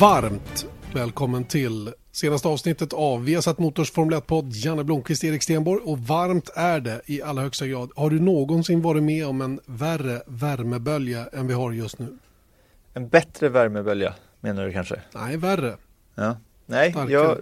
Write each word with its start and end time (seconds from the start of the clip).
Varmt 0.00 0.66
välkommen 0.94 1.44
till 1.44 1.92
senaste 2.12 2.48
avsnittet 2.48 2.92
av 2.92 3.24
Viasat 3.24 3.58
Motors 3.58 3.90
Formel 3.90 4.18
1-podd. 4.18 4.52
Janne 4.52 4.84
Blomqvist, 4.84 5.24
Erik 5.24 5.42
Stenborg 5.42 5.80
och 5.84 5.98
varmt 5.98 6.50
är 6.54 6.80
det 6.80 7.00
i 7.06 7.22
allra 7.22 7.42
högsta 7.42 7.66
grad. 7.66 7.90
Har 7.96 8.10
du 8.10 8.20
någonsin 8.20 8.82
varit 8.82 9.02
med 9.02 9.26
om 9.26 9.40
en 9.40 9.60
värre 9.66 10.22
värmebölja 10.26 11.26
än 11.32 11.46
vi 11.46 11.54
har 11.54 11.72
just 11.72 11.98
nu? 11.98 12.18
En 12.94 13.08
bättre 13.08 13.48
värmebölja 13.48 14.14
menar 14.40 14.66
du 14.66 14.72
kanske? 14.72 15.00
Nej, 15.14 15.36
värre. 15.36 15.76
Ja. 16.14 16.36
Nej, 16.66 16.94
jag, 17.08 17.38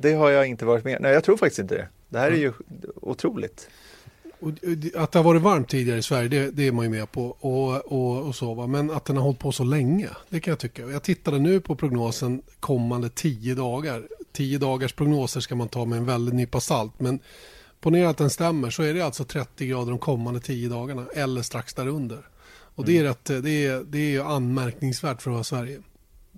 det 0.00 0.12
har 0.12 0.30
jag 0.30 0.46
inte 0.46 0.64
varit 0.64 0.84
med 0.84 0.98
Nej, 1.00 1.12
jag 1.12 1.24
tror 1.24 1.36
faktiskt 1.36 1.58
inte 1.58 1.74
det. 1.74 1.88
Det 2.08 2.18
här 2.18 2.30
är 2.30 2.36
ju 2.36 2.52
otroligt. 2.94 3.68
Och 4.40 4.48
att 4.94 5.12
det 5.12 5.18
har 5.18 5.22
varit 5.22 5.42
varmt 5.42 5.68
tidigare 5.68 5.98
i 5.98 6.02
Sverige, 6.02 6.28
det, 6.28 6.50
det 6.50 6.66
är 6.66 6.72
man 6.72 6.84
ju 6.84 6.90
med 6.90 7.12
på. 7.12 7.36
Och, 7.40 7.92
och, 7.92 8.26
och 8.26 8.34
så, 8.34 8.54
va? 8.54 8.66
Men 8.66 8.90
att 8.90 9.04
den 9.04 9.16
har 9.16 9.22
hållit 9.22 9.38
på 9.38 9.52
så 9.52 9.64
länge, 9.64 10.08
det 10.28 10.40
kan 10.40 10.52
jag 10.52 10.58
tycka. 10.58 10.82
Jag 10.82 11.02
tittade 11.02 11.38
nu 11.38 11.60
på 11.60 11.76
prognosen 11.76 12.42
kommande 12.60 13.08
tio 13.08 13.54
dagar. 13.54 14.08
Tio 14.32 14.58
dagars 14.58 14.92
prognoser 14.92 15.40
ska 15.40 15.54
man 15.54 15.68
ta 15.68 15.84
med 15.84 15.98
en 15.98 16.04
väldigt 16.04 16.34
nypa 16.34 16.60
salt. 16.60 17.00
Men 17.00 17.18
ponera 17.80 18.08
att 18.08 18.16
den 18.16 18.30
stämmer 18.30 18.70
så 18.70 18.82
är 18.82 18.94
det 18.94 19.00
alltså 19.00 19.24
30 19.24 19.66
grader 19.66 19.90
de 19.90 19.98
kommande 19.98 20.40
tio 20.40 20.68
dagarna. 20.68 21.06
Eller 21.14 21.42
strax 21.42 21.74
därunder. 21.74 22.26
Och 22.74 22.84
det 22.84 22.98
är, 22.98 23.02
rätt, 23.02 23.24
det 23.24 23.66
är, 23.66 23.84
det 23.88 24.16
är 24.16 24.20
anmärkningsvärt 24.20 25.22
för 25.22 25.30
att 25.30 25.34
vara 25.34 25.44
Sverige. 25.44 25.78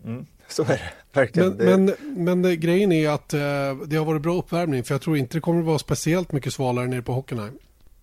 Mm. 0.04 0.26
Så 0.48 0.62
är 0.62 0.66
det 0.66 0.92
verkligen. 1.12 1.48
Men, 1.48 1.86
det, 1.86 1.96
men, 2.02 2.24
men 2.24 2.42
det, 2.42 2.56
grejen 2.56 2.92
är 2.92 3.08
att 3.08 3.34
eh, 3.34 3.40
det 3.86 3.96
har 3.96 4.04
varit 4.04 4.22
bra 4.22 4.38
uppvärmning. 4.38 4.84
För 4.84 4.94
jag 4.94 5.02
tror 5.02 5.16
inte 5.16 5.36
det 5.36 5.40
kommer 5.40 5.60
att 5.60 5.66
vara 5.66 5.78
speciellt 5.78 6.32
mycket 6.32 6.52
svalare 6.52 6.86
nere 6.86 7.02
på 7.02 7.12
Hockenheim. 7.12 7.58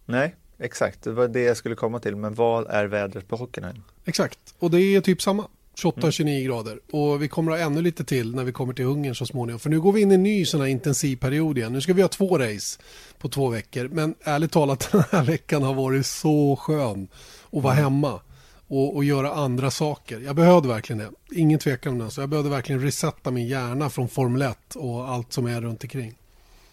Nej, 0.09 0.35
exakt. 0.59 1.03
Det 1.03 1.11
var 1.11 1.27
det 1.27 1.41
jag 1.41 1.57
skulle 1.57 1.75
komma 1.75 1.99
till. 1.99 2.15
Men 2.15 2.33
vad 2.33 2.67
är 2.69 2.85
vädret 2.85 3.27
på 3.27 3.35
Hockenheim? 3.35 3.83
Exakt, 4.05 4.39
och 4.59 4.71
det 4.71 4.81
är 4.81 5.01
typ 5.01 5.21
samma. 5.21 5.47
28-29 5.75 6.21
Mm. 6.21 6.43
grader. 6.43 6.79
Och 6.91 7.21
vi 7.23 7.27
kommer 7.27 7.51
att 7.51 7.59
ha 7.59 7.65
ännu 7.65 7.81
lite 7.81 8.03
till 8.03 8.35
när 8.35 8.43
vi 8.43 8.51
kommer 8.51 8.73
till 8.73 8.85
Ungern 8.85 9.15
så 9.15 9.25
småningom. 9.25 9.59
För 9.59 9.69
nu 9.69 9.81
går 9.81 9.91
vi 9.91 10.01
in 10.01 10.11
i 10.11 10.15
en 10.15 10.23
ny 10.23 10.45
sån 10.45 10.59
här 10.61 10.67
intensiv 10.67 11.15
period 11.17 11.57
igen. 11.57 11.73
Nu 11.73 11.81
ska 11.81 11.93
vi 11.93 12.01
ha 12.01 12.09
två 12.09 12.37
race 12.37 12.79
på 13.19 13.29
två 13.29 13.49
veckor. 13.49 13.87
Men 13.87 14.15
ärligt 14.23 14.51
talat, 14.51 14.89
den 14.91 15.03
här 15.11 15.23
veckan 15.23 15.63
har 15.63 15.73
varit 15.73 16.05
så 16.05 16.55
skön 16.55 17.07
att 17.51 17.63
vara 17.63 17.73
hemma. 17.73 18.19
Och, 18.67 18.95
och 18.95 19.03
göra 19.03 19.31
andra 19.33 19.71
saker. 19.71 20.19
Jag 20.19 20.35
behövde 20.35 20.67
verkligen 20.67 20.97
det. 20.97 21.09
Ingen 21.35 21.59
tvekan 21.59 21.93
om 21.93 21.99
det. 21.99 22.11
Så 22.11 22.21
jag 22.21 22.29
behövde 22.29 22.49
verkligen 22.49 22.81
resetta 22.81 23.31
min 23.31 23.47
hjärna 23.47 23.89
från 23.89 24.09
Formel 24.09 24.41
1 24.41 24.75
och 24.75 25.09
allt 25.09 25.33
som 25.33 25.45
är 25.45 25.61
runt 25.61 25.83
omkring. 25.83 26.15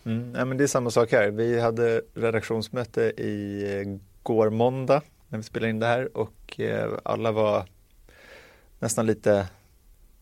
Mm. 0.06 0.32
Nej, 0.32 0.44
men 0.44 0.56
det 0.56 0.64
är 0.64 0.68
samma 0.68 0.90
sak 0.90 1.12
här. 1.12 1.30
Vi 1.30 1.60
hade 1.60 2.02
redaktionsmöte 2.14 3.02
i 3.02 3.64
eh, 3.76 3.98
går 4.22 4.50
måndag 4.50 5.02
när 5.28 5.38
vi 5.38 5.44
spelade 5.44 5.70
in 5.70 5.78
det 5.78 5.86
här 5.86 6.16
och 6.16 6.60
eh, 6.60 6.92
alla 7.04 7.32
var 7.32 7.64
nästan 8.78 9.06
lite 9.06 9.48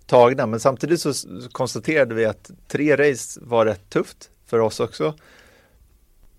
tagna. 0.07 0.47
Men 0.47 0.61
samtidigt 0.61 1.01
så 1.01 1.13
konstaterade 1.53 2.15
vi 2.15 2.25
att 2.25 2.51
tre 2.69 2.97
race 2.97 3.41
var 3.42 3.67
rätt 3.67 3.91
tufft 3.91 4.31
för 4.47 4.58
oss 4.58 4.81
också. 4.81 5.14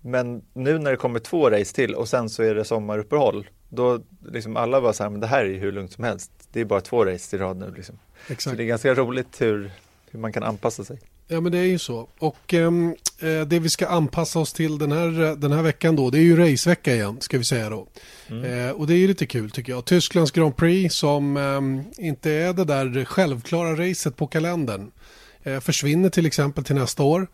Men 0.00 0.42
nu 0.52 0.78
när 0.78 0.90
det 0.90 0.96
kommer 0.96 1.18
två 1.18 1.50
race 1.50 1.74
till 1.74 1.94
och 1.94 2.08
sen 2.08 2.30
så 2.30 2.42
är 2.42 2.54
det 2.54 2.64
sommaruppehåll. 2.64 3.48
Då 3.68 4.00
liksom 4.28 4.56
alla 4.56 4.80
var 4.80 4.92
så 4.92 5.02
här, 5.02 5.10
men 5.10 5.20
det 5.20 5.26
här 5.26 5.44
är 5.44 5.48
ju 5.48 5.58
hur 5.58 5.72
lugnt 5.72 5.92
som 5.92 6.04
helst. 6.04 6.32
Det 6.52 6.60
är 6.60 6.64
bara 6.64 6.80
två 6.80 7.04
race 7.04 7.36
i 7.36 7.38
rad 7.38 7.56
nu 7.56 7.72
liksom. 7.76 7.98
Så 8.26 8.32
Exakt. 8.32 8.56
det 8.56 8.62
är 8.62 8.66
ganska 8.66 8.94
roligt 8.94 9.40
hur, 9.40 9.70
hur 10.10 10.18
man 10.18 10.32
kan 10.32 10.42
anpassa 10.42 10.84
sig. 10.84 10.98
Ja 11.28 11.40
men 11.40 11.52
det 11.52 11.58
är 11.58 11.64
ju 11.64 11.78
så. 11.78 12.08
Och 12.18 12.54
ehm, 12.54 12.94
eh, 13.20 13.40
det 13.40 13.58
vi 13.58 13.68
ska 13.70 13.86
anpassa 13.86 14.38
oss 14.38 14.52
till 14.52 14.78
den 14.78 14.92
här, 14.92 15.36
den 15.36 15.52
här 15.52 15.62
veckan 15.62 15.96
då, 15.96 16.10
det 16.10 16.18
är 16.18 16.22
ju 16.22 16.36
racevecka 16.36 16.94
igen 16.94 17.20
ska 17.20 17.38
vi 17.38 17.44
säga 17.44 17.70
då. 17.70 17.86
Eh, 18.28 18.70
och 18.70 18.86
det 18.86 18.94
är 18.94 18.98
ju 18.98 19.06
lite 19.06 19.26
kul 19.26 19.50
tycker 19.50 19.72
jag. 19.72 19.84
Tysklands 19.84 20.30
Grand 20.30 20.56
Prix 20.56 20.94
som 20.94 21.36
ehm, 21.36 21.82
inte 21.98 22.30
är 22.30 22.52
det 22.52 22.64
där 22.64 23.04
självklara 23.04 23.88
racet 23.88 24.16
på 24.16 24.26
kalendern. 24.26 24.90
Eh, 25.42 25.60
försvinner 25.60 26.10
till 26.10 26.26
exempel 26.26 26.64
till 26.64 26.74
nästa 26.74 27.02
år. 27.02 27.26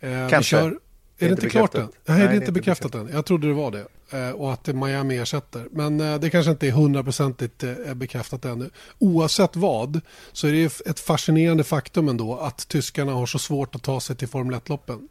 Eh, 0.00 0.28
Kanske. 0.28 0.50
kör, 0.56 0.66
är 0.68 0.74
det 1.18 1.28
inte 1.28 1.48
klart 1.50 1.74
än? 1.74 1.80
bekräftat. 1.80 2.02
Nej, 2.08 2.18
Nej, 2.18 2.26
det 2.28 2.32
är 2.32 2.36
inte 2.36 2.52
bekräftat 2.52 2.92
bekräftat. 2.92 3.10
än. 3.10 3.16
Jag 3.16 3.26
trodde 3.26 3.46
det 3.46 3.52
var 3.54 3.70
det. 3.70 3.86
Eh, 4.10 4.30
och 4.30 4.52
att 4.52 4.66
Miami 4.66 5.16
ersätter. 5.18 5.68
Men 5.70 6.00
eh, 6.00 6.18
det 6.20 6.30
kanske 6.30 6.50
inte 6.50 6.66
är 6.66 6.70
hundraprocentigt 6.70 7.62
eh, 7.62 7.94
bekräftat 7.94 8.44
ännu. 8.44 8.70
Oavsett 8.98 9.56
vad 9.56 10.00
så 10.32 10.46
är 10.46 10.52
det 10.52 10.80
ett 10.90 11.00
fascinerande 11.00 11.64
faktum 11.64 12.08
ändå 12.08 12.36
att 12.36 12.68
tyskarna 12.68 13.12
har 13.12 13.26
så 13.26 13.38
svårt 13.38 13.74
att 13.74 13.82
ta 13.82 14.00
sig 14.00 14.16
till 14.16 14.28
Formel 14.28 14.60
1-loppen. 14.60 15.08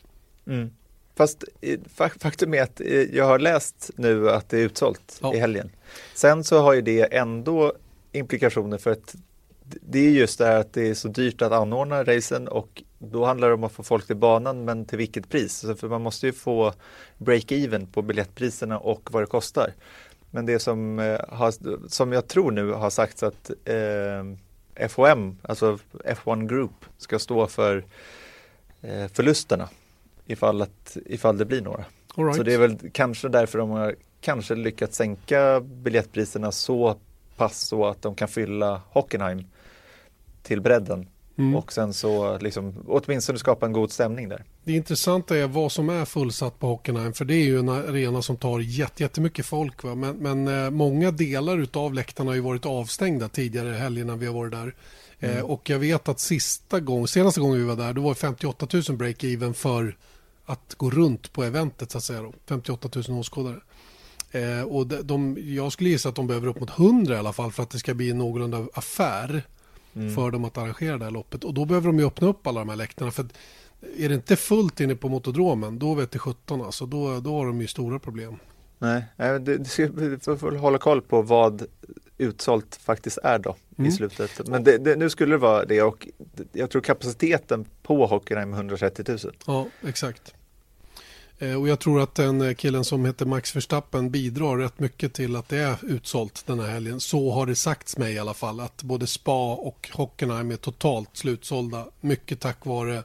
Mm. 0.48 0.70
Fast 1.18 1.44
fa- 1.98 2.20
faktum 2.20 2.54
är 2.54 2.62
att 2.62 2.82
jag 3.14 3.26
har 3.26 3.40
läst 3.40 3.90
nu 3.96 4.30
att 4.30 4.50
det 4.50 4.58
är 4.58 4.62
utsålt 4.62 5.20
Ja. 5.22 5.34
i 5.34 5.40
helgen. 5.40 5.70
Sen 6.14 6.44
så 6.44 6.60
har 6.62 6.74
ju 6.74 6.82
det 6.82 7.02
ändå 7.16 7.74
implikationer 8.12 8.78
för 8.78 8.92
att 8.92 9.16
det 9.82 10.00
är 10.00 10.12
just 10.12 10.40
det 10.40 10.46
här 10.46 10.60
att 10.60 10.74
det 10.74 10.90
är 10.90 10.94
så 10.94 11.08
dyrt 11.08 11.42
att 11.42 11.52
anordna 11.52 12.04
racen 12.04 12.48
och 12.48 12.84
då 13.12 13.26
handlar 13.26 13.48
det 13.48 13.54
om 13.54 13.64
att 13.64 13.72
få 13.72 13.84
folk 13.84 14.08
till 14.08 14.16
banan 14.16 14.66
men 14.66 14.86
till 14.86 14.98
vilket 14.98 15.30
pris? 15.30 15.66
För 15.78 15.88
man 15.88 16.02
måste 16.02 16.26
ju 16.26 16.34
få 16.34 16.74
break-even 17.18 17.88
på 17.92 18.02
biljettpriserna 18.02 18.80
och 18.80 19.10
vad 19.12 19.24
det 19.24 19.28
kostar. 19.28 19.74
Men 20.32 20.46
det 20.46 20.60
som, 20.60 21.00
eh, 21.00 21.20
har, 21.30 21.54
som 21.90 22.12
jag 22.12 22.28
tror 22.28 22.52
nu 22.52 22.72
har 22.72 22.90
sagts 22.90 23.24
att 23.24 23.52
eh, 23.66 24.88
FOM, 24.88 25.38
alltså 25.42 25.80
F1 26.06 26.48
Group, 26.48 26.86
ska 26.98 27.20
stå 27.20 27.48
för 27.48 27.84
eh, 28.82 29.08
förlusterna 29.08 29.70
ifall, 30.26 30.62
att, 30.62 30.98
ifall 31.06 31.38
det 31.38 31.46
blir 31.46 31.62
några. 31.62 31.86
Right. 32.16 32.36
Så 32.36 32.44
det 32.44 32.54
är 32.54 32.58
väl 32.58 32.78
kanske 32.94 33.30
därför 33.30 33.58
de 33.58 33.70
har 33.70 33.96
kanske 34.22 34.56
lyckats 34.56 34.98
sänka 34.98 35.60
biljettpriserna 35.60 36.52
så 36.52 36.96
pass 37.36 37.62
så 37.62 37.86
att 37.86 38.02
de 38.02 38.16
kan 38.16 38.28
fylla 38.28 38.82
Hockenheim 38.90 39.44
till 40.44 40.62
bredden 40.62 41.08
Mm. 41.38 41.56
och 41.56 41.74
sen 41.74 41.94
så 41.94 42.38
liksom 42.38 42.74
åtminstone 42.88 43.40
skapa 43.40 43.66
en 43.66 43.74
god 43.74 43.92
stämning 43.92 44.30
där. 44.30 44.44
Det 44.64 44.74
intressanta 44.74 45.38
är 45.38 45.48
vad 45.48 45.72
som 45.72 45.90
är 45.90 46.06
fullsatt 46.06 46.60
på 46.60 46.68
Hockenheim. 46.68 47.14
För 47.14 47.26
det 47.26 47.36
är 47.36 47.44
ju 47.44 47.60
en 47.60 47.70
arena 47.70 48.22
som 48.22 48.38
tar 48.38 48.60
jätte- 48.60 49.04
jättemycket 49.04 49.46
folk. 49.46 49.84
Va? 49.84 49.96
Men, 49.96 50.16
men 50.18 50.48
eh, 50.66 50.70
många 50.70 51.12
delar 51.12 51.68
av 51.74 51.94
läktarna 51.94 52.30
har 52.30 52.36
ju 52.36 52.42
varit 52.42 52.66
avstängda 52.66 53.30
tidigare 53.30 53.70
helgerna 53.74 54.16
vi 54.16 54.26
har 54.26 54.34
varit 54.34 54.52
där. 54.52 54.76
Eh, 55.20 55.40
och 55.42 55.70
jag 55.70 55.80
vet 55.80 56.10
att 56.10 56.20
sista 56.20 56.80
gång, 56.80 57.08
senaste 57.08 57.40
gången 57.40 57.58
vi 57.58 57.64
var 57.64 57.76
där, 57.76 57.94
då 57.94 58.02
var 58.02 58.10
det 58.10 58.16
58 58.16 58.68
000 58.74 58.82
break-even 58.84 59.54
för 59.54 59.98
att 60.46 60.74
gå 60.78 60.90
runt 60.90 61.34
på 61.34 61.44
eventet 61.44 61.92
så 61.92 61.98
att 61.98 62.04
säga. 62.04 62.22
Då. 62.22 62.34
58 62.50 62.90
000 63.08 63.20
åskådare. 63.20 63.60
Eh, 64.32 64.62
och 64.62 64.88
de, 64.88 65.02
de, 65.02 65.38
jag 65.56 65.72
skulle 65.72 65.90
gissa 65.90 66.10
att 66.10 66.16
de 66.16 66.28
behöver 66.28 66.48
upp 66.48 66.60
mot 66.60 66.80
100 66.80 67.16
i 67.16 67.18
alla 67.18 67.34
fall 67.34 67.52
för 67.52 67.64
att 67.64 67.70
det 67.70 67.80
ska 67.80 67.94
bli 67.94 68.14
någorlunda 68.14 68.68
affär 68.74 69.44
för 70.16 70.32
dem 70.32 70.46
att 70.46 70.58
arrangera 70.58 70.98
det 70.98 71.04
här 71.06 71.12
loppet. 71.12 71.44
Och 71.44 71.54
då 71.54 71.66
behöver 71.66 71.88
de 71.88 72.00
ju 72.00 72.06
öppna 72.06 72.28
upp 72.28 72.48
alla 72.48 72.60
de 72.60 72.70
här 72.70 72.76
läktarna. 72.76 73.12
För 73.12 73.26
är 73.98 74.10
det 74.10 74.16
inte 74.16 74.36
fullt 74.36 74.80
inne 74.80 74.96
på 74.96 75.10
motodromen, 75.10 75.80
då 75.80 75.94
vet 75.94 76.12
det 76.12 76.20
17 76.20 76.62
alltså. 76.62 76.86
Då, 76.86 77.20
då 77.20 77.38
har 77.38 77.46
de 77.46 77.62
ju 77.62 77.68
stora 77.68 78.00
problem. 78.00 78.36
Nej, 78.80 79.04
får 79.18 80.38
får 80.38 80.52
hålla 80.52 80.78
koll 80.78 81.02
på 81.02 81.22
vad 81.22 81.66
utsålt 82.18 82.76
faktiskt 82.76 83.18
är 83.24 83.40
då 83.40 83.56
Mm. 83.78 83.90
i 83.90 83.92
slutet. 83.92 84.48
Men 84.48 84.64
det, 84.64 84.78
det, 84.78 84.96
nu 84.96 85.10
skulle 85.10 85.34
det 85.34 85.38
vara 85.38 85.66
det 85.66 85.82
och 85.82 86.08
jag 86.52 86.70
tror 86.70 86.82
kapaciteten 86.82 87.66
på 87.84 88.06
Hockenheim 88.06 88.54
är 88.54 88.58
130 88.58 89.06
000. 89.08 89.20
Ja, 89.48 89.68
exakt. 89.88 90.34
Eh, 91.46 91.62
och 91.62 91.68
jag 91.68 91.80
tror 91.80 92.02
att 92.02 92.16
den 92.16 92.42
eh, 92.42 92.54
killen 92.54 92.86
som 92.86 93.06
heter 93.06 93.26
Max 93.26 93.56
Verstappen 93.56 94.12
bidrar 94.12 94.58
rätt 94.58 94.80
mycket 94.80 95.14
till 95.14 95.36
att 95.36 95.50
det 95.50 95.58
är 95.58 95.78
utsålt 95.82 96.44
den 96.46 96.60
här 96.60 96.68
helgen. 96.68 97.00
Så 97.00 97.32
har 97.32 97.46
det 97.46 97.56
sagts 97.56 97.98
mig 97.98 98.14
i 98.14 98.20
alla 98.20 98.34
fall. 98.34 98.60
Att 98.60 98.84
både 98.84 99.08
Spa 99.08 99.54
och 99.54 99.90
Hockenheim 99.94 100.52
är 100.52 100.56
totalt 100.56 101.10
slutsålda. 101.14 101.86
Mycket 102.02 102.40
tack 102.40 102.66
vare 102.66 103.04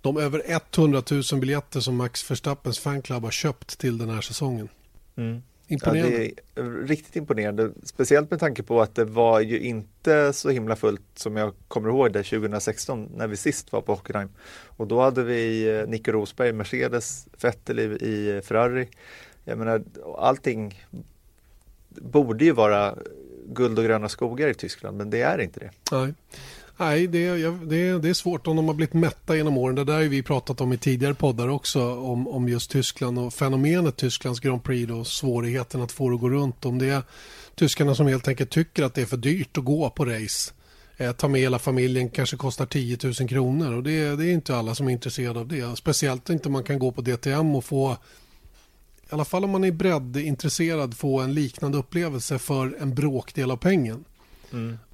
de 0.00 0.16
över 0.16 0.42
100 0.76 1.02
000 1.10 1.40
biljetter 1.40 1.80
som 1.80 1.96
Max 1.96 2.30
Verstappens 2.30 2.78
fanclub 2.78 3.22
har 3.22 3.30
köpt 3.30 3.78
till 3.78 3.98
den 3.98 4.08
här 4.08 4.20
säsongen. 4.20 4.68
Mm. 5.16 5.42
Ja, 5.68 5.74
Imponerande. 5.74 6.18
det 6.18 6.60
är 6.60 6.86
riktigt 6.86 7.16
imponerande. 7.16 7.70
Speciellt 7.82 8.30
med 8.30 8.40
tanke 8.40 8.62
på 8.62 8.82
att 8.82 8.94
det 8.94 9.04
var 9.04 9.40
ju 9.40 9.60
inte 9.60 10.32
så 10.32 10.50
himla 10.50 10.76
fullt 10.76 11.02
som 11.14 11.36
jag 11.36 11.52
kommer 11.68 11.88
ihåg 11.88 12.12
det 12.12 12.22
2016 12.22 13.10
när 13.16 13.26
vi 13.26 13.36
sist 13.36 13.72
var 13.72 13.80
på 13.80 13.94
Hockenheim. 13.94 14.28
Och 14.66 14.86
då 14.86 15.00
hade 15.00 15.22
vi 15.22 15.68
eh, 15.78 15.88
Nico 15.88 16.12
Rosberg, 16.12 16.52
Mercedes, 16.52 17.26
Vettel 17.40 17.78
i, 17.78 17.82
i 17.82 18.40
Ferrari. 18.44 18.88
Jag 19.44 19.58
menar, 19.58 19.82
allting 20.18 20.84
borde 21.88 22.44
ju 22.44 22.52
vara 22.52 22.94
guld 23.46 23.78
och 23.78 23.84
gröna 23.84 24.08
skogar 24.08 24.48
i 24.48 24.54
Tyskland, 24.54 24.96
men 24.96 25.10
det 25.10 25.20
är 25.22 25.38
inte 25.38 25.60
det. 25.60 25.70
Nej. 25.92 26.14
Nej, 26.78 27.06
det, 27.06 27.26
är- 27.26 27.36
jag- 27.36 27.68
det, 27.68 27.98
det 27.98 28.08
är 28.08 28.14
svårt 28.14 28.46
om 28.46 28.56
de 28.56 28.66
har 28.68 28.74
blivit 28.74 28.94
mätta 28.94 29.36
genom 29.36 29.58
åren. 29.58 29.74
Det 29.76 29.84
där 29.84 29.94
har 29.94 30.02
vi 30.02 30.22
pratat 30.22 30.60
om 30.60 30.72
i 30.72 30.78
tidigare 30.78 31.14
poddar 31.14 31.48
också. 31.48 31.94
Om, 31.94 32.28
om 32.28 32.48
just 32.48 32.70
Tyskland 32.70 33.18
och 33.18 33.34
fenomenet 33.34 33.96
Tysklands 33.96 34.40
Grand 34.40 34.62
Prix 34.64 34.92
och 34.92 35.06
svårigheten 35.06 35.82
att 35.82 35.92
få 35.92 36.08
det 36.08 36.14
att 36.14 36.20
gå 36.20 36.30
runt. 36.30 36.64
Om 36.64 36.78
det 36.78 36.86
är 36.88 37.02
tyskarna 37.54 37.94
som 37.94 38.06
helt 38.06 38.28
enkelt 38.28 38.50
tycker 38.50 38.82
att 38.82 38.94
det 38.94 39.02
är 39.02 39.06
för 39.06 39.16
dyrt 39.16 39.58
att 39.58 39.64
gå 39.64 39.90
på 39.90 40.04
race. 40.04 40.52
Eh, 40.96 41.12
ta 41.12 41.28
med 41.28 41.40
hela 41.40 41.58
familjen 41.58 42.08
kanske 42.08 42.36
kostar 42.36 42.66
10 42.66 42.98
000 43.04 43.14
kronor 43.14 43.72
och 43.74 43.82
det, 43.82 44.16
det 44.16 44.26
är 44.26 44.32
inte 44.32 44.56
alla 44.56 44.74
som 44.74 44.88
är 44.88 44.92
intresserade 44.92 45.40
av 45.40 45.48
det. 45.48 45.76
Speciellt 45.78 46.30
inte 46.30 46.48
om 46.48 46.52
man 46.52 46.64
kan 46.64 46.78
gå 46.78 46.92
på 46.92 47.00
DTM 47.00 47.54
och 47.56 47.64
få 47.64 47.96
i 49.10 49.14
alla 49.14 49.24
fall 49.24 49.44
om 49.44 49.50
man 49.50 49.64
är 49.64 49.70
breddintresserad 49.72 50.96
få 50.96 51.20
en 51.20 51.34
liknande 51.34 51.78
upplevelse 51.78 52.38
för 52.38 52.76
en 52.80 52.94
bråkdel 52.94 53.50
av 53.50 53.56
pengen. 53.56 54.04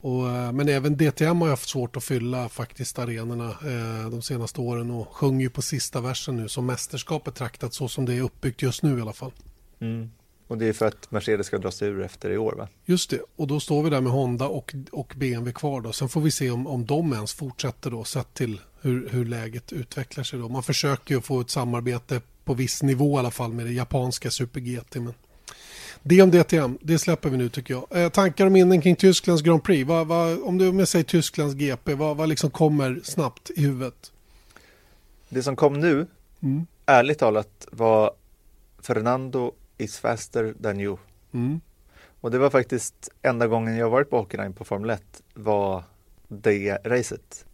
Och, 0.00 0.28
eh, 0.28 0.52
men 0.52 0.68
även 0.68 0.96
DTM 0.96 1.40
har 1.40 1.48
haft 1.48 1.68
svårt 1.68 1.96
att 1.96 2.04
fylla 2.04 2.48
faktiskt 2.48 2.98
arenorna 2.98 3.50
eh, 3.50 4.10
de 4.10 4.22
senaste 4.22 4.60
åren 4.60 4.90
och 4.90 5.08
sjunger 5.08 5.40
ju 5.40 5.50
på 5.50 5.62
sista 5.62 6.00
versen 6.00 6.36
nu 6.36 6.48
som 6.48 6.66
mästerskap 6.66 7.24
betraktat 7.24 7.74
så 7.74 7.88
som 7.88 8.04
det 8.04 8.14
är 8.14 8.20
uppbyggt 8.20 8.62
just 8.62 8.82
nu 8.82 8.98
i 8.98 9.00
alla 9.00 9.12
fall. 9.12 9.32
Och 10.46 10.58
det 10.58 10.66
är 10.66 10.72
för 10.72 10.86
att 10.86 11.10
Mercedes 11.10 11.46
ska 11.46 11.58
dra 11.58 11.70
sig 11.70 11.88
ur 11.88 12.02
efter 12.02 12.30
i 12.30 12.38
år 12.38 12.52
va? 12.52 12.68
Just 12.84 13.10
det, 13.10 13.20
och 13.36 13.46
då 13.46 13.60
står 13.60 13.82
vi 13.82 13.90
där 13.90 14.00
med 14.00 14.12
Honda 14.12 14.48
och, 14.48 14.74
och 14.92 15.12
BMW 15.16 15.52
kvar 15.52 15.80
då. 15.80 15.92
Sen 15.92 16.08
får 16.08 16.20
vi 16.20 16.30
se 16.30 16.50
om, 16.50 16.66
om 16.66 16.86
de 16.86 17.12
ens 17.12 17.34
fortsätter 17.34 17.90
då 17.90 18.04
sett 18.04 18.34
till 18.34 18.60
hur, 18.80 19.08
hur 19.08 19.24
läget 19.24 19.72
utvecklar 19.72 20.24
sig 20.24 20.38
då. 20.38 20.48
Man 20.48 20.62
försöker 20.62 21.14
ju 21.14 21.20
få 21.20 21.40
ett 21.40 21.50
samarbete 21.50 22.20
på 22.44 22.54
viss 22.54 22.82
nivå 22.82 23.16
i 23.16 23.18
alla 23.18 23.30
fall 23.30 23.52
med 23.52 23.66
det 23.66 23.72
japanska 23.72 24.30
Super 24.30 24.60
GT. 24.60 24.94
Men 24.94 25.14
det 26.02 26.22
om 26.22 26.30
DTM, 26.30 26.78
det 26.80 26.98
släpper 26.98 27.30
vi 27.30 27.36
nu 27.36 27.48
tycker 27.48 27.74
jag. 27.74 28.02
Eh, 28.04 28.08
tankar 28.08 28.46
och 28.46 28.52
minnen 28.52 28.80
kring 28.82 28.96
Tysklands 28.96 29.42
Grand 29.42 29.64
Prix. 29.64 29.88
Vad, 29.88 30.06
vad, 30.06 30.42
om 30.42 30.58
du 30.58 30.64
jag 30.64 30.88
säger 30.88 31.04
Tysklands 31.04 31.54
GP, 31.54 31.94
vad, 31.94 32.16
vad 32.16 32.28
liksom 32.28 32.50
kommer 32.50 33.00
snabbt 33.04 33.50
i 33.50 33.62
huvudet? 33.62 34.12
Det 35.28 35.42
som 35.42 35.56
kom 35.56 35.80
nu, 35.80 36.06
Mm. 36.42 36.66
ärligt 36.86 37.18
talat, 37.18 37.68
var 37.72 38.10
Fernando 38.78 39.52
is 39.78 39.98
faster 39.98 40.54
than 40.62 40.80
you. 40.80 40.96
Mm. 41.32 41.60
Och 42.20 42.30
det 42.30 42.38
var 42.38 42.50
faktiskt 42.50 43.08
enda 43.22 43.46
gången 43.46 43.76
jag 43.76 43.90
varit 43.90 44.10
på 44.10 44.16
Hockenheim 44.16 44.52
på 44.52 44.64
Formel 44.64 44.90
1 44.90 45.02
var 45.34 45.84
det 46.28 46.78
racet. 46.84 47.44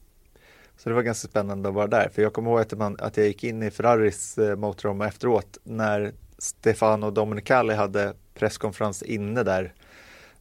Så 0.76 0.88
det 0.88 0.94
var 0.94 1.02
ganska 1.02 1.28
spännande 1.28 1.68
att 1.68 1.74
vara 1.74 1.86
där. 1.86 2.10
För 2.14 2.22
jag 2.22 2.32
kommer 2.32 2.50
ihåg 2.50 2.60
att, 2.60 2.78
man, 2.78 2.96
att 3.00 3.16
jag 3.16 3.26
gick 3.26 3.44
in 3.44 3.62
i 3.62 3.70
Ferraris 3.70 4.38
eh, 4.38 4.56
motorrum 4.56 5.00
efteråt 5.00 5.58
när 5.64 6.12
Stefano 6.38 7.10
Domenicali 7.10 7.74
hade 7.74 8.14
presskonferens 8.38 9.02
inne 9.02 9.42
där. 9.42 9.72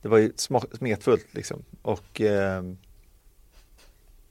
Det 0.02 0.08
var 0.08 0.18
ju 0.18 0.32
smetfullt 0.74 1.28
liksom. 1.32 1.64
Och 1.82 2.22
eh, 2.22 2.64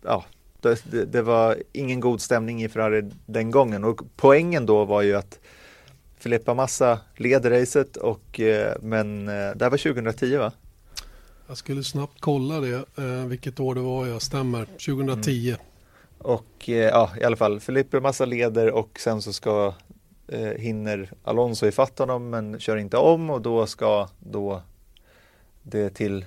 ja, 0.03 0.25
det, 0.61 0.83
det, 0.91 1.05
det 1.05 1.23
var 1.23 1.63
ingen 1.73 2.01
god 2.01 2.21
stämning 2.21 2.63
i 2.63 2.69
Ferrari 2.69 3.11
den 3.27 3.51
gången. 3.51 3.85
Och 3.85 4.01
poängen 4.17 4.67
då 4.67 4.85
var 4.85 5.03
ju 5.03 5.15
att 5.15 5.41
Filippa 6.19 6.55
Massa 6.55 7.01
leder 7.17 7.51
racet 7.51 7.97
och 7.97 8.41
eh, 8.41 8.75
men 8.81 9.29
eh, 9.29 9.35
det 9.35 9.65
här 9.65 9.71
var 9.71 9.79
2010 9.79 10.37
va? 10.37 10.53
Jag 11.49 11.57
skulle 11.57 11.85
snabbt 11.85 12.21
kolla 12.21 12.61
det, 12.61 12.85
eh, 12.97 13.27
vilket 13.27 13.61
år 13.61 13.75
det 13.75 13.81
var 13.81 14.07
jag 14.07 14.23
stämmer. 14.23 14.65
2010. 14.65 15.57
Och 16.19 16.69
eh, 16.69 16.75
ja, 16.75 17.11
i 17.21 17.25
alla 17.25 17.37
fall, 17.37 17.61
Felipe 17.61 18.01
Massa 18.01 18.25
leder 18.25 18.71
och 18.71 19.01
sen 19.01 19.23
så 19.23 19.33
ska 19.33 19.75
eh, 20.29 20.41
hinner 20.41 21.13
Alonso 21.25 21.67
ifatt 21.67 21.99
honom 21.99 22.31
men 22.31 22.61
kör 22.61 22.77
inte 22.77 22.97
om 22.97 23.31
och 23.31 23.43
då 23.43 23.67
ska 23.67 24.09
då 24.19 24.63
det 25.63 25.91
till 25.91 26.25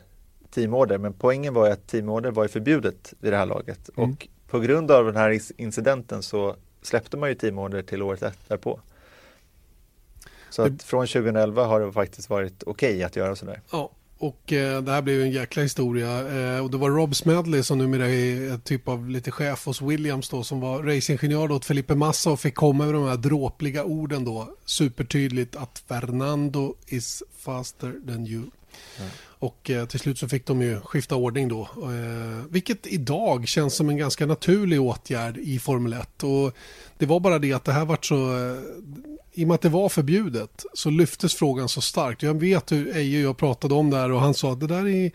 teamorder. 0.52 0.98
Men 0.98 1.14
poängen 1.14 1.54
var 1.54 1.66
ju 1.66 1.72
att 1.72 1.88
teamorder 1.88 2.32
var 2.32 2.44
ju 2.44 2.50
förbjudet 2.50 3.14
vid 3.20 3.34
det 3.34 3.38
här 3.38 3.46
laget 3.46 3.90
Mm. 3.98 4.12
och 4.12 4.28
på 4.48 4.60
grund 4.60 4.92
av 4.92 5.06
den 5.06 5.16
här 5.16 5.40
incidenten 5.62 6.24
så 6.24 6.56
släppte 6.82 7.18
man 7.18 7.30
ju 7.30 7.36
teamorder 7.36 7.82
till 7.82 8.02
året 8.02 8.24
därpå. 8.48 8.80
Så 10.50 10.62
att 10.62 10.84
från 10.84 11.08
2011 11.08 11.66
har 11.66 11.80
det 11.80 11.92
faktiskt 11.92 12.30
varit 12.30 12.64
okej 12.64 13.04
att 13.04 13.16
göra 13.16 13.36
sådär. 13.36 13.62
Ja, 13.72 13.92
och 14.20 14.54
eh, 14.54 14.82
det 14.82 14.92
här 14.92 15.02
blev 15.02 15.22
en 15.22 15.32
jäkla 15.32 15.64
historia. 15.64 16.10
Eh, 16.56 16.64
och 16.64 16.72
det 16.72 16.78
var 16.78 16.90
Rob 16.90 17.16
Smedley 17.16 17.64
som 17.64 17.78
numera 17.78 18.10
är 18.10 18.58
typ 18.58 18.88
av 18.88 19.10
lite 19.10 19.32
chef 19.32 19.66
hos 19.66 19.82
Williams 19.82 20.30
då 20.30 20.44
som 20.44 20.60
var 20.60 20.84
racingingenjör 20.84 21.48
då 21.48 21.56
åt 21.56 21.66
Felipe 21.66 21.96
Massa 21.96 22.32
och 22.32 22.40
fick 22.40 22.56
komma 22.56 22.86
med 22.86 22.94
de 22.94 23.08
här 23.08 23.18
dråpliga 23.18 23.84
orden 23.84 24.26
då 24.26 24.56
supertydligt 24.66 25.56
att 25.56 25.84
Fernando 25.88 26.76
is 26.88 27.24
faster 27.38 27.96
than 28.08 28.28
you. 28.28 28.44
Och 29.40 29.70
eh, 29.70 29.86
till 29.86 30.00
slut 30.00 30.18
så 30.18 30.28
fick 30.28 30.46
de 30.46 30.62
ju 30.62 30.82
skifta 30.82 31.16
ordning 31.16 31.48
då. 31.48 31.62
Eh, 31.62 32.46
vilket 32.50 32.88
idag 32.88 33.48
känns 33.48 33.76
som 33.76 33.90
en 33.90 33.98
ganska 33.98 34.26
naturlig 34.26 34.82
åtgärd 34.82 35.38
i 35.38 35.60
Formel 35.60 35.94
1. 35.94 36.24
Och 36.24 36.54
det 36.98 37.06
var 37.06 37.20
bara 37.20 37.40
det 37.40 37.54
att 37.54 37.66
det 37.66 37.72
här 37.72 37.86
vart 37.86 38.06
så... 38.06 38.16
I 39.34 39.44
och 39.44 39.48
med 39.48 39.56
att 39.56 39.62
det 39.62 39.70
var 39.70 39.90
förbjudet 39.90 40.66
så 40.74 40.90
lyftes 40.90 41.36
frågan 41.36 41.70
så 41.70 41.82
starkt. 41.82 42.24
Jag 42.24 42.40
vet 42.40 42.72
hur 42.72 42.96
Eje 42.98 43.18
och 43.18 43.30
jag 43.30 43.38
pratade 43.38 43.74
om 43.74 43.90
det 43.90 43.98
här 43.98 44.12
och 44.12 44.22
han 44.22 44.34
sa 44.34 44.52
att 44.52 44.60
det 44.60 44.68
där 44.68 44.88
är 44.88 45.12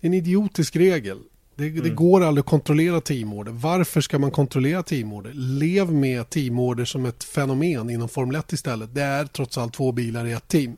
en 0.00 0.14
idiotisk 0.14 0.76
regel. 0.76 1.18
Det, 1.54 1.70
det 1.70 1.90
går 1.90 2.24
aldrig 2.24 2.42
att 2.42 2.50
kontrollera 2.50 3.00
teamorder. 3.00 3.52
Varför 3.52 4.00
ska 4.00 4.18
man 4.18 4.30
kontrollera 4.30 4.82
teamorder? 4.82 5.32
Lev 5.34 5.92
med 5.92 6.30
teamorder 6.30 6.84
som 6.84 7.06
ett 7.06 7.24
fenomen 7.24 7.90
inom 7.90 8.08
Formel 8.08 8.36
1 8.36 8.52
istället. 8.52 8.94
Det 8.94 9.02
är 9.02 9.24
trots 9.24 9.58
allt 9.58 9.74
två 9.74 9.92
bilar 9.92 10.26
i 10.26 10.32
ett 10.32 10.48
team. 10.48 10.76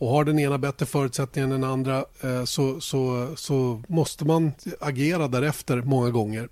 Och 0.00 0.08
har 0.08 0.24
den 0.24 0.38
ena 0.38 0.58
bättre 0.58 0.86
förutsättningar 0.86 1.44
än 1.44 1.60
den 1.60 1.70
andra 1.70 2.04
eh, 2.20 2.44
så, 2.44 2.80
så, 2.80 3.28
så 3.36 3.82
måste 3.88 4.24
man 4.24 4.52
agera 4.80 5.28
därefter 5.28 5.82
många 5.82 6.10
gånger. 6.10 6.48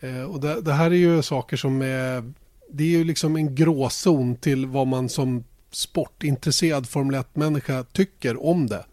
Eh, 0.00 0.22
och 0.22 0.40
det, 0.40 0.60
det 0.60 0.72
här 0.72 0.90
är 0.90 0.94
ju 0.94 1.22
saker 1.22 1.56
som 1.56 1.82
är, 1.82 2.32
det 2.72 2.84
är 2.84 2.88
ju 2.88 3.04
liksom 3.04 3.36
en 3.36 3.54
gråzon 3.54 4.36
till 4.36 4.66
vad 4.66 4.86
man 4.86 5.08
som 5.08 5.44
sportintresserad 5.70 6.88
Formel 6.88 7.20
1-människa 7.20 7.84
tycker 7.92 8.46
om 8.46 8.66
det. 8.66 8.84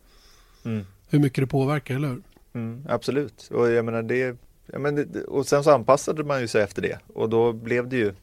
Mm. 0.65 0.85
Hur 1.09 1.19
mycket 1.19 1.43
det 1.43 1.47
påverkar, 1.47 1.95
eller 1.95 2.07
hur? 2.07 2.21
Mm, 2.53 2.85
absolut, 2.89 3.49
och 3.53 3.71
jag 3.71 3.85
menar 3.85 4.03
det, 4.03 4.37
ja, 4.65 4.79
men 4.79 4.95
det, 4.95 5.23
och 5.23 5.47
sen 5.47 5.63
så 5.63 5.71
anpassade 5.71 6.23
man 6.23 6.41
ju 6.41 6.47
sig 6.47 6.61
efter 6.61 6.81
det 6.81 6.99
och 7.13 7.29
då 7.29 7.53
blev 7.53 7.89
det 7.89 7.97
ju, 7.97 8.13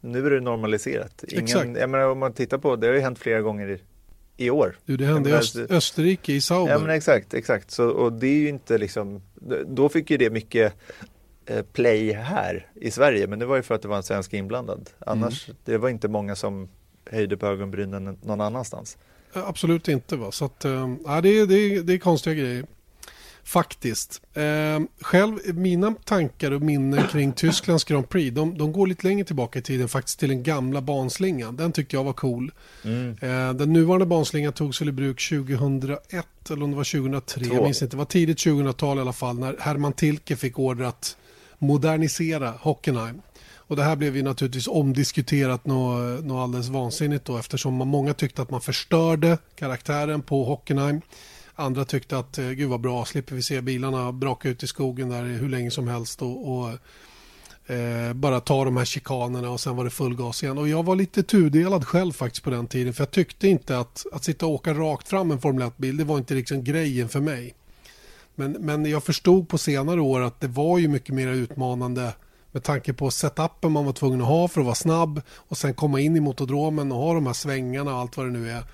nu 0.00 0.26
är 0.26 0.30
det 0.30 0.40
normaliserat. 0.40 1.24
Exakt. 1.28 1.64
Ingen, 1.64 1.76
jag 1.76 1.90
menar 1.90 2.04
om 2.06 2.18
man 2.18 2.32
tittar 2.32 2.58
på, 2.58 2.76
det 2.76 2.86
har 2.86 2.94
ju 2.94 3.00
hänt 3.00 3.18
flera 3.18 3.40
gånger 3.40 3.68
i, 3.70 3.80
i 4.44 4.50
år. 4.50 4.76
Du, 4.84 4.96
det 4.96 5.04
hände 5.04 5.30
i 5.30 5.32
Öst, 5.32 5.56
alltså- 5.56 5.74
Österrike 5.74 6.32
i 6.32 6.40
Sauber. 6.40 6.72
Ja 6.72 6.78
men 6.78 6.90
exakt, 6.90 7.34
exakt. 7.34 7.70
Så, 7.70 7.88
och 7.88 8.12
det 8.12 8.26
är 8.26 8.38
ju 8.38 8.48
inte 8.48 8.78
liksom, 8.78 9.22
då 9.66 9.88
fick 9.88 10.10
ju 10.10 10.16
det 10.16 10.30
mycket 10.30 10.74
play 11.72 12.12
här 12.12 12.66
i 12.74 12.90
Sverige, 12.90 13.26
men 13.26 13.38
det 13.38 13.46
var 13.46 13.56
ju 13.56 13.62
för 13.62 13.74
att 13.74 13.82
det 13.82 13.88
var 13.88 13.96
en 13.96 14.02
svensk 14.02 14.32
inblandad. 14.34 14.90
Annars, 15.06 15.48
Mm. 15.48 15.56
det 15.64 15.78
var 15.78 15.88
inte 15.88 16.08
många 16.08 16.36
som 16.36 16.68
höjde 17.10 17.36
på 17.36 17.46
ögonbrynen 17.46 18.18
någon 18.22 18.40
annanstans. 18.40 18.96
Eh, 19.34 19.48
Absolut 19.48 19.88
inte. 19.88 20.16
Va? 20.16 20.32
Så 20.32 20.44
att, 20.44 20.64
eh, 20.64 20.94
ja, 21.04 21.20
det, 21.20 21.28
är, 21.28 21.46
det, 21.46 21.54
är, 21.54 21.82
det 21.82 21.92
är 21.94 21.98
konstiga 21.98 22.34
grejer. 22.34 22.64
Faktiskt. 23.44 24.22
Eh, 24.34 24.80
själv, 25.00 25.38
mina 25.54 25.94
tankar 26.04 26.50
och 26.50 26.62
minnen 26.62 27.06
kring 27.08 27.32
Tysklands 27.32 27.84
Grand 27.84 28.08
Prix, 28.08 28.34
de, 28.34 28.58
de 28.58 28.72
går 28.72 28.86
lite 28.86 29.06
längre 29.06 29.24
tillbaka 29.24 29.58
i 29.58 29.62
tiden 29.62 29.88
faktiskt 29.88 30.18
till 30.18 30.28
den 30.28 30.42
gamla 30.42 30.80
banslingan. 30.80 31.56
Den 31.56 31.72
tyckte 31.72 31.96
jag 31.96 32.04
var 32.04 32.12
cool. 32.12 32.52
Eh, 33.20 33.52
den 33.54 33.72
nuvarande 33.72 34.06
banslingan 34.06 34.52
togs 34.52 34.80
väl 34.80 34.88
i 34.88 34.92
bruk 34.92 35.28
2001 35.28 36.50
eller 36.50 36.62
om 36.64 36.70
det 36.70 36.76
var 36.76 36.84
2003. 36.84 37.44
Två. 37.44 37.54
Jag 37.54 37.64
minns 37.64 37.82
inte. 37.82 37.96
Det 37.96 37.98
var 37.98 38.04
tidigt 38.04 38.38
2000-tal 38.38 38.98
i 38.98 39.00
alla 39.00 39.12
fall 39.12 39.38
när 39.38 39.56
Herman 39.60 39.92
Tilke 39.92 40.36
fick 40.36 40.58
order 40.58 40.84
att 40.84 41.16
modernisera 41.60 42.54
Hockenheim. 42.60 43.22
Och 43.56 43.76
det 43.76 43.82
här 43.82 43.96
blev 43.96 44.16
ju 44.16 44.22
naturligtvis 44.22 44.68
omdiskuterat 44.68 45.66
något, 45.66 46.24
nå 46.24 46.40
alldeles 46.42 46.68
vansinnigt 46.68 47.24
då 47.24 47.38
eftersom 47.38 47.74
man, 47.74 47.88
många 47.88 48.14
tyckte 48.14 48.42
att 48.42 48.50
man 48.50 48.60
förstörde 48.60 49.38
karaktären 49.54 50.22
på 50.22 50.44
Hockenheim. 50.44 51.00
Andra 51.54 51.84
tyckte 51.84 52.18
att 52.18 52.38
eh, 52.38 52.48
gud 52.48 52.68
vad 52.68 52.80
bra, 52.80 53.04
slipper 53.04 53.34
vi 53.34 53.42
se 53.42 53.60
bilarna 53.60 54.12
braka 54.12 54.48
ut 54.48 54.62
i 54.62 54.66
skogen 54.66 55.08
där 55.08 55.22
hur 55.22 55.48
länge 55.48 55.70
som 55.70 55.88
helst 55.88 56.22
och, 56.22 56.52
och 56.52 56.68
eh, 57.74 58.12
bara 58.12 58.40
ta 58.40 58.64
de 58.64 58.76
här 58.76 58.84
chikanerna 58.84 59.50
och 59.50 59.60
sen 59.60 59.76
var 59.76 59.84
det 59.84 59.90
full 59.90 60.16
gas 60.16 60.42
igen. 60.42 60.58
Och 60.58 60.68
jag 60.68 60.82
var 60.82 60.96
lite 60.96 61.22
tudelad 61.22 61.86
själv 61.86 62.12
faktiskt 62.12 62.44
på 62.44 62.50
den 62.50 62.66
tiden 62.66 62.94
för 62.94 63.02
jag 63.02 63.10
tyckte 63.10 63.48
inte 63.48 63.78
att, 63.78 64.06
att 64.12 64.24
sitta 64.24 64.46
och 64.46 64.52
åka 64.52 64.74
rakt 64.74 65.08
fram 65.08 65.30
en 65.30 65.40
Formel 65.40 65.68
1-bil, 65.68 65.96
det 65.96 66.04
var 66.04 66.18
inte 66.18 66.34
liksom 66.34 66.64
grejen 66.64 67.08
för 67.08 67.20
mig. 67.20 67.54
Men, 68.40 68.52
men 68.52 68.86
jag 68.86 69.04
förstod 69.04 69.48
på 69.48 69.58
senare 69.58 70.00
år 70.00 70.20
att 70.20 70.40
det 70.40 70.48
var 70.48 70.78
ju 70.78 70.88
mycket 70.88 71.14
mer 71.14 71.28
utmanande 71.28 72.12
med 72.52 72.62
tanke 72.62 72.92
på 72.92 73.10
setupen 73.10 73.72
man 73.72 73.84
var 73.84 73.92
tvungen 73.92 74.20
att 74.20 74.26
ha 74.26 74.48
för 74.48 74.60
att 74.60 74.64
vara 74.64 74.74
snabb 74.74 75.20
och 75.36 75.56
sen 75.56 75.74
komma 75.74 76.00
in 76.00 76.16
i 76.16 76.20
motodromen 76.20 76.92
och 76.92 76.98
ha 76.98 77.14
de 77.14 77.26
här 77.26 77.32
svängarna 77.32 77.94
och 77.94 78.00
allt 78.00 78.16
vad 78.16 78.26
det 78.26 78.32
nu 78.32 78.50
är. 78.50 78.64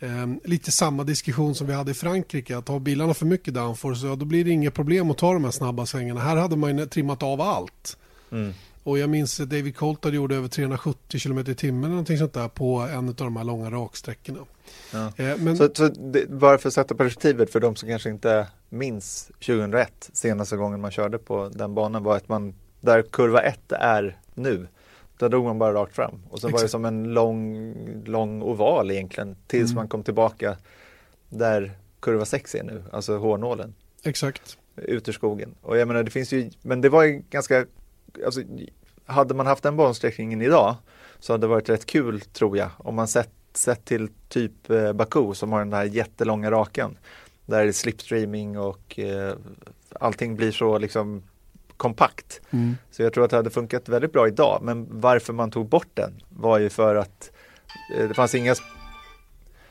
Ehm, 0.00 0.40
lite 0.44 0.72
samma 0.72 1.04
diskussion 1.04 1.54
som 1.54 1.66
vi 1.66 1.72
hade 1.72 1.90
i 1.90 1.94
Frankrike, 1.94 2.58
att 2.58 2.68
ha 2.68 2.78
bilarna 2.78 3.14
för 3.14 3.26
mycket 3.26 3.54
downforce, 3.54 4.06
ja, 4.06 4.16
då 4.16 4.24
blir 4.24 4.44
det 4.44 4.50
inget 4.50 4.74
problem 4.74 5.10
att 5.10 5.18
ta 5.18 5.32
de 5.32 5.44
här 5.44 5.50
snabba 5.50 5.86
svängarna. 5.86 6.20
Här 6.20 6.36
hade 6.36 6.56
man 6.56 6.78
ju 6.78 6.86
trimmat 6.86 7.22
av 7.22 7.40
allt. 7.40 7.96
Mm. 8.32 8.54
Och 8.82 8.98
jag 8.98 9.10
minns 9.10 9.40
att 9.40 9.50
David 9.50 9.76
Coulthard 9.76 10.14
gjorde 10.14 10.36
över 10.36 10.48
370 10.48 11.20
km 11.20 11.38
i 11.38 11.54
timmen 11.54 11.84
eller 11.84 11.90
någonting 11.90 12.18
sånt 12.18 12.32
där 12.32 12.48
på 12.48 12.76
en 12.78 13.08
av 13.08 13.14
de 13.14 13.36
här 13.36 13.44
långa 13.44 13.70
raksträckorna. 13.70 14.38
Ja. 14.92 15.12
Eh, 15.16 15.36
men, 15.38 15.56
Så, 15.56 15.68
så 15.74 15.88
det, 15.88 16.30
bara 16.30 16.58
för 16.58 16.68
att 16.68 16.74
sätta 16.74 16.94
perspektivet 16.94 17.52
för 17.52 17.60
de 17.60 17.76
som 17.76 17.88
kanske 17.88 18.10
inte 18.10 18.46
minns 18.68 19.30
2001, 19.46 20.10
senaste 20.12 20.56
gången 20.56 20.80
man 20.80 20.90
körde 20.90 21.18
på 21.18 21.48
den 21.54 21.74
banan 21.74 22.02
var 22.02 22.16
att 22.16 22.28
man, 22.28 22.54
där 22.80 23.02
kurva 23.02 23.40
1 23.40 23.72
är 23.72 24.18
nu, 24.34 24.68
där 25.18 25.28
drog 25.28 25.44
man 25.44 25.58
bara 25.58 25.74
rakt 25.74 25.94
fram. 25.96 26.22
Och 26.30 26.40
så 26.40 26.46
var 26.46 26.52
det 26.52 26.56
Exakt. 26.56 26.70
som 26.70 26.84
en 26.84 27.04
lång, 27.14 27.74
lång 28.04 28.42
oval 28.42 28.90
egentligen, 28.90 29.36
tills 29.46 29.70
Mm. 29.70 29.74
man 29.74 29.88
kom 29.88 30.02
tillbaka 30.02 30.56
där 31.28 31.72
kurva 32.00 32.24
6 32.24 32.54
är 32.54 32.62
nu, 32.64 32.82
alltså 32.92 33.16
hårnålen, 33.18 33.74
exakt. 34.02 34.56
ut 34.76 35.08
ur 35.08 35.12
skogen. 35.12 35.54
Och 35.62 35.78
jag 35.78 35.88
menar, 35.88 36.02
det 36.02 36.10
finns 36.10 36.32
ju, 36.32 36.50
men 36.62 36.80
det 36.80 36.88
var 36.88 37.02
ju 37.04 37.22
ganska, 37.30 37.66
alltså, 38.24 38.42
hade 39.06 39.34
man 39.34 39.46
haft 39.46 39.62
den 39.62 39.76
bansträckningen 39.76 40.42
idag 40.42 40.76
så 41.18 41.32
hade 41.32 41.46
det 41.46 41.50
varit 41.50 41.68
rätt 41.68 41.86
kul 41.86 42.20
tror 42.20 42.56
jag, 42.56 42.70
om 42.78 42.94
man 42.94 43.08
sett, 43.08 43.30
sett 43.52 43.84
till 43.84 44.08
typ 44.28 44.70
eh, 44.70 44.92
Baku 44.92 45.34
som 45.34 45.52
har 45.52 45.58
den 45.58 45.72
här 45.72 45.84
jättelånga 45.84 46.50
raken. 46.50 46.98
Där 47.46 47.60
är 47.60 47.66
det 47.66 47.72
slipstreaming 47.72 48.58
och 48.58 48.98
eh, 48.98 49.34
allting 49.92 50.36
blir 50.36 50.52
så 50.52 50.78
liksom 50.78 51.22
kompakt. 51.76 52.40
Mm. 52.50 52.76
Så 52.90 53.02
jag 53.02 53.12
tror 53.12 53.24
att 53.24 53.30
det 53.30 53.36
hade 53.36 53.50
funkat 53.50 53.88
väldigt 53.88 54.12
bra 54.12 54.28
idag. 54.28 54.60
Men 54.62 55.00
varför 55.00 55.32
man 55.32 55.50
tog 55.50 55.68
bort 55.68 55.88
den 55.94 56.22
var 56.28 56.58
ju 56.58 56.68
för 56.68 56.94
att 56.94 57.30
eh, 57.96 58.08
det 58.08 58.14
fanns 58.14 58.34
inga, 58.34 58.54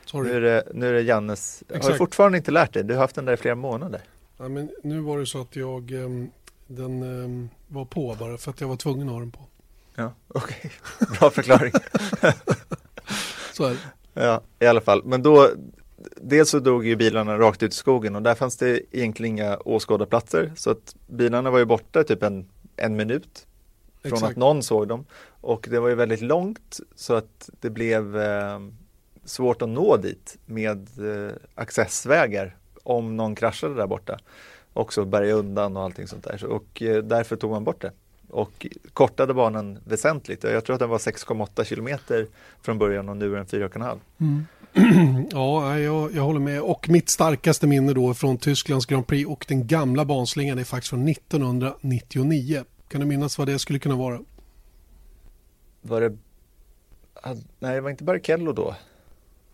Sorry. 0.04 0.28
nu 0.28 0.36
är 0.36 0.40
det, 0.40 0.64
nu 0.74 0.88
är 0.88 0.92
det 0.92 1.02
Jannes, 1.02 1.62
har 1.68 1.74
du 1.74 1.78
Exakt. 1.78 1.98
fortfarande 1.98 2.38
inte 2.38 2.50
lärt 2.50 2.72
dig? 2.72 2.84
Du 2.84 2.94
har 2.94 3.00
haft 3.00 3.14
den 3.14 3.24
där 3.24 3.32
i 3.32 3.36
flera 3.36 3.54
månader. 3.54 4.00
Ja, 4.38 4.48
men 4.48 4.70
nu 4.82 5.00
var 5.00 5.18
det 5.18 5.26
så 5.26 5.40
att 5.40 5.56
jag 5.56 5.90
ehm, 5.92 6.30
den 6.70 7.02
ehm, 7.02 7.48
var 7.68 7.84
på 7.84 8.16
bara 8.18 8.36
för 8.36 8.50
att 8.50 8.60
jag 8.60 8.68
var 8.68 8.76
tvungen 8.76 9.08
att 9.08 9.12
ha 9.12 9.20
den 9.20 9.30
på. 9.30 9.40
Ja, 9.94 10.12
okej, 10.28 10.70
bra 11.20 11.30
förklaring. 11.30 11.72
Så 13.52 13.64
är 13.64 13.70
det. 13.70 13.78
Ja, 14.14 14.40
i 14.58 14.66
alla 14.66 14.80
fall. 14.80 15.02
Men 15.04 15.22
då, 15.22 15.48
dels 16.16 16.50
så 16.50 16.58
drog 16.58 16.86
ju 16.86 16.96
bilarna 16.96 17.38
rakt 17.38 17.62
ut 17.62 17.72
i 17.72 17.76
skogen 17.76 18.16
och 18.16 18.22
där 18.22 18.34
fanns 18.34 18.56
det 18.56 18.96
egentligen 18.96 19.34
inga 19.34 19.56
åskådarplatser. 19.56 20.52
Så 20.56 20.70
att 20.70 20.96
bilarna 21.06 21.50
var 21.50 21.58
ju 21.58 21.64
borta 21.64 22.04
typ 22.04 22.22
en, 22.22 22.48
en 22.76 22.96
minut 22.96 23.46
från 24.02 24.12
Exakt. 24.12 24.30
att 24.30 24.36
någon 24.36 24.62
såg 24.62 24.88
dem. 24.88 25.04
Och 25.40 25.66
det 25.70 25.80
var 25.80 25.88
ju 25.88 25.94
väldigt 25.94 26.20
långt 26.20 26.80
så 26.94 27.14
att 27.14 27.50
det 27.60 27.70
blev 27.70 28.20
eh, 28.20 28.60
svårt 29.24 29.62
att 29.62 29.68
nå 29.68 29.96
dit 29.96 30.38
med 30.46 30.88
eh, 30.98 31.32
accessvägar 31.54 32.56
om 32.82 33.16
någon 33.16 33.34
kraschade 33.34 33.74
där 33.74 33.86
borta. 33.86 34.18
Också 34.72 35.04
bärga 35.04 35.32
undan 35.32 35.76
och 35.76 35.82
allting 35.82 36.06
sånt 36.06 36.24
där. 36.24 36.38
Så, 36.38 36.46
och 36.46 36.82
eh, 36.82 37.02
därför 37.02 37.36
tog 37.36 37.50
man 37.50 37.64
bort 37.64 37.80
det. 37.80 37.92
Och 38.28 38.66
kortade 38.92 39.34
banan 39.34 39.78
väsentligt. 39.84 40.44
Jag 40.44 40.64
tror 40.64 40.74
att 40.74 40.80
den 40.80 40.88
var 40.88 40.98
6,8 40.98 41.64
kilometer 41.64 42.26
från 42.62 42.78
början 42.78 43.08
och 43.08 43.16
nu 43.16 43.32
är 43.32 43.36
den 43.36 43.46
4,5. 43.46 43.98
Mm. 44.20 44.46
ja, 45.30 45.78
jag, 45.78 46.14
jag 46.14 46.22
håller 46.22 46.40
med. 46.40 46.62
Och 46.62 46.88
mitt 46.88 47.08
starkaste 47.08 47.66
minne 47.66 47.92
då 47.92 48.14
från 48.14 48.38
Tysklands 48.38 48.86
Grand 48.86 49.06
Prix 49.06 49.28
och 49.28 49.44
den 49.48 49.66
gamla 49.66 50.04
banslingan 50.04 50.58
är 50.58 50.64
faktiskt 50.64 50.90
från 50.90 51.08
1999. 51.08 52.64
Kan 52.88 53.00
du 53.00 53.06
minnas 53.06 53.38
vad 53.38 53.48
det 53.48 53.58
skulle 53.58 53.78
kunna 53.78 53.96
vara? 53.96 54.20
Var 55.82 56.00
det... 56.00 56.16
ah, 57.14 57.34
Nej, 57.58 57.74
det 57.74 57.80
var 57.80 57.90
inte 57.90 58.04
Barrichello 58.04 58.52
då. 58.52 58.74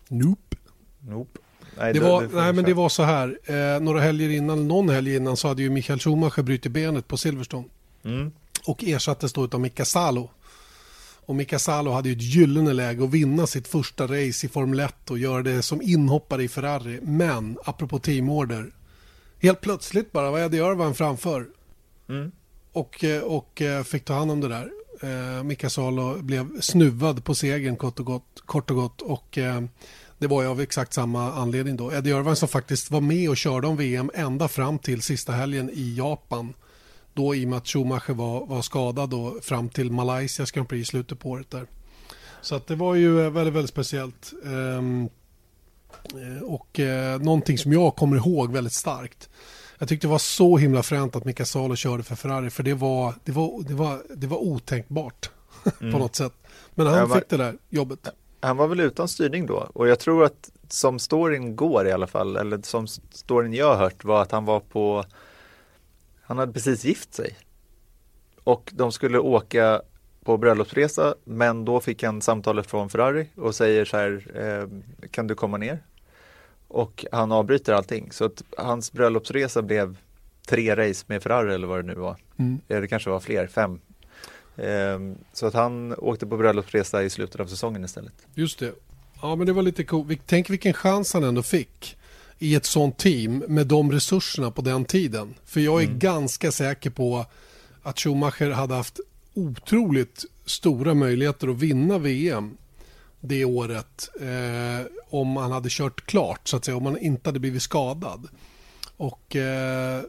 Nope. 0.07 0.57
Nope. 0.99 1.39
Nej, 1.79 1.93
Det 1.93 1.99
var, 1.99 2.21
det 2.21 2.29
nej, 2.33 2.53
men 2.53 2.65
det 2.65 2.73
var 2.73 2.89
så 2.89 3.03
här. 3.03 3.39
Eh, 3.45 3.79
några 3.81 3.99
helger 4.01 4.29
innan, 4.29 4.67
någon 4.67 4.89
helg 4.89 5.15
innan 5.15 5.37
så 5.37 5.47
hade 5.47 5.61
ju 5.61 5.69
Michael 5.69 5.99
Schumacher 5.99 6.41
brutit 6.43 6.71
benet 6.71 7.07
på 7.07 7.17
Silverstone. 7.17 7.67
Mm. 8.05 8.31
och 8.65 8.83
ersattes 8.83 9.33
då 9.33 9.43
av 9.51 9.59
Mika 9.59 9.85
Salo. 9.85 10.29
Och 11.25 11.35
Mika 11.35 11.59
Salo 11.59 11.91
hade 11.91 12.09
ju 12.09 12.15
ett 12.15 12.21
gyllene 12.21 12.73
läge 12.73 13.03
att 13.03 13.09
vinna 13.09 13.47
sitt 13.47 13.67
första 13.67 14.03
race 14.03 14.45
i 14.45 14.49
Formel 14.49 14.79
1 14.79 15.11
och 15.11 15.17
göra 15.17 15.43
det 15.43 15.61
som 15.61 15.81
inhoppare 15.81 16.43
i 16.43 16.47
Ferrari. 16.47 16.99
Men, 17.01 17.57
apropå 17.65 17.99
teamorder, 17.99 18.71
helt 19.39 19.61
plötsligt 19.61 20.11
bara 20.11 20.31
var 20.31 20.39
Eddie 20.39 20.57
Irvine 20.57 20.93
framför 20.93 21.45
Mm. 22.09 22.31
och, 22.71 23.03
eh, 23.03 23.21
och 23.21 23.61
eh, 23.61 23.83
fick 23.83 24.05
ta 24.05 24.13
hand 24.13 24.31
om 24.31 24.41
det 24.41 24.47
där. 24.47 24.69
Eh, 25.01 25.43
Mika 25.43 25.69
Salo 25.69 26.21
blev 26.21 26.61
snuvad 26.61 27.23
på 27.23 27.35
segern 27.35 27.75
kort 27.75 27.99
och 27.99 28.05
gott. 28.05 28.41
Kort 28.45 28.69
och, 28.69 28.75
gott 28.75 29.01
och 29.01 29.37
eh, 29.37 29.61
det 30.19 30.27
var 30.27 30.41
ju 30.41 30.47
av 30.47 30.61
exakt 30.61 30.93
samma 30.93 31.33
anledning 31.33 31.75
då. 31.77 31.93
Eddie 31.93 32.09
Irvine 32.09 32.35
som 32.35 32.47
faktiskt 32.47 32.91
var 32.91 33.01
med 33.01 33.29
och 33.29 33.37
körde 33.37 33.67
om 33.67 33.77
VM 33.77 34.11
ända 34.13 34.47
fram 34.47 34.79
till 34.79 35.01
sista 35.01 35.31
helgen 35.31 35.69
i 35.73 35.95
Japan. 35.97 36.53
Då 37.13 37.35
i 37.35 37.45
och 37.45 37.49
med 37.49 37.57
att 37.57 37.67
Schumacher 37.67 38.13
var, 38.13 38.45
var 38.45 38.61
skadad 38.61 39.09
då 39.09 39.35
fram 39.41 39.69
till 39.69 39.91
Malaysias 39.91 40.51
Grand 40.51 40.69
Prix 40.69 40.87
i 40.89 40.91
slutet 40.91 41.19
på 41.19 41.29
året 41.29 41.51
där. 41.51 41.67
Så 42.41 42.55
att 42.55 42.67
det 42.67 42.75
var 42.75 42.95
ju 42.95 43.25
eh, 43.25 43.29
väldigt, 43.29 43.53
väldigt 43.53 43.69
speciellt. 43.71 44.33
Ehm, 44.45 45.09
eh, 46.13 46.43
och 46.43 46.79
eh, 46.79 47.19
någonting 47.21 47.57
som 47.57 47.73
jag 47.73 47.95
kommer 47.95 48.17
ihåg 48.17 48.51
väldigt 48.51 48.73
starkt. 48.73 49.29
Jag 49.79 49.89
tyckte 49.89 50.07
det 50.07 50.11
var 50.11 50.17
så 50.19 50.57
himla 50.57 50.83
fränt 50.83 51.15
att 51.15 51.25
Mika 51.25 51.45
Salo 51.45 51.75
körde 51.75 52.03
för 52.03 52.15
Ferrari 52.15 52.49
för 52.49 52.63
det 52.63 52.73
var, 52.73 53.13
det 53.23 53.31
var, 53.31 53.63
det 53.67 53.73
var, 53.73 54.01
det 54.15 54.27
var 54.27 54.37
otänkbart 54.37 55.29
på 55.79 55.85
något 55.85 56.15
sätt. 56.15 56.33
Men 56.75 56.85
han 56.87 56.95
Mm. 56.95 57.09
Men- 57.09 57.17
fick 57.19 57.29
det 57.29 57.37
där 57.37 57.57
jobbet. 57.69 57.99
Han 58.39 58.57
var 58.57 58.67
väl 58.67 58.79
utan 58.79 59.07
styrning 59.07 59.45
då 59.45 59.69
och 59.73 59.87
jag 59.87 59.99
tror 59.99 60.23
att 60.23 60.51
som 60.69 60.99
storyn 60.99 61.55
går 61.55 61.87
i 61.87 61.91
alla 61.91 62.07
fall, 62.07 62.35
eller 62.35 62.61
som 62.61 62.87
storyn 62.87 63.53
jag 63.53 63.67
har 63.67 63.75
hört 63.75 64.03
var 64.03 64.21
att 64.21 64.31
han 64.31 64.45
var 64.45 64.59
på 64.59 65.05
Han 66.21 66.37
hade 66.37 66.53
precis 66.53 66.85
gift 66.85 67.13
sig 67.13 67.37
och 68.43 68.71
de 68.73 68.91
skulle 68.91 69.19
åka 69.19 69.81
på 70.23 70.37
bröllopsresa 70.37 71.15
men 71.23 71.65
då 71.65 71.79
fick 71.79 72.03
han 72.03 72.21
samtalet 72.21 72.67
från 72.67 72.89
Ferrari 72.89 73.29
och 73.35 73.55
säger 73.55 73.85
så 73.85 73.97
här 73.97 74.27
eh, 74.35 75.07
Kan 75.09 75.27
du 75.27 75.35
komma 75.35 75.57
ner? 75.57 75.83
Och 76.67 77.05
han 77.11 77.31
avbryter 77.31 77.73
allting 77.73 78.11
så 78.11 78.25
att 78.25 78.43
hans 78.57 78.91
bröllopsresa 78.91 79.61
blev 79.61 79.97
tre 80.47 80.75
race 80.75 81.05
med 81.07 81.23
Ferrari 81.23 81.53
eller 81.53 81.67
vad 81.67 81.79
det 81.79 81.87
nu 81.87 81.95
var. 81.95 82.15
Mm. 82.37 82.59
Ja, 82.67 82.79
det 82.79 82.87
kanske 82.87 83.09
var 83.09 83.19
fler, 83.19 83.47
fem. 83.47 83.79
Ehm, 84.57 85.15
så 85.33 85.45
att 85.45 85.53
han 85.53 85.93
åkte 85.97 86.27
på 86.27 86.37
bröllopsresa 86.37 87.03
i 87.03 87.09
slutet 87.09 87.41
av 87.41 87.45
säsongen 87.47 87.83
istället. 87.85 88.13
Just 88.33 88.59
det. 88.59 88.73
Ja, 89.21 89.35
men 89.35 89.47
det 89.47 89.53
var 89.53 89.61
lite 89.61 89.83
coolt. 89.83 90.21
Tänk 90.25 90.49
vilken 90.49 90.73
chans 90.73 91.13
han 91.13 91.23
ändå 91.23 91.43
fick 91.43 91.97
i 92.39 92.55
ett 92.55 92.65
sånt 92.65 92.97
team 92.97 93.43
med 93.47 93.67
de 93.67 93.91
resurserna 93.91 94.51
på 94.51 94.61
den 94.61 94.85
tiden. 94.85 95.33
För 95.45 95.59
jag 95.59 95.81
är 95.81 95.85
Mm. 95.87 95.99
ganska 95.99 96.51
säker 96.51 96.89
på 96.89 97.25
att 97.83 97.99
Schumacher 97.99 98.51
hade 98.51 98.73
haft 98.75 98.99
otroligt 99.33 100.25
stora 100.45 100.93
möjligheter 100.93 101.47
att 101.47 101.57
vinna 101.57 101.97
VM 101.97 102.57
det 103.19 103.45
året 103.45 104.09
eh, 104.21 104.85
om 105.09 105.37
han 105.37 105.51
hade 105.51 105.69
kört 105.71 106.05
klart, 106.05 106.47
så 106.47 106.57
att 106.57 106.65
säga, 106.65 106.77
om 106.77 106.85
han 106.85 106.97
inte 106.97 107.29
hade 107.29 107.39
blivit 107.39 107.61
skadad. 107.61 108.27
Och, 108.97 109.35
eh, 109.35 110.01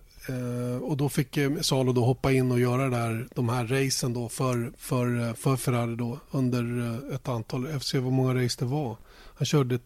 och 0.83 0.97
då 0.97 1.09
fick 1.09 1.37
eh, 1.37 1.61
Salo 1.61 1.93
då 1.93 2.05
hoppa 2.05 2.33
in 2.33 2.53
och 2.53 2.61
göra 2.61 2.89
där, 2.89 3.29
de 3.35 3.49
här 3.49 3.67
racen 3.67 4.13
då 4.15 4.29
för, 4.29 4.73
för, 4.77 5.29
eh, 5.29 5.35
för 5.35 5.57
Ferrari 5.57 5.97
då 5.97 6.19
under 6.31 6.63
eh, 7.09 7.15
ett 7.15 7.29
antal, 7.29 7.69
jag 7.73 7.83
se 7.83 7.99
hur 7.99 8.11
många 8.11 8.45
race 8.45 8.57
det 8.59 8.65
var. 8.65 8.97
Han 9.35 9.47
körde, 9.47 9.79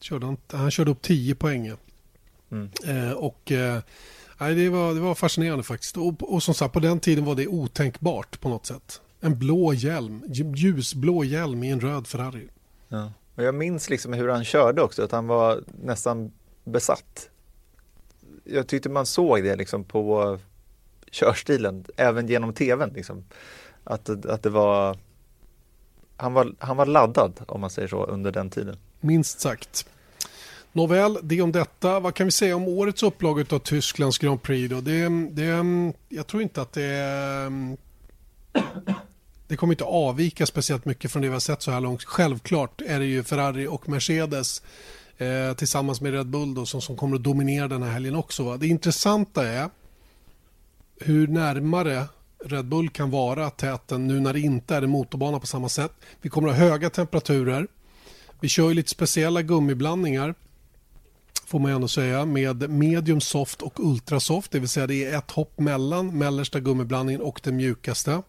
körde 0.00 0.26
han, 0.26 0.36
han 0.50 0.70
körde 0.70 0.90
upp 0.90 1.02
10 1.02 1.34
poäng. 1.34 1.72
Mm. 2.50 2.70
Eh, 2.86 3.12
och 3.12 3.52
eh, 3.52 3.78
nej, 4.40 4.54
det, 4.54 4.68
var, 4.68 4.94
det 4.94 5.00
var 5.00 5.14
fascinerande 5.14 5.64
faktiskt. 5.64 5.96
Och, 5.96 6.32
och 6.32 6.42
som 6.42 6.54
sagt, 6.54 6.74
på 6.74 6.80
den 6.80 7.00
tiden 7.00 7.24
var 7.24 7.34
det 7.34 7.46
otänkbart 7.46 8.40
på 8.40 8.48
något 8.48 8.66
sätt. 8.66 9.00
En 9.20 9.38
blå 9.38 9.72
hjälm, 9.74 10.24
lj- 10.28 10.56
ljusblå 10.56 11.24
hjälm 11.24 11.64
i 11.64 11.70
en 11.70 11.80
röd 11.80 12.06
Ferrari. 12.06 12.48
Ja. 12.88 13.12
Och 13.34 13.42
jag 13.42 13.54
minns 13.54 13.90
liksom 13.90 14.12
hur 14.12 14.28
han 14.28 14.44
körde 14.44 14.82
också, 14.82 15.02
att 15.04 15.12
han 15.12 15.26
var 15.26 15.62
nästan 15.82 16.32
besatt. 16.64 17.28
Jag 18.46 18.66
tyckte 18.66 18.88
man 18.88 19.06
såg 19.06 19.42
det 19.42 19.56
liksom 19.56 19.84
på 19.84 20.38
körstilen, 21.10 21.84
även 21.96 22.28
genom 22.28 22.52
tvn. 22.52 22.90
Liksom. 22.94 23.24
Att, 23.84 24.26
att 24.26 24.42
det 24.42 24.50
var 24.50 24.98
han, 26.16 26.32
var 26.32 26.54
han 26.58 26.76
var 26.76 26.86
laddad 26.86 27.32
om 27.46 27.60
man 27.60 27.70
säger 27.70 27.88
så 27.88 28.04
under 28.04 28.32
den 28.32 28.50
tiden. 28.50 28.76
Minst 29.00 29.40
sagt. 29.40 29.86
Nåväl, 30.72 31.18
det 31.22 31.42
om 31.42 31.52
detta. 31.52 32.00
Vad 32.00 32.14
kan 32.14 32.26
vi 32.26 32.30
säga 32.30 32.56
om 32.56 32.68
årets 32.68 33.02
upplaga 33.02 33.44
av 33.50 33.58
Tysklands 33.58 34.18
Grand 34.18 34.42
Prix? 34.42 34.70
Då? 34.70 34.80
Det, 34.80 35.08
det, 35.30 35.64
jag 36.08 36.26
tror 36.26 36.42
inte 36.42 36.62
att 36.62 36.72
det... 36.72 37.50
Det 39.48 39.56
kommer 39.56 39.72
inte 39.72 39.84
avvika 39.84 40.46
speciellt 40.46 40.84
mycket 40.84 41.12
från 41.12 41.22
det 41.22 41.28
vi 41.28 41.34
har 41.34 41.40
sett 41.40 41.62
så 41.62 41.70
här 41.70 41.80
långt. 41.80 42.04
Självklart 42.04 42.80
är 42.80 42.98
det 42.98 43.04
ju 43.04 43.22
Ferrari 43.22 43.66
och 43.66 43.88
Mercedes 43.88 44.62
eh, 45.18 45.56
tillsammans 45.56 46.00
med 46.00 46.12
Red 46.12 46.26
Bull 46.26 46.54
då, 46.54 46.66
som, 46.66 46.80
som 46.80 46.96
kommer 46.96 47.16
att 47.16 47.24
dominera 47.24 47.68
den 47.68 47.82
här 47.82 47.90
helgen 47.90 48.16
också. 48.16 48.42
Va? 48.42 48.56
Det 48.56 48.66
intressanta 48.66 49.48
är 49.48 49.70
hur 51.00 51.28
närmare 51.28 52.04
Red 52.44 52.64
Bull 52.64 52.90
kan 52.90 53.10
vara 53.10 53.50
täten 53.50 54.06
nu 54.06 54.20
när 54.20 54.32
det 54.32 54.40
inte 54.40 54.76
är 54.76 54.82
en 54.82 54.90
motorbana 54.90 55.40
på 55.40 55.46
samma 55.46 55.68
sätt. 55.68 55.92
Vi 56.20 56.28
kommer 56.28 56.48
att 56.48 56.56
ha 56.56 56.68
höga 56.68 56.90
temperaturer. 56.90 57.66
Vi 58.40 58.48
kör 58.48 58.68
ju 58.68 58.74
lite 58.74 58.90
speciella 58.90 59.42
gummiblandningar 59.42 60.34
får 61.46 61.58
man 61.58 61.72
ändå 61.72 61.88
säga 61.88 62.24
med 62.24 62.70
medium 62.70 63.20
soft 63.20 63.62
och 63.62 63.80
ultra 63.80 64.20
soft. 64.20 64.50
Det 64.50 64.58
vill 64.58 64.68
säga 64.68 64.86
det 64.86 65.04
är 65.04 65.18
ett 65.18 65.30
hopp 65.30 65.58
mellan 65.58 66.18
mellersta 66.18 66.60
gummiblandningen 66.60 67.20
och 67.20 67.40
den 67.42 67.56
mjukaste. 67.56 68.22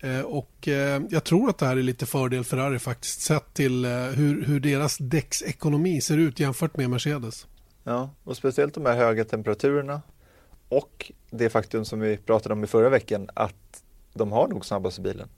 Eh, 0.00 0.20
och 0.20 0.68
eh, 0.68 1.02
jag 1.10 1.24
tror 1.24 1.50
att 1.50 1.58
det 1.58 1.66
här 1.66 1.76
är 1.76 1.82
lite 1.82 2.06
fördel 2.06 2.44
Ferrari 2.44 2.78
faktiskt 2.78 3.20
sett 3.20 3.54
till 3.54 3.84
eh, 3.84 3.90
hur, 3.90 4.44
hur 4.44 4.60
deras 4.60 4.98
däcksekonomi 4.98 6.00
ser 6.00 6.18
ut 6.18 6.40
jämfört 6.40 6.76
med 6.76 6.90
Mercedes. 6.90 7.46
Ja, 7.84 8.10
och 8.24 8.36
speciellt 8.36 8.74
de 8.74 8.86
här 8.86 8.96
höga 8.96 9.24
temperaturerna 9.24 10.02
och 10.68 11.12
det 11.30 11.50
faktum 11.50 11.84
som 11.84 12.00
vi 12.00 12.16
pratade 12.16 12.52
om 12.52 12.64
i 12.64 12.66
förra 12.66 12.88
veckan 12.88 13.28
att 13.34 13.82
de 14.14 14.32
har 14.32 14.48
nog 14.48 14.66
snabbaste 14.66 15.00
bilen. 15.00 15.28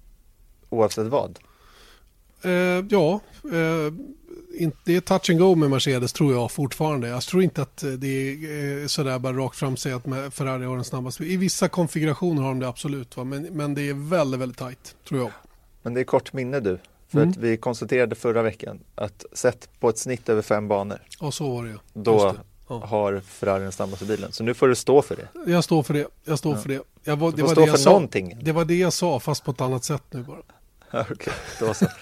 Oavsett 0.69 1.07
vad. 1.07 1.39
Eh, 2.43 2.51
ja, 2.91 3.21
eh, 3.45 3.93
det 4.85 4.97
är 4.97 5.01
touch 5.01 5.31
and 5.31 5.39
go 5.39 5.55
med 5.55 5.71
Mercedes 5.71 6.13
tror 6.13 6.33
jag 6.33 6.51
fortfarande. 6.53 7.09
Jag 7.09 7.23
tror 7.23 7.43
inte 7.43 7.63
att 7.63 7.85
det 7.99 8.07
är 8.09 8.81
eh, 8.83 8.87
sådär 8.87 9.19
bara 9.19 9.33
rakt 9.33 9.57
fram 9.59 9.77
säga 9.77 9.97
att 9.97 10.35
Ferrari 10.35 10.65
har 10.65 10.75
den 10.77 10.85
snabbaste. 10.85 11.25
I 11.25 11.37
vissa 11.37 11.69
konfigurationer 11.69 12.43
har 12.43 12.49
de 12.49 12.61
det 12.61 12.69
absolut, 12.69 13.17
va? 13.17 13.25
Men, 13.25 13.43
men 13.43 13.75
det 13.75 13.89
är 13.89 14.09
väldigt, 14.09 14.41
väldigt 14.41 14.59
tajt 14.59 14.97
tror 15.09 15.21
jag. 15.21 15.31
Men 15.83 15.95
det 15.95 16.01
är 16.01 16.05
kort 16.05 16.33
minne 16.33 16.61
du. 16.61 16.79
För 17.09 17.19
Mm. 17.19 17.31
att 17.31 17.37
vi 17.37 17.57
konstaterade 17.57 18.15
förra 18.15 18.43
veckan 18.43 18.79
att 18.95 19.25
sett 19.33 19.69
på 19.81 19.89
ett 19.89 19.99
snitt 19.99 20.29
över 20.29 20.43
fem 20.43 20.69
banor, 20.69 20.99
Ja, 21.21 21.31
så 21.31 21.51
var 21.55 21.65
det 21.65 21.71
ju. 21.71 21.77
då 21.93 22.33
det. 22.33 22.39
Ja. 22.69 22.87
har 22.87 23.21
Ferrari 23.21 23.63
den 23.63 23.73
snabbaste 23.73 24.05
bilen. 24.05 24.33
Så 24.33 24.45
nu 24.45 24.55
får 24.55 24.69
du 24.69 24.75
stå 24.75 25.03
för 25.03 25.17
det. 25.17 25.53
Jag 25.53 25.65
står 25.65 25.83
för 25.83 25.95
det. 25.95 26.07
Jag 26.25 26.39
står 26.39 26.53
Ja. 26.55 26.61
för 26.61 26.69
det. 26.69 26.81
Jag 27.05 27.17
var, 27.17 27.31
Du 27.31 27.37
det, 27.37 27.43
får 27.43 27.47
var 27.49 27.55
stå 27.55 27.61
det, 27.61 27.67
jag 27.67 27.77
för 27.77 27.83
sa. 27.83 27.91
någonting. 27.91 28.39
det 28.43 28.53
var 28.53 28.65
det 28.65 28.75
jag 28.79 28.93
sa, 28.93 29.21
fast 29.21 29.45
på 29.45 29.51
ett 29.51 29.61
annat 29.61 29.85
sätt 29.85 30.03
nu 30.11 30.23
bara. 30.23 30.39
Okej, 31.11 31.33
då 31.61 31.75
så. 31.75 31.87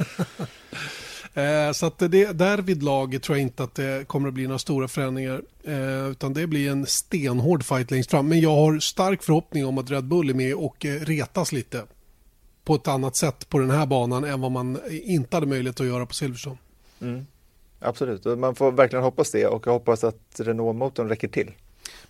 Eh, 1.34 1.72
så 1.72 1.86
att 1.86 1.98
det, 1.98 2.32
därvid 2.32 2.82
lag 2.82 3.22
tror 3.22 3.38
jag 3.38 3.42
inte 3.42 3.62
att 3.62 3.74
det 3.74 4.08
kommer 4.08 4.28
att 4.28 4.34
bli 4.34 4.46
några 4.46 4.58
stora 4.58 4.88
förändringar. 4.88 5.42
Eh, 5.64 6.10
utan 6.10 6.32
det 6.32 6.46
blir 6.46 6.70
en 6.70 6.86
stenhård 6.86 7.64
fight 7.64 7.90
längst 7.90 8.10
fram. 8.10 8.28
Men 8.28 8.40
jag 8.40 8.56
har 8.56 8.78
stark 8.78 9.22
förhoppning 9.22 9.66
om 9.66 9.78
att 9.78 9.90
Red 9.90 10.04
Bull 10.04 10.30
är 10.30 10.34
med 10.34 10.54
och 10.54 10.84
eh, 10.84 11.00
retas 11.00 11.52
lite. 11.52 11.82
På 12.64 12.74
ett 12.74 12.88
annat 12.88 13.16
sätt 13.16 13.48
på 13.48 13.58
den 13.58 13.70
här 13.70 13.86
banan 13.86 14.24
än 14.24 14.40
vad 14.40 14.50
man 14.50 14.78
inte 14.90 15.36
hade 15.36 15.46
möjlighet 15.46 15.80
att 15.80 15.86
göra 15.86 16.06
på 16.06 16.14
Silverstone. 16.14 16.56
Mm. 17.00 17.26
Absolut, 17.80 18.24
man 18.24 18.54
får 18.54 18.72
verkligen 18.72 19.04
hoppas 19.04 19.30
det 19.30 19.46
och 19.46 19.66
jag 19.66 19.72
hoppas 19.72 20.04
att 20.04 20.40
Renault-motorn 20.40 21.08
räcker 21.08 21.28
till. 21.28 21.50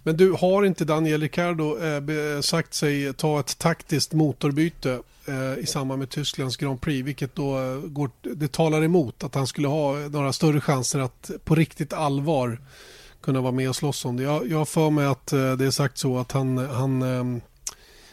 Men 0.06 0.16
du, 0.16 0.32
har 0.32 0.64
inte 0.64 0.84
Daniel 0.84 1.20
Ricciardo 1.20 1.78
eh, 1.78 2.40
sagt 2.40 2.74
sig 2.74 3.12
ta 3.12 3.40
ett 3.40 3.58
taktiskt 3.58 4.12
motorbyte 4.12 5.00
eh, 5.26 5.58
i 5.58 5.66
samband 5.66 5.98
med 5.98 6.10
Tysklands 6.10 6.56
Grand 6.56 6.80
Prix, 6.80 7.06
vilket 7.06 7.34
då 7.34 7.58
eh, 7.58 7.76
går, 7.76 8.10
det 8.22 8.52
talar 8.52 8.84
emot 8.84 9.24
att 9.24 9.34
han 9.34 9.46
skulle 9.46 9.68
ha 9.68 9.94
några 9.94 10.32
större 10.32 10.60
chanser 10.60 10.98
att 10.98 11.30
på 11.44 11.54
riktigt 11.54 11.92
allvar 11.92 12.58
kunna 13.22 13.40
vara 13.40 13.52
med 13.52 13.68
och 13.68 13.76
slåss 13.76 14.04
om 14.04 14.16
det. 14.16 14.22
Jag, 14.22 14.50
jag 14.50 14.58
har 14.58 14.64
för 14.64 14.90
mig 14.90 15.06
att 15.06 15.32
eh, 15.32 15.52
det 15.52 15.66
är 15.66 15.70
sagt 15.70 15.98
så 15.98 16.18
att 16.18 16.32
han, 16.32 16.58
han, 16.58 17.02
ehm, 17.02 17.40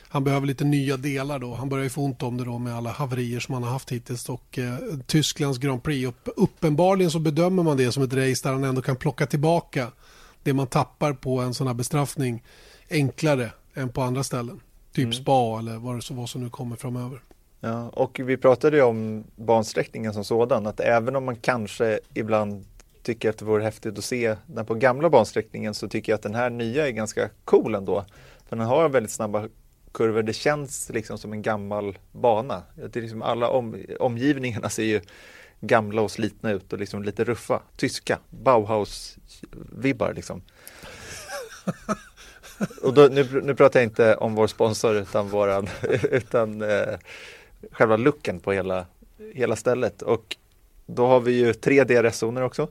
han 0.09 0.23
behöver 0.23 0.47
lite 0.47 0.63
nya 0.63 0.97
delar 0.97 1.39
då. 1.39 1.55
Han 1.55 1.69
börjar 1.69 1.83
ju 1.83 1.89
få 1.89 2.01
ont 2.01 2.23
om 2.23 2.37
det 2.37 2.45
då 2.45 2.57
med 2.57 2.75
alla 2.75 2.91
haverier 2.91 3.39
som 3.39 3.53
han 3.53 3.63
har 3.63 3.71
haft 3.71 3.91
hittills 3.91 4.29
och 4.29 4.59
eh, 4.59 4.75
Tysklands 5.07 5.59
Grand 5.59 5.83
Prix, 5.83 6.07
upp, 6.07 6.29
uppenbarligen 6.35 7.11
så 7.11 7.19
bedömer 7.19 7.63
man 7.63 7.77
det 7.77 7.91
som 7.91 8.03
ett 8.03 8.13
race 8.13 8.43
där 8.43 8.51
han 8.51 8.63
ändå 8.63 8.81
kan 8.81 8.95
plocka 8.95 9.25
tillbaka 9.25 9.87
det 10.43 10.53
man 10.53 10.67
tappar 10.67 11.13
på 11.13 11.39
en 11.39 11.53
sån 11.53 11.67
här 11.67 11.73
bestraffning 11.73 12.43
enklare 12.89 13.51
än 13.73 13.89
på 13.89 14.01
andra 14.01 14.23
ställen. 14.23 14.59
Typ 14.93 15.03
Mm. 15.03 15.13
spa 15.13 15.59
eller 15.59 15.77
vad 15.77 15.95
det 15.95 16.13
vad 16.13 16.29
som 16.29 16.43
nu 16.43 16.49
kommer 16.49 16.75
framöver. 16.75 17.21
Ja, 17.59 17.89
och 17.89 18.19
vi 18.23 18.37
pratade 18.37 18.77
ju 18.77 18.83
om 18.83 19.23
bansträckningen 19.35 20.13
som 20.13 20.23
sådan, 20.23 20.67
att 20.67 20.79
även 20.79 21.15
om 21.15 21.25
man 21.25 21.35
kanske 21.35 21.99
ibland 22.13 22.65
tycker 23.03 23.29
att 23.29 23.37
det 23.37 23.45
vore 23.45 23.63
häftigt 23.63 23.97
att 23.97 24.03
se 24.03 24.35
den 24.45 24.65
på 24.65 24.73
gamla 24.73 25.09
bansträckningen 25.09 25.73
så 25.73 25.87
tycker 25.87 26.11
jag 26.11 26.17
att 26.17 26.23
den 26.23 26.35
här 26.35 26.49
nya 26.49 26.87
är 26.87 26.91
ganska 26.91 27.29
cool 27.45 27.75
ändå. 27.75 28.05
För 28.49 28.55
den 28.55 28.65
har 28.65 28.89
väldigt 28.89 29.11
snabba 29.11 29.47
kurvor, 29.91 30.23
det 30.23 30.33
känns 30.33 30.89
liksom 30.89 31.17
som 31.17 31.33
en 31.33 31.41
gammal 31.41 31.97
bana. 32.11 32.63
Det 32.75 32.95
är 32.95 33.01
liksom 33.01 33.21
alla 33.21 33.49
om, 33.49 33.75
omgivningarna 33.99 34.69
ser 34.69 34.83
ju 34.83 35.01
gamla 35.61 36.01
och 36.01 36.11
slitna 36.11 36.51
ut 36.51 36.73
och 36.73 36.79
liksom 36.79 37.03
lite 37.03 37.23
ruffa, 37.23 37.61
tyska, 37.75 38.19
Bauhaus-vibbar 38.29 40.13
liksom. 40.13 40.41
Och 42.83 42.93
då, 42.93 43.01
nu, 43.11 43.41
nu 43.43 43.55
pratar 43.55 43.79
jag 43.79 43.87
inte 43.87 44.15
om 44.15 44.35
vår 44.35 44.47
sponsor 44.47 44.95
utan, 44.95 45.29
våran, 45.29 45.67
utan 46.11 46.61
eh, 46.61 46.97
själva 47.71 47.97
looken 47.97 48.39
på 48.39 48.51
hela, 48.51 48.85
hela 49.33 49.55
stället. 49.55 50.01
Och 50.01 50.35
då 50.85 51.07
har 51.07 51.19
vi 51.19 51.31
ju 51.31 51.53
tre 51.53 51.83
DRS-zoner 51.83 52.41
också. 52.41 52.67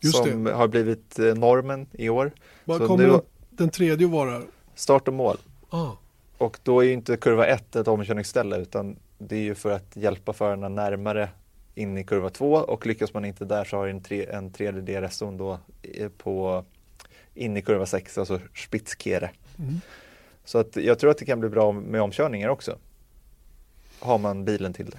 Just 0.00 0.16
som 0.16 0.46
har 0.46 0.68
blivit 0.68 1.18
eh, 1.18 1.34
normen 1.34 1.86
i 1.92 2.08
år. 2.08 2.32
Vad 2.64 2.86
kommer 2.86 3.06
nu- 3.06 3.20
den, 3.50 3.70
tredje 3.70 4.06
vara? 4.06 4.42
Start 4.74 5.08
och 5.08 5.14
mål. 5.14 5.36
Ah, 5.70 5.90
Och 6.38 6.58
då 6.62 6.80
är 6.80 6.84
ju 6.86 6.92
inte 6.92 7.16
kurva 7.16 7.46
1 7.46 7.76
ett 7.76 7.88
omkörningsställe 7.88 8.56
utan 8.56 8.96
det 9.18 9.36
är 9.36 9.42
ju 9.42 9.54
för 9.54 9.70
att 9.70 9.96
hjälpa 9.96 10.32
förarna 10.32 10.68
närmare 10.68 11.28
in 11.74 11.98
i 11.98 12.04
kurva 12.04 12.30
2 12.30 12.52
och 12.52 12.86
lyckas 12.86 13.14
man 13.14 13.24
inte 13.24 13.44
där 13.44 13.64
så 13.64 13.76
har 13.76 13.88
en, 13.88 14.00
tre, 14.00 14.26
en 14.26 14.50
tredje 14.50 14.80
DRS-zon 14.80 15.36
då 15.36 15.58
eh, 15.82 16.08
på 16.08 16.64
in 17.34 17.56
i 17.56 17.62
kurva 17.62 17.86
6, 17.86 18.18
alltså 18.18 18.40
Spitzkehre. 18.54 19.30
mm. 19.58 19.80
Så 20.44 20.58
att 20.58 20.76
jag 20.76 20.98
tror 20.98 21.10
att 21.10 21.18
det 21.18 21.24
kan 21.24 21.40
bli 21.40 21.48
bra 21.48 21.72
med 21.72 22.02
omkörningar 22.02 22.48
också. 22.48 22.78
Har 23.98 24.18
man 24.18 24.44
bilen 24.44 24.72
till 24.72 24.86
det. 24.90 24.98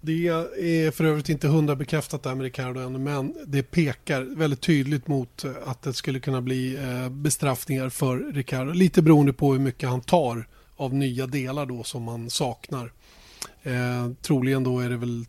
Det 0.00 0.28
är 0.28 0.90
för 0.90 1.04
övrigt 1.04 1.28
inte 1.28 1.48
hundra 1.48 1.76
bekräftat 1.76 2.22
där 2.22 2.34
med 2.34 2.44
Ricardo 2.44 2.80
ännu, 2.80 2.98
men 2.98 3.34
det 3.46 3.62
pekar 3.62 4.22
väldigt 4.22 4.60
tydligt 4.60 5.08
mot 5.08 5.44
eh, 5.44 5.52
att 5.64 5.82
det 5.82 5.92
skulle 5.92 6.20
kunna 6.20 6.40
bli 6.40 6.76
eh, 6.76 7.08
bestraffningar 7.08 7.88
för 7.88 8.32
Ricardo. 8.32 8.72
Lite 8.72 9.02
beroende 9.02 9.32
på 9.32 9.52
hur 9.52 9.60
mycket 9.60 9.88
han 9.88 10.00
tar 10.00 10.48
av 10.76 10.94
nya 10.94 11.26
delar 11.26 11.66
då 11.66 11.82
som 11.82 12.02
man 12.02 12.30
saknar. 12.30 12.92
Eh, 13.62 14.10
troligen 14.22 14.64
då 14.64 14.80
är 14.80 14.90
det 14.90 14.96
väl 14.96 15.24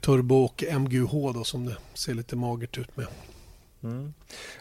Turbo 0.00 0.34
och 0.34 0.64
MGUH 0.80 1.32
då 1.34 1.44
som 1.44 1.66
det 1.66 1.76
ser 1.94 2.14
lite 2.14 2.36
magert 2.36 2.78
ut 2.78 2.96
med. 2.96 3.06
Mm. 3.82 4.14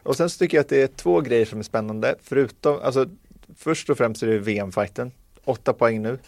Och 0.03 0.15
sen 0.15 0.29
så 0.29 0.37
tycker 0.37 0.57
jag 0.57 0.61
att 0.61 0.69
det 0.69 0.81
är 0.81 0.87
två 0.87 1.21
grejer 1.21 1.45
som 1.45 1.59
är 1.59 1.63
spännande. 1.63 2.15
Förutom, 2.21 2.79
alltså 2.81 3.05
först 3.55 3.89
och 3.89 3.97
främst 3.97 4.23
är 4.23 4.27
det 4.27 4.39
VM-fighten. 4.39 5.11
Åtta 5.45 5.73
poäng 5.73 6.01
nu. 6.01 6.19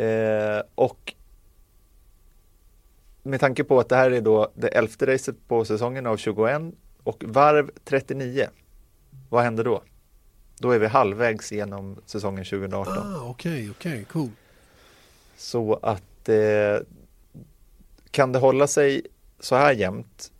Eh, 0.00 0.62
och 0.74 1.14
med 3.22 3.40
tanke 3.40 3.64
på 3.64 3.80
att 3.80 3.88
det 3.88 3.96
här 3.96 4.10
är 4.10 4.20
då 4.20 4.52
det 4.54 4.68
elfte 4.68 5.06
racet 5.06 5.48
på 5.48 5.64
säsongen 5.64 6.06
av 6.06 6.16
21 6.16 6.62
och 7.02 7.24
varv 7.26 7.70
39. 7.84 8.48
Vad 9.28 9.44
händer 9.44 9.64
då? 9.64 9.82
Då 10.58 10.70
är 10.70 10.78
vi 10.78 10.86
halvvägs 10.86 11.52
genom 11.52 11.96
säsongen 12.06 12.44
2018. 12.44 12.98
Ah, 12.98 13.20
okej, 13.22 13.70
okej, 13.70 14.04
cool. 14.04 14.30
Så 15.36 15.78
att 15.82 16.28
eh, 16.28 16.76
kan 18.14 18.32
det 18.32 18.38
hålla 18.38 18.66
sig 18.66 19.02
så 19.40 19.56
här 19.56 19.72
jämnt 19.72 20.32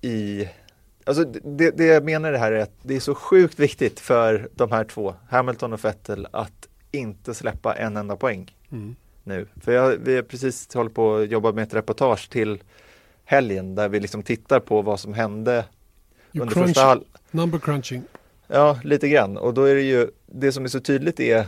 i 0.00 0.48
Alltså 1.04 1.24
det, 1.24 1.70
det 1.70 1.84
jag 1.84 2.04
menar 2.04 2.32
det 2.32 2.38
här 2.38 2.52
är 2.52 2.62
att 2.62 2.74
det 2.82 2.96
är 2.96 3.00
så 3.00 3.14
sjukt 3.14 3.58
viktigt 3.58 4.00
för 4.00 4.48
de 4.54 4.72
här 4.72 4.84
två, 4.84 5.14
Hamilton 5.28 5.72
och 5.72 5.84
Vettel, 5.84 6.28
att 6.30 6.68
inte 6.90 7.34
släppa 7.34 7.74
en 7.74 7.96
enda 7.96 8.16
poäng 8.16 8.54
Mm. 8.70 8.96
nu. 9.24 9.46
För 9.60 9.72
jag, 9.72 9.96
vi 9.96 10.16
har 10.16 10.22
precis 10.22 10.74
hållit 10.74 10.94
på 10.94 11.16
att 11.16 11.30
jobba 11.30 11.52
med 11.52 11.62
ett 11.62 11.74
reportage 11.74 12.30
till 12.30 12.62
helgen 13.24 13.74
där 13.74 13.88
vi 13.88 14.00
liksom 14.00 14.22
tittar 14.22 14.60
på 14.60 14.82
vad 14.82 15.00
som 15.00 15.14
hände 15.14 15.64
You 16.32 16.42
under 16.42 16.54
crunch, 16.54 16.68
första 16.68 16.82
halv... 16.82 17.02
number 17.30 17.58
crunching. 17.58 18.02
Ja, 18.46 18.80
lite 18.84 19.08
grann. 19.08 19.36
Och 19.36 19.54
då 19.54 19.64
är 19.64 19.74
det 19.74 19.82
ju, 19.82 20.10
det 20.26 20.52
som 20.52 20.64
är 20.64 20.68
så 20.68 20.80
tydligt 20.80 21.20
är 21.20 21.46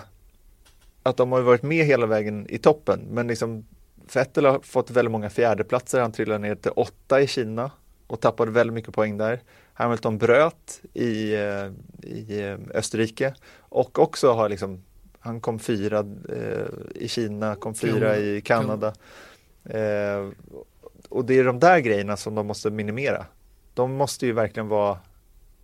att 1.02 1.16
de 1.16 1.32
har 1.32 1.40
varit 1.40 1.62
med 1.62 1.86
hela 1.86 2.06
vägen 2.06 2.46
i 2.48 2.58
toppen. 2.58 3.00
Men 3.10 3.26
liksom 3.26 3.64
Vettel 4.14 4.44
har 4.44 4.58
fått 4.60 4.90
väldigt 4.90 5.12
många 5.12 5.30
fjärdeplatser. 5.30 6.00
Han 6.00 6.12
trillade 6.12 6.38
ner 6.38 6.54
till 6.54 6.70
åtta 6.76 7.20
i 7.20 7.26
Kina 7.26 7.70
och 8.06 8.20
tappade 8.20 8.50
väldigt 8.50 8.74
mycket 8.74 8.94
poäng 8.94 9.18
där. 9.18 9.40
Hamilton 9.72 10.18
bröt 10.18 10.80
i, 10.94 11.34
eh, 11.34 11.70
i 12.02 12.40
eh, 12.42 12.58
Österrike 12.74 13.34
och 13.58 13.98
också 13.98 14.32
har 14.32 14.48
liksom, 14.48 14.82
han 15.18 15.40
kom 15.40 15.58
fyra 15.58 15.98
eh, 16.28 16.66
i 16.94 17.08
Kina, 17.08 17.54
kom 17.54 17.74
fyra 17.74 18.16
i 18.16 18.40
Kanada. 18.40 18.94
Eh, 19.64 20.28
och 21.08 21.24
det 21.24 21.38
är 21.38 21.44
de 21.44 21.58
där 21.60 21.78
grejerna 21.78 22.16
som 22.16 22.34
de 22.34 22.46
måste 22.46 22.70
minimera. 22.70 23.26
De 23.74 23.92
måste 23.92 24.26
ju 24.26 24.32
verkligen 24.32 24.68
vara 24.68 24.98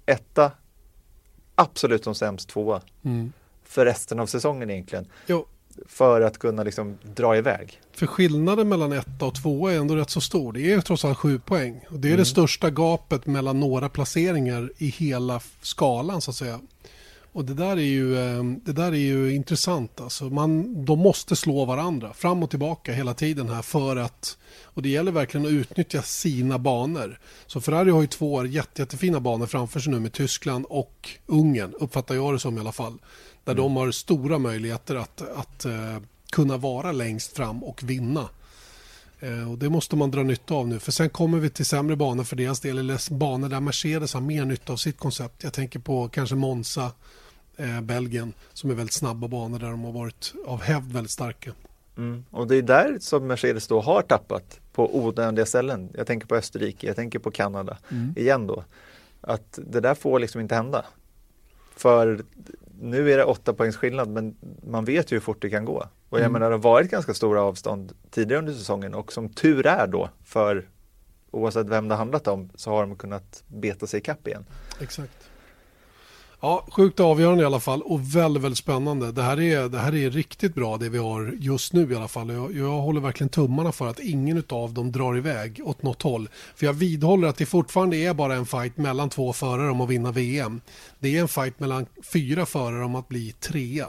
etta, 0.07 0.53
absolut 1.55 2.05
som 2.05 2.15
sämst 2.15 2.49
tvåa 2.49 2.81
Mm. 3.05 3.33
för 3.65 3.85
resten 3.85 4.21
av 4.21 4.27
säsongen 4.27 4.71
egentligen. 4.71 5.07
Jo, 5.27 5.47
För 5.87 6.21
att 6.21 6.39
kunna 6.39 6.63
liksom 6.63 6.99
dra 7.15 7.37
iväg. 7.37 7.81
För 7.93 8.07
skillnaden 8.07 8.69
mellan 8.69 8.93
etta 8.93 9.25
och 9.27 9.35
tvåa 9.35 9.73
är 9.73 9.79
ändå 9.79 9.97
rätt 9.97 10.11
så 10.11 10.21
stor. 10.21 10.53
Det 10.53 10.73
är 10.73 10.81
trots 10.81 11.05
allt 11.05 11.19
sju 11.19 11.39
poäng. 11.39 11.81
Och 11.89 11.99
det 12.01 12.09
är 12.09 12.11
Mm. 12.11 12.19
det 12.19 12.25
största 12.25 12.71
gapet 12.71 13.27
mellan 13.27 13.61
några 13.61 13.89
placeringar 13.89 14.71
i 14.79 14.87
hela 14.89 15.41
skalan 15.61 16.21
så 16.21 16.31
att 16.31 16.37
säga. 16.37 16.61
Och 17.37 17.45
det 17.45 17.55
där 17.55 17.77
är 17.77 17.81
ju, 17.81 18.19
eh, 18.19 18.45
det 18.65 18.73
där 18.73 18.93
är 18.93 18.97
ju 18.97 19.35
intressant. 19.35 20.01
Alltså 20.01 20.25
man, 20.25 20.85
de 20.85 20.99
måste 20.99 21.37
slå 21.37 21.65
varandra 21.65 22.13
fram 22.13 22.43
och 22.43 22.51
tillbaka 22.51 22.93
hela 22.93 23.15
tiden 23.15 23.49
här 23.49 23.63
för 23.63 23.97
att 23.97 24.39
och 24.63 24.83
det 24.83 24.89
gäller 24.89 25.13
verkligen 25.13 25.47
att 25.47 25.53
utnyttja 25.53 26.03
sina 26.03 26.59
banor. 26.59 27.19
Så 27.47 27.61
Ferrari 27.61 27.91
har 27.91 28.01
ju 28.01 28.07
två 28.07 28.47
jätte, 28.47 28.83
jättefina 28.83 29.21
banor 29.21 29.47
framför 29.47 29.81
sig 29.81 29.93
nu 29.93 30.01
med 30.01 30.13
Tyskland 30.13 30.67
och 30.69 31.11
Ungern, 31.27 31.75
uppfattar 31.81 32.15
jag 32.15 32.35
det 32.35 32.39
som 32.39 32.57
i 32.57 32.61
alla 32.61 32.73
fall. 32.73 32.99
Där 33.45 33.53
Mm. 33.53 33.63
de 33.63 33.77
har 33.77 33.91
stora 33.91 34.39
möjligheter 34.39 34.95
att, 34.95 35.23
att 35.37 35.65
eh, 35.65 35.97
kunna 36.31 36.57
vara 36.57 36.93
längst 36.93 37.37
fram 37.37 37.65
och 37.65 37.83
vinna. 37.83 38.29
Eh, 39.21 39.51
och 39.51 39.59
Det 39.59 39.71
måste 39.71 39.97
man 39.97 40.11
dra 40.11 40.23
nytta 40.23 40.55
av 40.55 40.69
nu. 40.69 40.79
För 40.79 40.93
sen 40.93 41.11
kommer 41.11 41.39
vi 41.39 41.51
till 41.51 41.67
sämre 41.67 41.97
banor 41.97 42.25
för 42.25 42.37
deras 42.37 42.61
del. 42.61 42.79
Eller 42.79 43.15
banor 43.15 43.49
där 43.49 43.61
Mercedes 43.61 44.15
har 44.15 44.21
mer 44.21 44.45
nytta 44.45 44.73
av 44.73 44.77
sitt 44.77 44.99
koncept. 44.99 45.43
Jag 45.45 45.53
tänker 45.53 45.79
på 45.79 46.09
kanske 46.09 46.35
Monza, 46.35 46.93
eh, 47.57 47.81
Belgien 47.81 48.33
som 48.53 48.71
är 48.71 48.75
väldigt 48.75 48.93
snabba 48.95 49.29
banor 49.29 49.59
där 49.59 49.71
de 49.71 49.85
har 49.85 49.93
varit 49.93 50.35
av 50.47 50.63
hävd 50.63 50.93
väldigt 50.93 51.11
starka. 51.11 51.53
Mm. 51.97 52.25
Och 52.31 52.47
det 52.47 52.57
är 52.57 52.63
där 52.63 52.97
som 53.01 53.27
Mercedes 53.27 53.67
då 53.69 53.81
har 53.81 54.03
tappat 54.03 54.61
på 54.73 54.99
onödiga 54.99 55.47
ställen. 55.47 55.89
Jag 55.95 56.07
tänker 56.07 56.27
på 56.27 56.35
Österrike, 56.37 56.87
jag 56.87 56.97
tänker 56.97 57.19
på 57.19 57.31
Kanada 57.31 57.79
igen 58.17 58.47
då. 58.47 58.65
Att 59.21 59.59
det 59.67 59.81
där 59.81 59.95
får 59.95 60.19
liksom 60.19 60.41
inte 60.41 60.55
hända. 60.55 60.85
För 61.77 62.21
nu 62.81 63.13
är 63.13 63.17
det 63.17 63.25
åtta 63.25 63.53
poängs 63.55 63.77
skillnad 63.77 64.09
men 64.09 64.37
man 64.67 64.85
vet 64.85 65.13
ju 65.13 65.17
hur 65.17 65.21
fort 65.21 65.43
det 65.43 65.51
kan 65.51 65.65
gå. 65.65 65.87
Och 66.09 66.19
jag 66.19 66.21
Mm. 66.21 66.33
menar 66.33 66.51
det 66.51 66.55
har 66.57 66.63
varit 66.63 66.91
ganska 66.91 67.15
stora 67.15 67.43
avstånd 67.43 67.93
tidigare 68.11 68.39
under 68.39 68.53
säsongen 68.53 68.95
och 68.95 69.13
som 69.13 69.29
tur 69.29 69.67
är 69.67 69.87
då 69.87 70.11
för 70.25 70.69
oavsett 71.31 71.67
vem 71.69 71.89
det 71.89 71.95
handlat 71.95 72.29
om 72.29 72.51
så 72.55 72.71
har 72.71 72.81
de 72.87 72.97
kunnat 72.97 73.43
beta 73.49 73.87
sig 73.87 73.99
ikapp 74.01 74.29
igen. 74.29 74.45
Exakt. 74.81 75.31
Ja, 76.41 76.67
sjukt 76.71 77.01
avgörande 77.01 77.43
i 77.43 77.47
alla 77.47 77.61
fall 77.61 77.83
och 77.83 78.17
väldigt, 78.17 78.43
väldigt 78.43 78.59
spännande. 78.59 79.13
Det 79.13 79.23
här, 79.23 79.41
är, 79.41 79.69
det 79.69 79.79
här 79.79 79.95
är 79.95 80.11
riktigt 80.11 80.55
bra 80.55 80.77
det 80.77 80.89
vi 80.89 80.99
har 80.99 81.35
just 81.41 81.73
nu 81.73 81.93
i 81.93 81.97
alla 81.97 82.09
fall. 82.09 82.31
Jag, 82.31 82.57
jag 82.57 82.81
håller 82.81 83.01
verkligen 83.01 83.29
tummarna 83.29 83.73
för 83.73 83.87
att 83.89 83.99
ingen 83.99 84.43
av 84.49 84.75
dem 84.75 84.93
drar 84.93 85.17
iväg 85.17 85.61
åt 85.65 85.83
något 85.83 86.03
håll. 86.03 86.29
För 86.55 86.67
jag 86.67 86.73
vidhåller 86.73 87.29
att 87.29 87.37
det 87.37 87.47
fortfarande 87.47 87.97
är 87.97 88.15
bara 88.15 88.35
en 88.35 88.47
fight 88.47 88.77
mellan 88.77 89.11
två 89.11 89.33
förare 89.33 89.71
om 89.71 89.81
att 89.81 89.89
vinna 89.89 90.13
VM. 90.13 90.61
Det 90.99 91.17
är 91.17 91.21
en 91.21 91.29
fight 91.29 91.61
mellan 91.61 91.87
fyra 92.13 92.47
förare 92.47 92.85
om 92.85 92.95
att 92.95 93.09
bli 93.09 93.33
trea. 93.33 93.89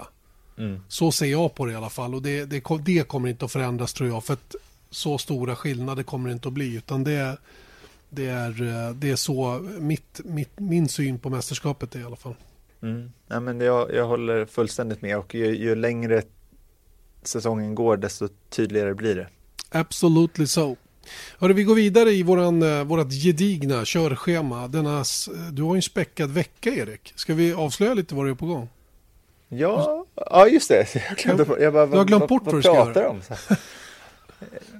Så 0.87 1.11
ser 1.11 1.25
jag 1.25 1.55
på 1.55 1.65
det 1.65 1.71
i 1.71 1.75
alla 1.75 1.89
fall 1.89 2.15
och 2.15 2.21
det, 2.21 2.45
det, 2.45 2.63
det 2.85 3.07
kommer 3.07 3.29
inte 3.29 3.45
att 3.45 3.51
förändras 3.51 3.93
tror 3.93 4.09
jag. 4.09 4.23
För 4.23 4.33
att 4.33 4.55
så 4.89 5.17
stora 5.17 5.55
skillnader 5.55 6.03
kommer 6.03 6.29
det 6.29 6.33
inte 6.33 6.47
att 6.47 6.53
bli 6.53 6.75
utan 6.75 7.03
det, 7.03 7.37
det, 8.09 8.25
är, 8.25 8.61
eh, 8.87 8.93
det 8.95 9.09
är 9.09 9.15
så 9.15 9.65
mitt, 9.79 10.21
mitt, 10.25 10.51
min 10.59 10.89
syn 10.89 11.19
på 11.19 11.29
mästerskapet 11.29 11.95
är 11.95 11.99
i 11.99 12.03
alla 12.03 12.15
fall. 12.15 12.35
Mm. 12.81 13.11
Ja, 13.27 13.39
men 13.39 13.61
jag, 13.61 13.93
jag 13.93 14.07
håller 14.07 14.45
fullständigt 14.45 15.01
med 15.01 15.17
och 15.17 15.35
ju, 15.35 15.55
ju 15.57 15.75
längre 15.75 16.21
säsongen 17.23 17.75
går 17.75 17.97
desto 17.97 18.27
tydligare 18.49 18.93
blir 18.93 19.15
det. 19.15 19.27
Absolutely 19.69 20.47
so. 20.47 20.75
Hörru, 21.39 21.53
vi 21.53 21.63
går 21.63 21.75
vidare 21.75 22.11
i 22.11 22.23
våran, 22.23 22.61
eh, 22.63 22.83
vårat 22.83 23.11
gedigna 23.11 23.81
körschema. 23.85 24.67
Denna, 24.67 25.01
s- 25.01 25.29
du 25.51 25.61
har 25.63 25.75
ju 25.75 25.77
en 25.77 25.81
späckad 25.81 26.31
vecka 26.31 26.69
Erik. 26.69 27.13
Ska 27.15 27.33
vi 27.33 27.53
avslöja 27.53 27.93
lite 27.93 28.15
vad 28.15 28.25
det 28.25 28.31
är 28.31 28.35
på 28.35 28.45
gång? 28.45 28.69
Ja, 29.49 30.05
ja 30.15 30.47
just 30.47 30.69
det. 30.69 30.87
Jag, 31.09 31.17
glömde, 31.17 31.63
jag 31.63 31.73
bara, 31.73 31.85
Du 31.85 31.97
har 31.97 32.05
glömt 32.05 32.19
vad, 32.21 32.29
bort 32.29 32.43
vad, 32.45 32.53
vad 32.53 32.55
du 32.55 32.61
ska 32.93 32.99
göra. 33.01 33.09
om? 33.09 33.21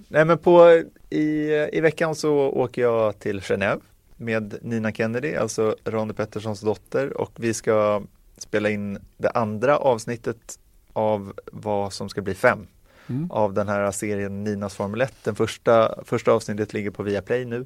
Nej 0.08 0.26
men 0.26 0.38
på, 0.38 0.84
i, 1.10 1.52
i 1.74 1.82
veckan 1.82 2.16
så 2.16 2.36
åker 2.36 2.82
jag 2.82 3.20
till 3.20 3.42
Genève 3.42 3.82
med 4.18 4.58
Nina 4.62 4.92
Kennedy, 4.92 5.36
alltså 5.36 5.76
Ronny 5.86 6.14
Petterssons 6.14 6.62
dotter 6.62 7.18
och 7.18 7.32
vi 7.36 7.54
ska 7.54 8.04
spela 8.38 8.70
in 8.70 9.00
det 9.18 9.30
andra 9.30 9.78
avsnittet 9.78 10.60
av 10.94 11.34
vad 11.52 11.94
som 11.94 12.10
ska 12.10 12.22
bli 12.22 12.34
fem 12.34 12.68
Mm. 13.10 13.32
av 13.32 13.54
den 13.54 13.68
här 13.68 13.92
serien 13.92 14.44
Ninas 14.44 14.76
Formel 14.76 15.02
1. 15.02 15.14
Den 15.24 15.36
första, 15.36 16.04
första 16.04 16.32
avsnittet 16.32 16.74
ligger 16.74 16.92
på 16.92 17.04
Viaplay 17.04 17.46
nu 17.46 17.66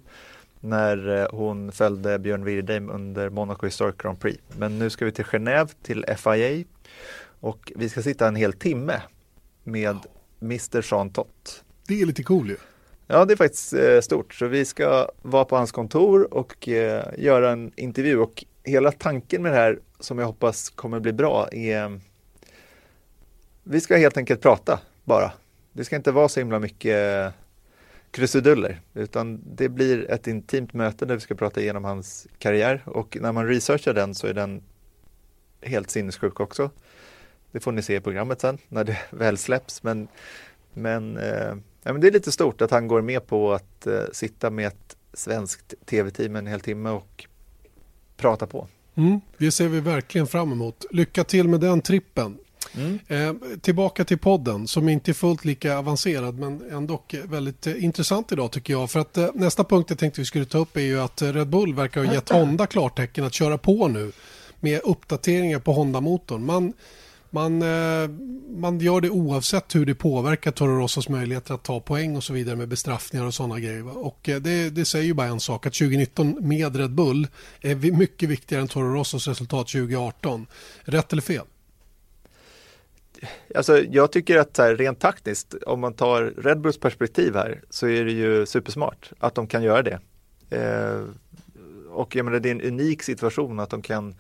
när 0.60 1.20
eh, 1.22 1.28
hon 1.32 1.72
följde 1.72 2.20
Björn 2.20 2.46
Wirdheim 2.46 2.90
under 2.90 3.30
Monaco 3.30 3.66
Historic 3.66 3.96
Grand 3.98 4.20
Prix. 4.20 4.44
Men 4.58 4.80
nu 4.80 4.90
ska 4.90 5.06
vi 5.06 5.12
till 5.12 5.26
Genève 5.26 5.70
till 5.82 6.06
FIA 6.18 6.64
och 7.40 7.72
vi 7.76 7.90
ska 7.90 8.02
sitta 8.02 8.28
en 8.28 8.36
hel 8.36 8.54
timme 8.54 9.02
med 9.64 9.98
Mr. 10.42 10.86
Jean 10.92 11.10
Tott. 11.10 11.64
Det 11.92 12.02
är 12.02 12.06
lite 12.06 12.24
cool 12.24 12.50
ju. 12.50 12.58
Ja, 13.08 13.26
det 13.26 13.34
är 13.34 13.38
faktiskt 13.38 13.74
eh, 13.74 14.00
stort. 14.00 14.34
Så 14.34 14.48
vi 14.48 14.66
ska 14.66 15.08
vara 15.22 15.46
på 15.46 15.56
hans 15.56 15.72
kontor 15.72 16.34
och 16.34 16.68
eh, 16.68 17.06
göra 17.18 17.52
en 17.52 17.72
intervju. 17.76 18.18
Och 18.18 18.46
hela 18.64 18.92
tanken 18.92 19.44
med 19.44 19.52
det 19.52 19.58
här, 19.58 19.80
som 20.00 20.20
jag 20.20 20.26
hoppas 20.26 20.70
kommer 20.70 21.00
bli 21.00 21.14
bra, 21.14 21.48
är 21.52 22.00
vi 23.64 23.82
ska 23.82 23.98
helt 23.98 24.18
enkelt 24.18 24.42
prata 24.42 24.80
bara. 25.04 25.32
Det 25.74 25.86
ska 25.86 25.96
inte 25.96 26.12
vara 26.12 26.30
så 26.30 26.40
himla 26.40 26.60
mycket 26.60 27.26
eh, 27.26 27.34
krusiduller, 28.12 28.82
utan 28.94 29.42
det 29.56 29.70
blir 29.70 30.12
ett 30.12 30.28
intimt 30.28 30.74
möte 30.74 31.06
där 31.06 31.16
vi 31.16 31.22
ska 31.22 31.36
prata 31.36 31.62
igenom 31.62 31.84
hans 31.84 32.28
karriär. 32.38 32.84
Och 32.86 33.18
när 33.22 33.32
man 33.32 33.48
researchar 33.48 33.94
den 33.94 34.16
så 34.16 34.28
är 34.28 34.34
den 34.34 34.64
helt 35.62 35.90
sinnessjuk 35.90 36.40
också. 36.40 36.70
Det 37.52 37.60
får 37.60 37.72
ni 37.72 37.82
se 37.82 37.96
i 37.96 38.02
programmet 38.02 38.42
sen 38.42 38.58
när 38.68 38.84
det 38.84 38.98
väl 39.10 39.38
släpps. 39.38 39.84
Men, 39.84 40.08
men, 40.74 41.18
eh, 41.18 41.56
ja, 41.84 41.92
men 41.92 42.02
det 42.02 42.08
är 42.08 42.12
lite 42.12 42.32
stort 42.32 42.62
att 42.62 42.72
han 42.72 42.88
går 42.88 43.02
med 43.02 43.28
på 43.28 43.54
att 43.54 43.88
eh, 43.88 44.04
sitta 44.12 44.50
med 44.50 44.68
ett 44.68 44.98
svenskt 45.14 45.74
tv-team 45.86 46.36
en 46.36 46.48
hel 46.48 46.60
timme 46.60 46.90
och 46.90 47.28
prata 48.18 48.48
på. 48.48 48.68
Mm, 48.96 49.22
det 49.38 49.52
ser 49.52 49.68
vi 49.68 49.80
verkligen 49.80 50.28
fram 50.28 50.52
emot. 50.52 50.86
Lycka 50.92 51.24
till 51.24 51.48
med 51.48 51.60
den 51.60 51.82
trippen. 51.82 52.38
Mm. 52.76 53.00
Eh, 53.08 53.58
tillbaka 53.62 54.06
till 54.06 54.18
podden 54.18 54.68
som 54.68 54.90
inte 54.90 55.12
är 55.12 55.14
fullt 55.14 55.46
lika 55.46 55.78
avancerad 55.78 56.40
men 56.40 56.72
ändå 56.72 57.02
väldigt 57.24 57.68
eh, 57.68 57.84
intressant 57.84 58.32
idag 58.32 58.52
tycker 58.52 58.74
jag. 58.74 58.92
För 58.92 59.00
att 59.00 59.18
eh, 59.18 59.30
nästa 59.34 59.64
punkt 59.64 59.90
jag 59.90 60.00
tänkte 60.00 60.22
vi 60.22 60.26
skulle 60.26 60.46
ta 60.46 60.58
upp 60.58 60.78
är 60.78 60.82
ju 60.82 61.02
att 61.02 61.22
eh, 61.22 61.34
Red 61.34 61.48
Bull 61.48 61.74
verkar 61.74 62.06
ha 62.06 62.14
gett 62.14 62.30
Honda 62.30 62.68
klartecken 62.68 63.26
att 63.26 63.34
köra 63.34 63.58
på 63.58 63.88
nu 63.88 64.12
med 64.60 64.82
uppdateringar 64.84 65.60
på 65.60 65.74
Honda-motorn. 65.74 66.46
Man, 66.46 66.74
man, 67.32 67.62
eh, 67.62 68.10
man 68.50 68.80
gör 68.80 69.02
det 69.02 69.10
oavsett 69.10 69.76
hur 69.76 69.86
det 69.86 69.96
påverkar 69.96 70.52
Toro 70.52 70.80
Rossos 70.80 71.10
möjligheter 71.10 71.54
att 71.54 71.64
ta 71.64 71.80
poäng 71.80 72.16
och 72.16 72.24
så 72.24 72.34
vidare 72.34 72.56
med 72.56 72.68
bestraffningar 72.68 73.26
och 73.26 73.34
sådana 73.34 73.60
grejer. 73.60 73.98
Och 73.98 74.30
eh, 74.30 74.42
det, 74.42 74.70
det 74.70 74.86
säger 74.86 75.06
ju 75.06 75.14
bara 75.14 75.28
en 75.28 75.40
sak 75.40 75.66
att 75.66 75.74
2019 75.74 76.38
med 76.40 76.76
Red 76.76 76.92
Bull 76.92 77.28
är 77.62 77.76
mycket 77.76 78.30
viktigare 78.30 78.62
än 78.62 78.68
Toro 78.68 78.94
Rossos 78.94 79.28
resultat 79.28 79.68
2018. 79.68 80.48
Rätt 80.82 81.12
eller 81.12 81.22
fel? 81.22 81.46
Alltså, 83.56 83.84
jag 83.84 84.12
tycker 84.12 84.38
att 84.38 84.58
här, 84.58 84.76
rent 84.76 85.00
taktiskt, 85.00 85.54
om 85.54 85.80
man 85.80 85.94
tar 85.94 86.34
Red 86.38 86.62
Bulls 86.62 86.78
perspektiv 86.78 87.36
här, 87.36 87.62
så 87.70 87.88
är 87.88 88.06
det 88.06 88.12
ju 88.12 88.46
supersmart 88.46 89.12
att 89.20 89.36
de 89.36 89.48
kan 89.48 89.64
göra 89.64 89.82
det. 89.82 90.00
Eh, 90.50 91.04
och 91.90 92.16
jag 92.16 92.26
menar, 92.26 92.40
det 92.40 92.50
är 92.50 92.56
en 92.56 92.62
unik 92.62 93.04
situation 93.04 93.60
att 93.60 93.70
de 93.70 93.82
kan 93.82 94.16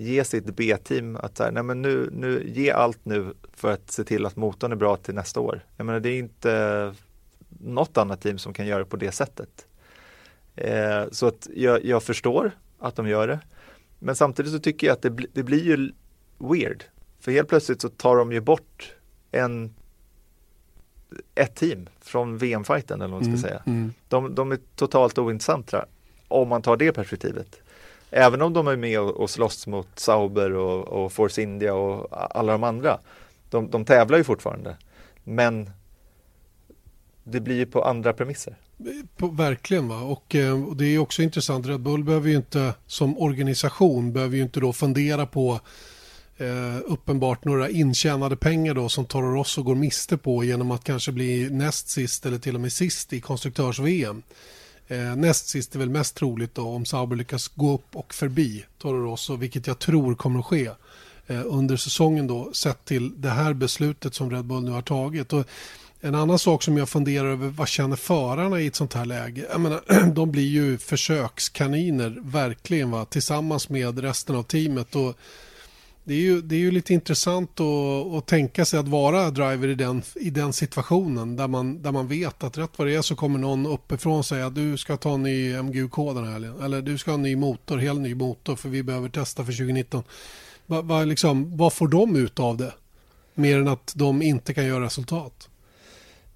ge 0.00 0.24
sitt 0.24 0.56
B-team 0.56 1.16
att 1.16 1.36
så 1.36 1.44
här, 1.44 1.52
nej 1.52 1.62
men 1.62 1.82
nu, 1.82 2.10
nu, 2.12 2.48
ge 2.48 2.70
allt 2.70 3.04
nu 3.04 3.34
för 3.52 3.72
att 3.72 3.90
se 3.90 4.04
till 4.04 4.26
att 4.26 4.36
motorn 4.36 4.72
är 4.72 4.76
bra 4.76 4.96
till 4.96 5.14
nästa 5.14 5.40
år. 5.40 5.64
Jag 5.76 5.86
menar, 5.86 6.00
det 6.00 6.08
är 6.08 6.18
inte 6.18 6.94
något 7.48 7.96
annat 7.96 8.20
team 8.20 8.38
som 8.38 8.52
kan 8.52 8.66
göra 8.66 8.78
det 8.78 8.84
på 8.84 8.96
det 8.96 9.12
sättet. 9.12 9.66
Eh, 10.56 11.04
så 11.10 11.26
att 11.26 11.48
jag, 11.54 11.84
jag 11.84 12.02
förstår 12.02 12.50
att 12.78 12.96
de 12.96 13.08
gör 13.08 13.28
det. 13.28 13.40
Men 13.98 14.16
samtidigt 14.16 14.52
så 14.52 14.58
tycker 14.58 14.86
jag 14.86 14.94
att 14.94 15.02
det, 15.02 15.10
bli, 15.10 15.26
det 15.32 15.42
blir 15.42 15.64
ju 15.64 15.92
weird. 16.38 16.84
För 17.20 17.32
helt 17.32 17.48
plötsligt 17.48 17.80
så 17.80 17.88
tar 17.88 18.16
de 18.16 18.32
ju 18.32 18.40
bort 18.40 18.94
en, 19.30 19.74
ett 21.34 21.54
team 21.54 21.88
från 22.00 22.38
VM-fighten 22.38 23.00
eller 23.00 23.12
vad 23.12 23.26
man 23.26 23.38
ska 23.38 23.48
säga. 23.48 23.62
Mm. 23.66 23.92
De, 24.08 24.34
de 24.34 24.52
är 24.52 24.58
totalt 24.76 25.18
ointressanta 25.18 25.86
om 26.28 26.48
man 26.48 26.62
tar 26.62 26.76
det 26.76 26.92
perspektivet. 26.92 27.60
Även 28.10 28.42
om 28.42 28.52
de 28.52 28.68
är 28.68 28.76
med 28.76 29.00
och, 29.00 29.10
och 29.10 29.30
slåss 29.30 29.66
mot 29.66 29.88
Sauber 29.98 30.52
och, 30.52 30.88
och 30.88 31.12
Force 31.12 31.42
India 31.42 31.74
och 31.74 32.08
alla 32.36 32.52
de 32.52 32.64
andra. 32.64 32.98
De, 33.50 33.70
de 33.70 33.84
tävlar 33.84 34.18
ju 34.18 34.24
fortfarande. 34.24 34.76
Men 35.24 35.70
det 37.24 37.40
blir 37.40 37.56
ju 37.56 37.66
på 37.66 37.84
andra 37.84 38.12
premisser. 38.12 38.56
På, 39.16 39.28
verkligen 39.28 39.88
va 39.88 40.00
och, 40.00 40.34
eh, 40.34 40.64
och 40.68 40.76
det 40.76 40.84
är 40.84 40.98
också 40.98 41.22
intressant 41.22 41.66
Red 41.66 41.80
Bull 41.80 42.04
behöver 42.04 42.28
ju 42.28 42.36
inte 42.36 42.74
som 42.86 43.18
organisation 43.18 44.12
behöver 44.12 44.36
ju 44.36 44.42
inte 44.42 44.60
då 44.60 44.72
fundera 44.72 45.26
på 45.26 45.60
eh, 46.36 46.76
uppenbart 46.84 47.44
några 47.44 47.68
intjänade 47.68 48.36
pengar 48.36 48.74
då 48.74 48.88
som 48.88 49.04
Toro 49.04 49.34
Rosso 49.34 49.62
går 49.62 49.74
miste 49.74 50.16
på 50.16 50.44
genom 50.44 50.70
att 50.70 50.84
kanske 50.84 51.12
bli 51.12 51.50
näst 51.50 51.88
sist 51.88 52.26
eller 52.26 52.38
till 52.38 52.54
och 52.54 52.60
med 52.60 52.72
sist 52.72 53.12
i 53.12 53.20
konstruktörs-VM. 53.20 54.22
Eh, 54.88 55.16
näst 55.16 55.48
sist 55.48 55.74
är 55.74 55.78
väl 55.78 55.90
mest 55.90 56.14
troligt 56.14 56.54
då 56.54 56.68
om 56.68 56.84
Sauber 56.84 57.16
lyckas 57.16 57.48
gå 57.48 57.74
upp 57.74 57.96
och 57.96 58.14
förbi 58.14 58.64
Toro 58.78 59.04
Rosso 59.04 59.36
vilket 59.36 59.66
jag 59.66 59.78
tror 59.78 60.14
kommer 60.14 60.40
att 60.40 60.46
ske 60.46 60.70
eh, 61.26 61.42
under 61.44 61.76
säsongen 61.76 62.26
då 62.26 62.52
sett 62.52 62.84
till 62.84 63.20
det 63.20 63.30
här 63.30 63.52
beslutet 63.52 64.14
som 64.14 64.30
Red 64.30 64.44
Bull 64.44 64.64
nu 64.64 64.70
har 64.70 64.82
tagit. 64.82 65.32
Och 65.32 65.46
en 66.00 66.14
annan 66.14 66.38
sak 66.38 66.62
som 66.62 66.76
jag 66.76 66.88
funderar 66.88 67.28
över, 67.28 67.48
vad 67.48 67.68
känner 67.68 67.96
förarna 67.96 68.60
i 68.60 68.66
ett 68.66 68.76
sånt 68.76 68.94
här 68.94 69.04
läge? 69.04 69.46
Jag 69.50 69.60
menar, 69.60 70.10
de 70.14 70.30
blir 70.30 70.46
ju 70.46 70.78
försökskaniner, 70.78 72.18
verkligen, 72.22 72.90
va? 72.90 73.04
tillsammans 73.04 73.68
med 73.68 73.98
resten 73.98 74.36
av 74.36 74.42
teamet. 74.42 74.94
Och 74.96 75.18
det 76.08 76.14
är 76.14 76.18
ju, 76.18 76.40
det 76.40 76.54
är 76.54 76.58
ju 76.58 76.70
lite 76.70 76.94
intressant 76.94 77.60
att, 77.60 78.14
att 78.14 78.26
tänka 78.26 78.64
sig 78.64 78.80
att 78.80 78.88
vara 78.88 79.30
driver 79.30 79.68
i 79.68 79.74
den, 79.74 80.02
i 80.14 80.30
den 80.30 80.52
situationen 80.52 81.36
där 81.36 81.48
man, 81.48 81.82
där 81.82 81.92
man 81.92 82.08
vet 82.08 82.44
att 82.44 82.58
rätt 82.58 82.70
vad 82.76 82.88
det 82.88 82.94
är 82.94 83.02
så 83.02 83.16
kommer 83.16 83.38
någon 83.38 83.66
uppifrån 83.66 84.24
säga 84.24 84.46
att 84.46 84.54
du 84.54 84.76
ska 84.76 84.96
ta 84.96 85.14
en 85.14 85.22
ny 85.22 85.62
MGUK 85.62 85.96
den 85.96 86.24
här 86.24 86.32
helgen. 86.32 86.60
Eller 86.62 86.82
du 86.82 86.98
ska 86.98 87.10
ha 87.10 87.14
en 87.14 87.22
ny 87.22 87.36
motor, 87.36 87.78
helt 87.78 88.00
ny 88.00 88.14
motor 88.14 88.56
för 88.56 88.68
vi 88.68 88.82
behöver 88.82 89.08
testa 89.08 89.44
för 89.44 89.52
2019. 89.52 90.02
Va, 90.66 90.82
va, 90.82 91.04
liksom, 91.04 91.56
vad 91.56 91.72
får 91.72 91.88
de 91.88 92.16
ut 92.16 92.40
av 92.40 92.56
det? 92.56 92.74
Mer 93.34 93.58
än 93.58 93.68
att 93.68 93.92
de 93.96 94.22
inte 94.22 94.54
kan 94.54 94.66
göra 94.66 94.84
resultat. 94.84 95.48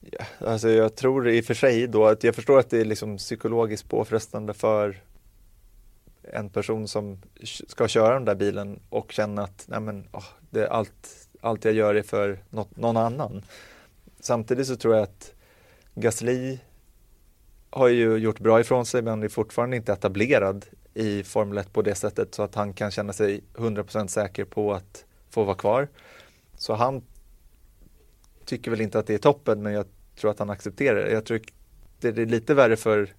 Ja, 0.00 0.46
alltså 0.46 0.70
jag 0.70 0.96
tror 0.96 1.28
i 1.30 1.40
och 1.40 1.44
för 1.44 1.54
sig 1.54 1.86
då 1.86 2.06
att 2.06 2.24
jag 2.24 2.34
förstår 2.34 2.58
att 2.58 2.70
det 2.70 2.80
är 2.80 2.84
liksom 2.84 3.16
psykologiskt 3.16 3.88
påfrestande 3.88 4.54
för 4.54 5.02
en 6.22 6.50
person 6.50 6.88
som 6.88 7.18
ska 7.44 7.88
köra 7.88 8.14
den 8.14 8.24
där 8.24 8.34
bilen 8.34 8.80
och 8.88 9.12
känna 9.12 9.42
att 9.42 9.64
nej 9.68 9.80
men, 9.80 10.08
oh, 10.12 10.24
det, 10.50 10.68
allt, 10.68 11.28
allt 11.40 11.64
jag 11.64 11.74
gör 11.74 11.94
är 11.94 12.02
för 12.02 12.38
något, 12.50 12.76
någon 12.76 12.96
annan. 12.96 13.42
Samtidigt 14.20 14.66
så 14.66 14.76
tror 14.76 14.94
jag 14.94 15.02
att 15.02 15.32
Gasly 15.94 16.58
har 17.70 17.88
ju 17.88 18.16
gjort 18.16 18.40
bra 18.40 18.60
ifrån 18.60 18.86
sig 18.86 19.02
men 19.02 19.22
är 19.22 19.28
fortfarande 19.28 19.76
inte 19.76 19.92
etablerad 19.92 20.66
i 20.94 21.22
Formel 21.22 21.58
1 21.58 21.72
på 21.72 21.82
det 21.82 21.94
sättet 21.94 22.34
så 22.34 22.42
att 22.42 22.54
han 22.54 22.72
kan 22.72 22.90
känna 22.90 23.12
sig 23.12 23.44
100% 23.54 24.06
säker 24.06 24.44
på 24.44 24.72
att 24.72 25.04
få 25.30 25.44
vara 25.44 25.56
kvar. 25.56 25.88
Så 26.56 26.74
han 26.74 27.02
tycker 28.44 28.70
väl 28.70 28.80
inte 28.80 28.98
att 28.98 29.06
det 29.06 29.14
är 29.14 29.18
toppen 29.18 29.62
men 29.62 29.72
jag 29.72 29.86
tror 30.16 30.30
att 30.30 30.38
han 30.38 30.50
accepterar 30.50 31.04
det. 31.04 31.12
Jag 31.12 31.24
tror 31.24 31.40
det 32.00 32.08
är 32.08 32.26
lite 32.26 32.54
värre 32.54 32.76
för. 32.76 33.14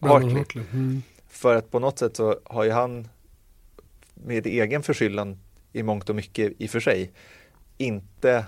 Hartley. 0.00 0.44
Mm. 0.72 1.02
För 1.28 1.54
att 1.56 1.70
på 1.70 1.78
något 1.78 1.98
sätt 1.98 2.16
så 2.16 2.40
har 2.44 2.64
ju 2.64 2.70
han 2.70 3.08
med 4.14 4.46
egen 4.46 4.82
förskyllan 4.82 5.38
i 5.72 5.82
mångt 5.82 6.08
och 6.08 6.16
mycket 6.16 6.52
i 6.58 6.66
och 6.66 6.70
för 6.70 6.80
sig 6.80 7.12
inte 7.76 8.44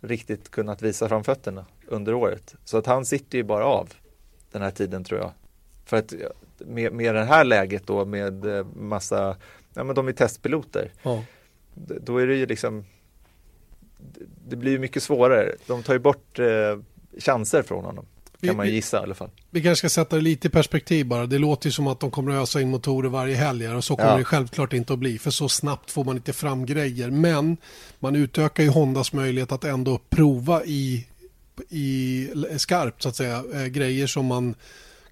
riktigt 0.00 0.50
kunnat 0.50 0.82
visa 0.82 1.08
framfötterna 1.08 1.66
under 1.86 2.14
året. 2.14 2.54
Så 2.64 2.78
att 2.78 2.86
han 2.86 3.04
sitter 3.04 3.38
ju 3.38 3.44
bara 3.44 3.64
av 3.64 3.88
den 4.52 4.62
här 4.62 4.70
tiden 4.70 5.04
tror 5.04 5.20
jag. 5.20 5.32
För 5.84 5.96
att 5.96 6.14
med, 6.58 6.92
med 6.92 7.14
det 7.14 7.24
här 7.24 7.44
läget 7.44 7.86
då 7.86 8.04
med 8.04 8.44
eh, 8.44 8.66
massa, 8.76 9.36
ja 9.74 9.84
men 9.84 9.94
de 9.94 10.08
är 10.08 10.12
testpiloter, 10.12 10.90
Ja. 11.02 11.24
då 11.74 12.18
är 12.18 12.26
det 12.26 12.34
ju 12.34 12.46
liksom 12.46 12.84
det 14.48 14.56
blir 14.56 14.72
ju 14.72 14.78
mycket 14.78 15.02
svårare. 15.02 15.54
De 15.66 15.82
tar 15.82 15.92
ju 15.92 15.98
bort 15.98 16.38
eh, 16.38 16.78
chanser 17.18 17.62
från 17.62 17.84
honom. 17.84 18.06
Vi- 18.42 18.48
Kan 18.48 18.56
man 18.56 18.68
gissa 18.68 18.96
i 18.96 19.02
alla 19.02 19.14
fall. 19.14 19.30
Vi 19.50 19.62
kanske 19.62 19.88
ska 19.88 20.00
sätta 20.00 20.16
det 20.16 20.22
lite 20.22 20.46
i 20.46 20.50
perspektiv 20.50 21.06
bara. 21.06 21.26
Det 21.26 21.38
låter 21.38 21.66
ju 21.68 21.72
som 21.72 21.86
att 21.86 22.00
de 22.00 22.10
kommer 22.10 22.32
att 22.36 22.42
ösa 22.42 22.60
in 22.60 22.70
motorer 22.70 23.08
varje 23.08 23.36
helg 23.36 23.68
och 23.68 23.84
så 23.84 23.96
kommer 23.96 24.10
Ja. 24.10 24.16
det 24.16 24.24
självklart 24.24 24.72
inte 24.72 24.92
att 24.92 24.98
bli. 24.98 25.18
För 25.18 25.30
så 25.30 25.48
snabbt 25.48 25.90
får 25.90 26.04
man 26.04 26.16
inte 26.16 26.32
fram 26.32 26.66
grejer. 26.66 27.10
Men 27.10 27.56
man 27.98 28.16
utökar 28.16 28.62
ju 28.62 28.68
Hondas 28.68 29.12
möjlighet 29.12 29.52
att 29.52 29.64
ändå 29.64 30.00
prova 30.10 30.64
i, 30.64 31.06
i 31.68 32.28
skarpt 32.56 33.02
så 33.02 33.08
att 33.08 33.16
säga. 33.16 33.44
Eh, 33.54 33.64
grejer 33.66 34.06
som 34.06 34.26
man 34.26 34.54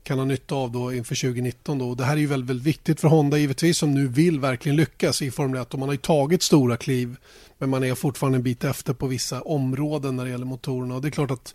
kan 0.02 0.18
ha 0.18 0.24
nytta 0.24 0.54
av 0.54 0.72
då 0.72 0.92
inför 0.94 1.14
2019. 1.14 1.78
Då. 1.78 1.88
Och 1.88 1.96
Det 1.96 2.04
här 2.04 2.12
är 2.16 2.20
ju 2.20 2.26
väldigt, 2.26 2.50
väldigt 2.50 2.66
viktigt 2.66 3.00
för 3.00 3.08
Honda 3.08 3.38
givetvis 3.38 3.78
som 3.78 3.94
nu 3.94 4.06
vill 4.06 4.40
verkligen 4.40 4.76
lyckas 4.76 5.22
i 5.22 5.30
Formel 5.30 5.60
1. 5.62 5.72
Och 5.72 5.78
man 5.80 5.88
har 5.88 5.94
ju 5.94 5.98
tagit 6.00 6.42
stora 6.42 6.76
kliv 6.76 7.16
men 7.58 7.70
man 7.70 7.84
är 7.84 7.94
fortfarande 7.94 8.36
en 8.38 8.42
bit 8.42 8.64
efter 8.64 8.92
på 8.92 9.06
vissa 9.06 9.40
områden 9.42 10.16
när 10.16 10.24
det 10.24 10.30
gäller 10.30 10.46
motorerna. 10.46 10.94
Och 10.94 11.02
det 11.02 11.08
är 11.08 11.10
klart 11.10 11.30
att 11.30 11.54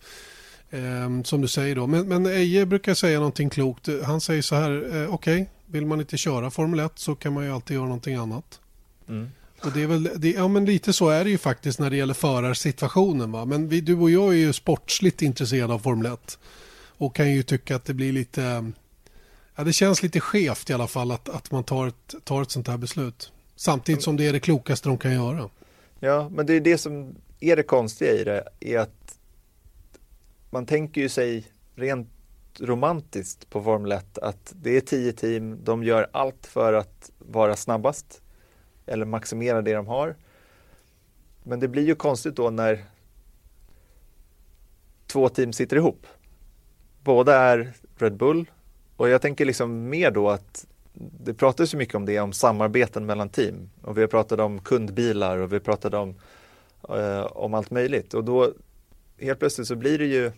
Ehm, 0.70 1.24
som 1.24 1.40
du 1.40 1.48
säger 1.48 1.74
då. 1.74 1.86
Men, 1.86 2.08
men 2.08 2.26
Eje 2.26 2.66
brukar 2.66 2.94
säga 2.94 3.18
någonting 3.18 3.50
klokt. 3.50 3.88
Han 4.04 4.20
säger 4.20 4.42
så 4.42 4.54
här, 4.54 5.02
eh, 5.02 5.14
okej, 5.14 5.50
vill 5.66 5.86
man 5.86 6.00
inte 6.00 6.16
köra 6.16 6.50
Formel 6.50 6.80
1 6.80 6.92
så 6.94 7.14
kan 7.14 7.32
man 7.32 7.44
ju 7.44 7.52
alltid 7.52 7.74
göra 7.74 7.86
någonting 7.86 8.14
annat. 8.14 8.60
Mm. 9.08 9.30
Och 9.62 9.72
det 9.72 9.82
är 9.82 9.86
väl, 9.86 10.10
det, 10.16 10.30
ja 10.30 10.48
men 10.48 10.64
lite 10.64 10.92
så 10.92 11.08
är 11.08 11.24
det 11.24 11.30
ju 11.30 11.38
faktiskt 11.38 11.78
när 11.78 11.90
det 11.90 11.96
gäller 11.96 12.14
förarsituationen 12.14 13.32
va. 13.32 13.44
Men 13.44 13.68
vi, 13.68 13.80
du 13.80 13.94
och 13.94 14.10
jag 14.10 14.28
är 14.28 14.38
ju 14.38 14.52
sportsligt 14.52 15.22
intresserade 15.22 15.74
av 15.74 15.78
Formel 15.78 16.12
1. 16.12 16.38
Och 16.98 17.14
kan 17.14 17.32
ju 17.32 17.42
tycka 17.42 17.76
att 17.76 17.84
det 17.84 17.94
blir 17.94 18.12
lite, 18.12 18.72
ja 19.56 19.64
det 19.64 19.72
känns 19.72 20.02
lite 20.02 20.20
skevt 20.20 20.70
i 20.70 20.72
alla 20.72 20.86
fall 20.86 21.10
att, 21.10 21.28
att 21.28 21.50
man 21.50 21.64
tar 21.64 21.86
ett, 21.86 22.14
tar 22.24 22.42
ett 22.42 22.50
sånt 22.50 22.68
här 22.68 22.76
beslut. 22.76 23.32
Samtidigt 23.56 24.02
som 24.02 24.16
det 24.16 24.26
är 24.26 24.32
det 24.32 24.40
klokaste 24.40 24.88
de 24.88 24.98
kan 24.98 25.12
göra. 25.12 25.50
Ja, 26.00 26.28
men 26.28 26.46
det 26.46 26.54
är 26.54 26.60
det 26.60 26.78
som 26.78 27.14
är 27.40 27.56
det 27.56 27.62
konstiga 27.62 28.12
i 28.12 28.24
det, 28.24 28.44
är 28.60 28.78
att 28.78 29.15
man 30.50 30.66
tänker 30.66 31.00
ju 31.00 31.08
sig 31.08 31.46
rent 31.74 32.08
romantiskt 32.60 33.50
på 33.50 33.62
Formel 33.62 33.92
1 33.92 34.18
att 34.18 34.52
det 34.56 34.76
är 34.76 34.80
tio 34.80 35.12
team, 35.12 35.64
de 35.64 35.84
gör 35.84 36.08
allt 36.12 36.46
för 36.46 36.72
att 36.72 37.10
vara 37.18 37.56
snabbast 37.56 38.22
eller 38.86 39.06
maximera 39.06 39.62
det 39.62 39.74
de 39.74 39.86
har. 39.86 40.16
Men 41.42 41.60
det 41.60 41.68
blir 41.68 41.86
ju 41.86 41.94
konstigt 41.94 42.36
då 42.36 42.50
när 42.50 42.84
två 45.06 45.28
team 45.28 45.52
sitter 45.52 45.76
ihop. 45.76 46.06
Båda 47.04 47.36
är 47.36 47.72
Red 47.98 48.16
Bull 48.16 48.50
och 48.96 49.08
jag 49.08 49.22
tänker 49.22 49.44
liksom 49.44 49.88
mer 49.88 50.10
då 50.10 50.30
att 50.30 50.66
det 51.20 51.34
pratas 51.34 51.74
ju 51.74 51.78
mycket 51.78 51.94
om 51.94 52.06
det, 52.06 52.20
om 52.20 52.32
samarbeten 52.32 53.06
mellan 53.06 53.28
team. 53.28 53.70
Och 53.82 53.96
vi 53.96 54.00
har 54.00 54.08
pratat 54.08 54.40
om 54.40 54.60
kundbilar 54.60 55.38
och 55.38 55.52
vi 55.52 55.60
pratade 55.60 55.96
om, 55.96 56.14
eh, 56.88 57.20
om 57.20 57.54
allt 57.54 57.70
möjligt. 57.70 58.14
Och 58.14 58.24
då 58.24 58.52
helt 59.18 59.38
plötsligt 59.38 59.68
så 59.68 59.76
blir 59.76 59.98
det 59.98 60.06
ju 60.06 60.32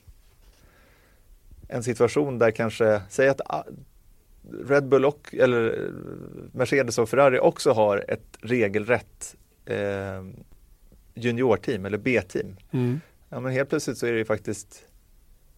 en 1.69 1.83
situation 1.83 2.38
där 2.38 2.51
kanske, 2.51 3.03
säg 3.09 3.29
att 3.29 3.41
ah, 3.47 3.64
Red 4.69 4.88
Bull 4.88 5.05
och, 5.05 5.35
eller 5.35 5.91
Mercedes 6.53 6.99
och 6.99 7.09
Ferrari 7.09 7.38
också 7.38 7.73
har 7.73 8.05
ett 8.09 8.38
regelrätt 8.41 9.37
eh, 9.64 10.25
juniorteam 11.14 11.87
eller 11.87 11.99
B-team. 11.99 12.57
Mm. 12.71 13.01
Ja 13.29 13.41
men 13.41 13.53
helt 13.53 13.69
plötsligt 13.69 13.99
så 13.99 14.07
är 14.07 14.12
det 14.12 14.19
ju 14.19 14.25
faktiskt, 14.25 14.87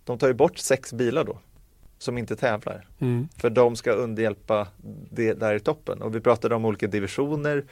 de 0.04 0.18
tar 0.18 0.28
ju 0.28 0.34
bort 0.34 0.58
sex 0.58 0.92
bilar 0.92 1.24
då 1.24 1.38
som 1.98 2.18
inte 2.18 2.36
tävlar. 2.36 2.86
Mm. 2.98 3.28
För 3.36 3.50
de 3.50 3.76
ska 3.76 3.92
underhjälpa 3.92 4.68
det 5.10 5.32
där 5.32 5.54
i 5.54 5.60
toppen. 5.60 6.02
Och 6.02 6.14
vi 6.14 6.20
pratade 6.20 6.54
om 6.54 6.64
olika 6.64 6.86
divisioner 6.86 7.64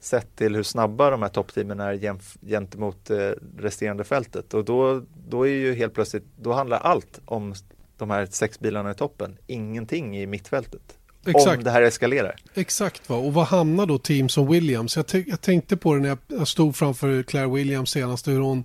sett 0.00 0.36
till 0.36 0.54
hur 0.56 0.62
snabba 0.62 1.10
de 1.10 1.22
här 1.22 1.28
toppteamen 1.28 1.80
är 1.80 2.18
gentemot 2.46 3.10
eh, 3.10 3.16
resterande 3.58 4.04
fältet. 4.04 4.54
Och 4.54 4.64
då, 4.64 5.02
då 5.28 5.46
är 5.46 5.50
ju 5.52 5.74
helt 5.74 5.94
plötsligt, 5.94 6.24
då 6.36 6.52
handlar 6.52 6.78
allt 6.78 7.20
om 7.24 7.54
de 7.98 8.10
här 8.10 8.26
sex 8.30 8.60
bilarna 8.60 8.90
i 8.90 8.94
toppen. 8.94 9.36
Ingenting 9.46 10.18
i 10.18 10.26
mittfältet. 10.26 10.82
Exakt. 11.26 11.58
Om 11.58 11.64
det 11.64 11.70
här 11.70 11.82
eskalerar. 11.82 12.36
Exakt, 12.54 13.08
va? 13.08 13.16
och 13.16 13.34
vad 13.34 13.46
hamnar 13.46 13.86
då 13.86 13.98
team 13.98 14.28
som 14.28 14.48
Williams? 14.48 14.96
Jag, 14.96 15.24
jag 15.26 15.40
tänkte 15.40 15.76
på 15.76 15.94
det 15.94 16.00
när 16.00 16.08
jag- 16.08 16.18
jag 16.26 16.48
stod 16.48 16.76
framför 16.76 17.22
Claire 17.22 17.48
Williams 17.48 17.90
senast, 17.90 18.28
hur 18.28 18.40
hon 18.40 18.64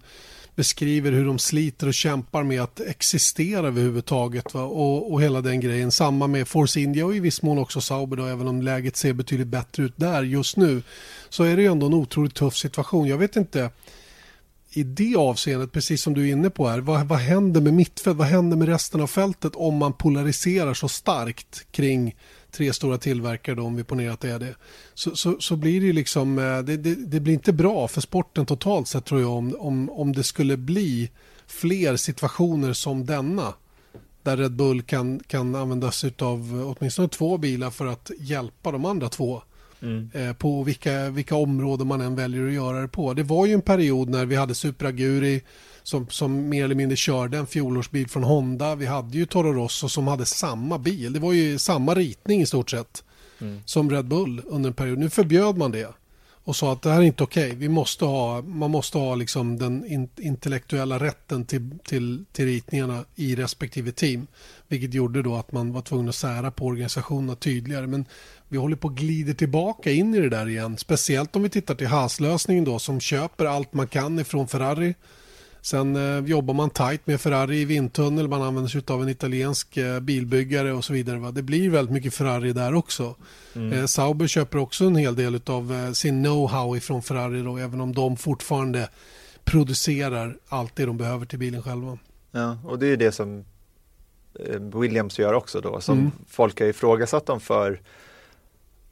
beskriver 0.55 1.11
hur 1.11 1.25
de 1.25 1.39
sliter 1.39 1.87
och 1.87 1.93
kämpar 1.93 2.43
med 2.43 2.61
att 2.61 2.79
existera 2.79 3.67
överhuvudtaget 3.67 4.53
va? 4.53 4.63
Och, 4.63 5.13
och 5.13 5.21
hela 5.21 5.41
den 5.41 5.59
grejen. 5.59 5.91
Samma 5.91 6.27
med 6.27 6.47
Force 6.47 6.79
India 6.79 7.05
och 7.05 7.15
i 7.15 7.19
viss 7.19 7.41
mån 7.41 7.57
också 7.57 7.81
Sauber 7.81 8.17
då, 8.17 8.25
även 8.25 8.47
om 8.47 8.61
läget 8.61 8.95
ser 8.95 9.13
betydligt 9.13 9.47
bättre 9.47 9.83
ut 9.83 9.93
där 9.95 10.23
just 10.23 10.57
nu. 10.57 10.81
Så 11.29 11.43
är 11.43 11.55
det 11.55 11.61
ju 11.61 11.71
ändå 11.71 11.85
en 11.85 11.93
otroligt 11.93 12.35
tuff 12.35 12.57
situation. 12.57 13.07
Jag 13.07 13.17
vet 13.17 13.35
inte 13.35 13.69
i 14.75 14.83
det 14.83 15.15
avseendet, 15.15 15.71
precis 15.71 16.01
som 16.01 16.13
du 16.13 16.27
är 16.27 16.31
inne 16.31 16.49
på 16.49 16.67
här, 16.67 16.79
vad, 16.79 17.07
vad 17.07 17.19
händer 17.19 17.61
med 17.61 17.73
mittfält, 17.73 18.17
vad 18.17 18.27
händer 18.27 18.57
med 18.57 18.67
resten 18.67 19.01
av 19.01 19.07
fältet 19.07 19.55
om 19.55 19.77
man 19.77 19.93
polariserar 19.93 20.73
så 20.73 20.87
starkt 20.87 21.65
kring 21.71 22.15
tre 22.55 22.73
stora 22.73 22.97
tillverkare, 22.97 23.55
då, 23.55 23.63
om 23.63 23.75
vi 23.75 23.83
ponerar 23.83 24.13
att 24.13 24.19
det 24.19 24.29
är 24.29 24.39
det, 24.39 24.55
så, 24.93 25.15
så, 25.15 25.35
så 25.39 25.55
blir 25.55 25.81
det 25.81 25.93
liksom, 25.93 26.39
eh, 26.39 26.59
det, 26.59 26.77
det, 26.77 26.95
det 26.95 27.19
blir 27.19 27.33
inte 27.33 27.53
bra 27.53 27.87
för 27.87 28.01
sporten 28.01 28.45
totalt 28.45 28.87
sett 28.87 29.05
tror 29.05 29.21
jag 29.21 29.31
om, 29.31 29.55
om, 29.59 29.89
om 29.89 30.13
det 30.13 30.23
skulle 30.23 30.57
bli 30.57 31.11
fler 31.47 31.95
situationer 31.95 32.73
som 32.73 33.05
denna. 33.05 33.53
Där 34.23 34.37
Red 34.37 34.51
Bull 34.51 34.81
kan, 34.81 35.19
kan 35.19 35.55
använda 35.55 35.91
sig 35.91 36.13
av 36.19 36.75
åtminstone 36.77 37.07
två 37.07 37.37
bilar 37.37 37.69
för 37.69 37.85
att 37.85 38.11
hjälpa 38.19 38.71
de 38.71 38.85
andra 38.85 39.09
två 39.09 39.41
eh, 40.13 40.33
på 40.33 40.63
vilka, 40.63 41.09
vilka 41.09 41.35
områden 41.35 41.87
man 41.87 42.01
än 42.01 42.15
väljer 42.15 42.47
att 42.47 42.53
göra 42.53 42.81
det 42.81 42.87
på. 42.87 43.13
Det 43.13 43.23
var 43.23 43.45
ju 43.45 43.53
en 43.53 43.61
period 43.61 44.09
när 44.09 44.25
vi 44.25 44.35
hade 44.35 44.55
Supra 44.55 44.87
Aguri 44.87 45.41
som, 45.85 46.07
som 46.09 46.49
mer 46.49 46.63
eller 46.63 46.75
mindre 46.75 46.95
körde 46.95 47.37
en 47.37 47.47
fjolårsbil 47.47 48.09
från 48.09 48.23
Honda. 48.23 48.75
Vi 48.75 48.85
hade 48.85 49.17
ju 49.17 49.25
Toro 49.25 49.53
Rosso 49.53 49.89
som 49.89 50.07
hade 50.07 50.25
samma 50.25 50.77
bil. 50.77 51.13
Det 51.13 51.19
var 51.19 51.33
ju 51.33 51.57
samma 51.57 51.95
ritning 51.95 52.41
i 52.41 52.45
stort 52.45 52.69
sett 52.69 53.03
som 53.65 53.91
Red 53.91 54.05
Bull 54.05 54.41
under 54.45 54.69
en 54.69 54.73
period. 54.73 54.97
Nu 54.97 55.09
förbjöd 55.09 55.57
man 55.57 55.71
det 55.71 55.93
och 56.43 56.55
sa 56.55 56.73
att 56.73 56.81
det 56.81 56.89
här 56.89 56.99
är 56.99 57.03
inte 57.03 57.23
okej. 57.23 57.55
Vi 57.55 57.69
måste 57.69 58.05
ha, 58.05 58.41
man 58.41 58.71
måste 58.71 58.97
ha 58.97 59.15
liksom 59.15 59.57
den 59.57 59.85
in, 59.85 60.09
intellektuella 60.17 60.99
rätten 60.99 61.45
till, 61.45 61.79
till, 61.83 62.25
till 62.31 62.45
ritningarna 62.45 63.05
i 63.15 63.35
respektive 63.35 63.91
team. 63.91 64.27
Vilket 64.67 64.93
gjorde 64.93 65.21
då 65.21 65.35
att 65.35 65.51
man 65.51 65.73
var 65.73 65.81
tvungen 65.81 66.09
att 66.09 66.15
sära 66.15 66.51
på 66.51 66.65
organisationerna 66.65 67.35
tydligare. 67.35 67.87
Men 67.87 68.05
vi 68.47 68.57
håller 68.57 68.75
på 68.75 68.87
att 68.87 68.93
glida 68.93 69.33
tillbaka 69.33 69.91
in 69.91 70.15
i 70.15 70.19
det 70.19 70.29
där 70.29 70.49
igen. 70.49 70.77
Speciellt 70.77 71.35
om 71.35 71.43
vi 71.43 71.49
tittar 71.49 71.75
till 71.75 71.87
Haas-lösningen 71.87 72.63
då 72.63 72.79
som 72.79 72.99
köper 72.99 73.45
allt 73.45 73.73
man 73.73 73.87
kan 73.87 74.19
ifrån 74.19 74.47
Ferrari. 74.47 74.95
Sen 75.65 75.95
eh, 75.95 76.25
jobbar 76.25 76.53
man 76.53 76.69
tajt 76.69 77.07
med 77.07 77.21
Ferrari 77.21 77.61
i 77.61 77.65
vindtunnel, 77.65 78.27
man 78.27 78.41
använder 78.41 78.69
sig 78.69 78.81
av 78.87 79.01
en 79.03 79.09
italiensk 79.09 79.77
eh, 79.77 79.99
bilbyggare 79.99 80.73
och 80.73 80.85
så 80.85 80.93
vidare. 80.93 81.19
Va? 81.19 81.31
Det 81.31 81.41
blir 81.41 81.69
väldigt 81.69 81.93
mycket 81.93 82.13
Ferrari 82.13 82.53
där 82.53 82.73
också. 82.73 83.15
Eh, 83.73 83.85
Sauber 83.85 84.27
köper 84.27 84.57
också 84.57 84.85
en 84.85 84.95
hel 84.95 85.15
del 85.15 85.41
av 85.45 85.73
eh, 85.73 85.91
sin 85.91 86.25
know-how 86.25 86.77
ifrån 86.77 87.03
Ferrari 87.03 87.41
då, 87.41 87.57
även 87.57 87.81
om 87.81 87.93
de 87.93 88.17
fortfarande 88.17 88.89
producerar 89.43 90.37
allt 90.49 90.75
det 90.75 90.85
de 90.85 90.97
behöver 90.97 91.25
till 91.25 91.39
bilen 91.39 91.63
själva. 91.63 91.97
Ja, 92.31 92.57
och 92.63 92.79
det 92.79 92.85
är 92.85 92.89
ju 92.89 92.95
det 92.95 93.11
som 93.11 93.45
eh, 94.39 94.59
Williams 94.79 95.19
gör 95.19 95.33
också 95.33 95.61
då, 95.61 95.81
som 95.81 95.99
Mm. 95.99 96.11
folk 96.27 96.59
har 96.59 96.67
ifrågasatt 96.67 97.25
dem 97.25 97.39
för 97.39 97.81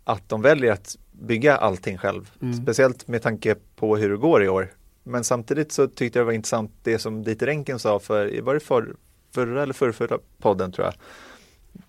att 0.04 0.30
de 0.30 0.42
väljer 0.42 0.72
att 0.72 0.98
bygga 1.12 1.56
allting 1.58 1.98
själv. 1.98 2.32
Mm. 2.42 2.62
Speciellt 2.64 3.08
med 3.08 3.22
tanke 3.22 3.56
på 3.76 3.98
hur 3.98 4.10
det 4.10 4.18
går 4.18 4.44
i 4.44 4.50
år. 4.50 4.72
Men 5.04 5.24
samtidigt 5.24 5.72
så 5.72 5.88
tyckte 5.88 6.20
jag 6.20 6.24
det 6.24 6.26
var 6.26 6.34
intressant 6.34 6.72
det 6.84 7.00
som 7.00 7.24
Dieter 7.24 7.46
Renken 7.46 7.80
sa 7.80 8.00
för, 8.00 8.42
var 8.42 8.54
det 8.54 8.60
för, 8.60 8.96
förra 9.32 9.64
eller 9.64 9.74
förra, 9.74 10.20
podden 10.40 10.72
tror 10.72 10.86
jag. 10.86 10.94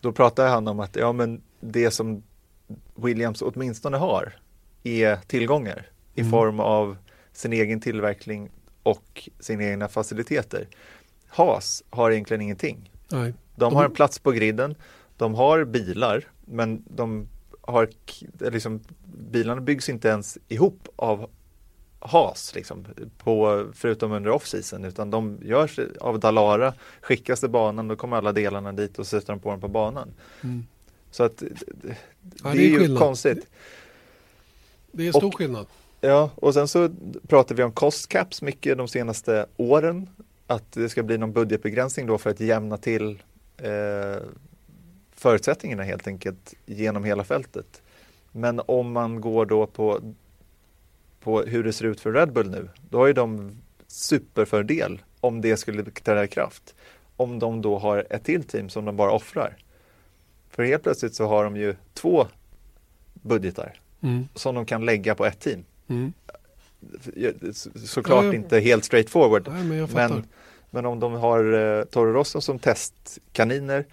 Då 0.01 0.13
pratade 0.13 0.49
han 0.49 0.69
om 0.69 0.81
att 0.81 0.97
ja 0.97 1.13
men 1.13 1.43
det 1.61 1.91
som 1.91 2.23
Williams 2.95 3.43
åtminstone 3.43 3.97
har 3.97 4.33
är 4.83 5.17
tillgångar 5.17 5.87
i 6.15 6.21
Mm. 6.21 6.31
form 6.31 6.61
av 6.61 6.97
sin 7.33 7.53
egen 7.53 7.81
tillverkning 7.81 8.51
och 8.83 9.29
sina 9.41 9.65
egna 9.65 9.89
faciliteter. 9.89 10.69
Haas 11.29 11.83
har 11.91 12.11
egentligen 12.11 12.41
ingenting. 12.41 12.91
Nej. 13.11 13.35
De 13.57 13.75
har 13.75 13.85
en 13.85 13.91
plats 13.91 14.19
på 14.19 14.31
griden, 14.33 14.75
de 15.17 15.35
har 15.35 15.65
bilar, 15.65 16.25
men 16.45 16.85
de 16.87 17.29
har, 17.61 17.89
liksom, 18.51 18.81
bilarna 19.31 19.61
byggs 19.61 19.89
inte 19.89 20.09
ens 20.09 20.39
ihop 20.49 20.89
av 20.97 21.31
Haas, 22.07 22.55
liksom, 22.55 22.87
på, 23.19 23.67
förutom 23.75 24.13
under 24.13 24.31
off-season, 24.31 24.85
utan 24.85 25.11
de 25.11 25.39
görs 25.43 25.79
av 26.01 26.21
Dalara, 26.21 26.75
skickas 27.01 27.41
till 27.41 27.51
banan, 27.51 27.89
då 27.89 27.97
kommer 27.97 28.17
alla 28.17 28.33
delarna 28.33 28.73
dit 28.73 28.99
och 28.99 29.07
sätter 29.07 29.27
de 29.33 29.41
på 29.41 29.51
dem 29.51 29.61
på 29.61 29.69
banan. 29.69 30.09
Mm. 30.43 30.67
Så 31.11 31.23
att 31.25 31.37
det, 31.37 31.49
det, 31.83 31.97
Ja, 32.45 32.51
det 32.51 32.59
är 32.59 32.69
ju 32.69 32.79
skillnad. 32.79 32.99
konstigt. 32.99 33.47
Det 34.93 35.09
är 35.09 35.13
stor 35.13 35.27
Och- 35.27 35.35
skillnad. 35.37 35.67
Ja, 36.01 36.31
och 36.37 36.55
sen 36.55 36.69
så 36.69 36.89
pratar 37.29 37.55
vi 37.55 37.63
om 37.63 37.73
cost 37.73 38.09
caps 38.09 38.43
mycket 38.43 38.79
de 38.79 38.89
senaste 38.89 39.47
åren. 39.57 40.09
Att 40.47 40.73
det 40.73 40.89
ska 40.89 41.03
bli 41.03 41.19
någon 41.19 41.33
budgetbegränsning 41.33 42.07
då 42.07 42.19
för 42.19 42.31
att 42.31 42.41
jämna 42.41 42.77
till 42.77 43.23
eh, 43.59 44.23
förutsättningarna 45.15 45.83
helt 45.83 46.07
enkelt 46.07 46.55
genom 46.67 47.05
hela 47.05 47.25
fältet. 47.25 47.83
Men 48.33 48.61
om 48.67 48.93
man 48.93 49.21
går 49.21 49.47
då 49.47 49.67
på, 49.67 50.01
på 51.25 51.43
hur 51.43 51.65
det 51.65 51.73
ser 51.73 51.85
ut 51.85 52.01
för 52.01 52.13
Red 52.13 52.33
Bull 52.33 52.51
nu, 52.51 52.69
då 52.91 52.99
har 52.99 53.07
ju 53.07 53.13
de 53.13 53.57
superfördel 53.87 55.03
om 55.21 55.41
det 55.41 55.57
skulle 55.57 55.85
träda 55.85 56.25
i 56.25 56.29
kraft. 56.29 56.75
Om 57.17 57.39
de 57.39 57.63
då 57.63 57.79
har 57.79 58.07
ett 58.11 58.25
till 58.25 58.45
team 58.45 58.69
som 58.69 58.85
de 58.85 58.97
bara 58.97 59.13
offrar. 59.13 59.57
För 60.51 60.63
helt 60.65 60.83
plötsligt 60.83 61.15
så 61.15 61.27
har 61.27 61.45
de 61.45 61.57
ju 61.57 61.75
två 61.95 62.27
budgetar 63.13 63.81
Mm. 64.03 64.29
som 64.35 64.55
de 64.55 64.67
kan 64.67 64.85
lägga 64.85 65.15
på 65.15 65.27
ett 65.27 65.41
team 65.41 65.65
Mm. 65.89 66.13
så- 67.53 67.71
såklart 67.87 68.25
Ja, 68.25 68.29
ja. 68.31 68.35
inte 68.35 68.61
helt 68.61 68.85
straightforward. 68.85 69.49
Nej, 69.53 69.65
men 69.65 69.77
jag. 69.79 69.95
Men, 69.95 70.27
men 70.71 70.87
om 70.87 71.01
de 71.01 71.13
har 71.13 71.53
eh, 71.79 71.85
Toro 71.85 72.13
Rosso 72.13 72.41
som 72.41 72.59
testkaniner, 72.59 73.85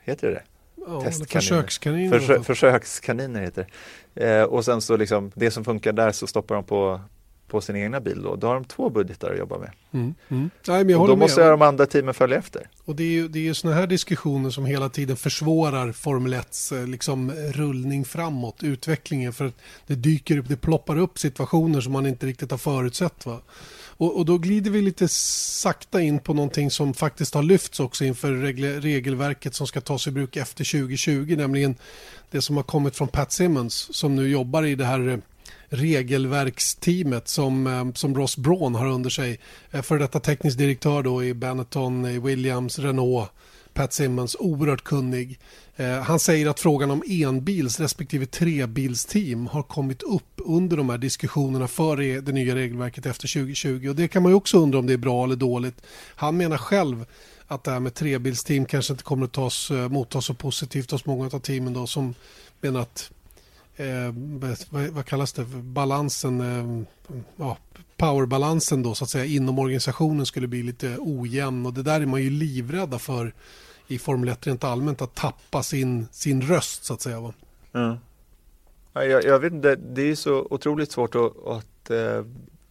heter 0.00 0.28
det 0.28 0.34
det? 0.34 0.42
Ja, 0.86 1.00
testkaniner. 1.00 1.40
försökskaniner. 1.40 2.18
Försö, 2.18 2.42
försökskaniner 2.42 3.40
heter 3.40 3.66
det. 4.14 4.38
Eh, 4.38 4.44
och 4.44 4.64
sen 4.64 4.80
så 4.80 4.96
liksom, 4.96 5.32
det 5.34 5.50
som 5.50 5.64
funkar 5.64 5.92
där 5.92 6.12
så 6.12 6.26
stoppar 6.26 6.54
de 6.54 6.64
på, 6.64 7.00
på 7.48 7.60
sin 7.60 7.76
egna 7.76 8.00
bil 8.00 8.22
då. 8.22 8.36
Då 8.36 8.46
har 8.46 8.54
de 8.54 8.64
två 8.64 8.90
budgetar 8.90 9.30
att 9.30 9.38
jobba 9.38 9.58
med. 9.58 9.70
Mm. 9.92 10.14
Mm. 10.28 10.50
Nej, 10.68 10.84
men 10.84 10.88
jag 10.88 11.00
och 11.00 11.08
då 11.08 11.16
måste 11.16 11.48
de 11.48 11.62
andra 11.62 11.86
teamen 11.86 12.14
följa 12.14 12.38
efter. 12.38 12.68
Och 12.84 12.96
det 12.96 13.02
är 13.02 13.10
ju, 13.10 13.28
det 13.28 13.38
är 13.38 13.42
ju 13.42 13.54
sådana 13.54 13.80
här 13.80 13.86
diskussioner 13.86 14.50
som 14.50 14.66
hela 14.66 14.88
tiden 14.88 15.16
försvårar 15.16 15.92
Formel 15.92 16.34
1 16.34 16.56
liksom, 16.86 17.30
rullning 17.32 18.04
framåt, 18.04 18.62
utvecklingen. 18.62 19.32
För 19.32 19.44
att 19.44 19.56
det 19.86 19.94
dyker 19.94 20.38
upp, 20.38 20.48
det 20.48 20.56
ploppar 20.56 20.98
upp 20.98 21.18
situationer 21.18 21.80
som 21.80 21.92
man 21.92 22.06
inte 22.06 22.26
riktigt 22.26 22.50
har 22.50 22.58
förutsett. 22.58 23.26
Va? 23.26 23.40
Och, 24.02 24.16
och 24.16 24.24
då 24.24 24.38
glider 24.38 24.70
vi 24.70 24.82
lite 24.82 25.08
sakta 25.08 26.02
in 26.02 26.18
på 26.18 26.34
någonting 26.34 26.70
som 26.70 26.94
faktiskt 26.94 27.34
har 27.34 27.42
lyfts 27.42 27.80
också 27.80 28.04
inför 28.04 28.32
regelverket 28.80 29.54
som 29.54 29.66
ska 29.66 29.80
tas 29.80 30.06
i 30.06 30.10
bruk 30.10 30.36
efter 30.36 30.80
2020, 30.80 31.34
nämligen 31.36 31.74
det 32.30 32.42
som 32.42 32.56
har 32.56 32.62
kommit 32.62 32.96
från 32.96 33.08
Pat 33.08 33.32
Simmons 33.32 33.96
som 33.96 34.16
nu 34.16 34.28
jobbar 34.28 34.62
i 34.62 34.74
det 34.74 34.84
här 34.84 35.08
eh, 35.08 35.18
regelverksteamet 35.68 37.28
som, 37.28 37.66
eh, 37.66 37.92
som 37.92 38.14
Ross 38.14 38.36
Braun 38.36 38.74
har 38.74 38.86
under 38.86 39.10
sig. 39.10 39.40
Eh, 39.70 39.82
För 39.82 39.98
detta 39.98 40.20
teknisk 40.20 40.58
direktör 40.58 41.02
då 41.02 41.24
i 41.24 41.34
Benetton, 41.34 42.06
i 42.06 42.18
Williams, 42.18 42.78
Renault, 42.78 43.30
Pat 43.74 43.92
Simmons, 43.92 44.36
oerhört 44.38 44.84
kunnig. 44.84 45.38
Eh, 45.76 46.00
Han 46.00 46.18
säger 46.18 46.46
att 46.46 46.60
frågan 46.60 46.90
om 46.90 47.02
enbils 47.08 47.80
respektive 47.80 48.26
trebilsteam 48.26 49.46
har 49.46 49.62
kommit 49.62 50.02
upp 50.02 50.32
under 50.36 50.76
de 50.76 50.90
här 50.90 50.98
diskussionerna 50.98 51.68
för 51.68 51.96
det 52.22 52.32
nya 52.32 52.54
regelverket 52.54 53.06
efter 53.06 53.28
2020. 53.28 53.88
Och 53.88 53.96
det 53.96 54.08
kan 54.08 54.22
man 54.22 54.32
ju 54.32 54.36
också 54.36 54.58
undra 54.58 54.78
om 54.78 54.86
det 54.86 54.92
är 54.92 54.96
bra 54.96 55.24
eller 55.24 55.36
dåligt. 55.36 55.82
Han 56.14 56.36
menar 56.36 56.56
själv 56.56 57.04
att 57.46 57.64
det 57.64 57.70
här 57.70 57.80
med 57.80 57.94
trebilsteam 57.94 58.64
kanske 58.64 58.92
inte 58.92 59.04
kommer 59.04 59.24
att 59.24 59.32
tas, 59.32 59.70
eh, 59.70 59.88
mottas 59.88 60.24
så 60.24 60.34
positivt 60.34 60.90
hos 60.90 61.06
många 61.06 61.26
av 61.26 61.38
teamen 61.38 61.72
då 61.72 61.86
som 61.86 62.14
menar 62.60 62.80
att 62.80 63.10
eh, 63.76 64.14
vad, 64.70 64.88
vad 64.88 65.06
kallas 65.06 65.32
det, 65.32 65.44
balansen, 65.44 66.40
eh, 66.40 66.86
ja, 67.36 67.56
powerbalansen 68.02 68.82
då 68.82 68.94
så 68.94 69.04
att 69.04 69.10
säga 69.10 69.24
inom 69.24 69.58
organisationen 69.58 70.26
skulle 70.26 70.46
bli 70.46 70.62
lite 70.62 70.96
ojämn 70.98 71.66
och 71.66 71.72
det 71.72 71.82
där 71.82 72.00
är 72.00 72.06
man 72.06 72.22
ju 72.22 72.30
livrädda 72.30 72.98
för 72.98 73.34
i 73.86 73.98
Formel 73.98 74.28
1 74.28 74.46
rent 74.46 74.64
allmänt 74.64 75.02
att 75.02 75.14
tappa 75.14 75.62
sin, 75.62 76.06
sin 76.10 76.42
röst 76.42 76.84
så 76.84 76.94
att 76.94 77.00
säga. 77.00 77.20
Va? 77.20 77.32
Ja, 77.72 79.04
Jag, 79.04 79.24
jag 79.24 79.38
vet 79.38 79.52
inte, 79.52 79.76
det 79.76 80.02
är 80.02 80.14
så 80.14 80.46
otroligt 80.50 80.92
svårt 80.92 81.14
att, 81.14 81.46
att 81.46 81.90
eh, 81.90 82.24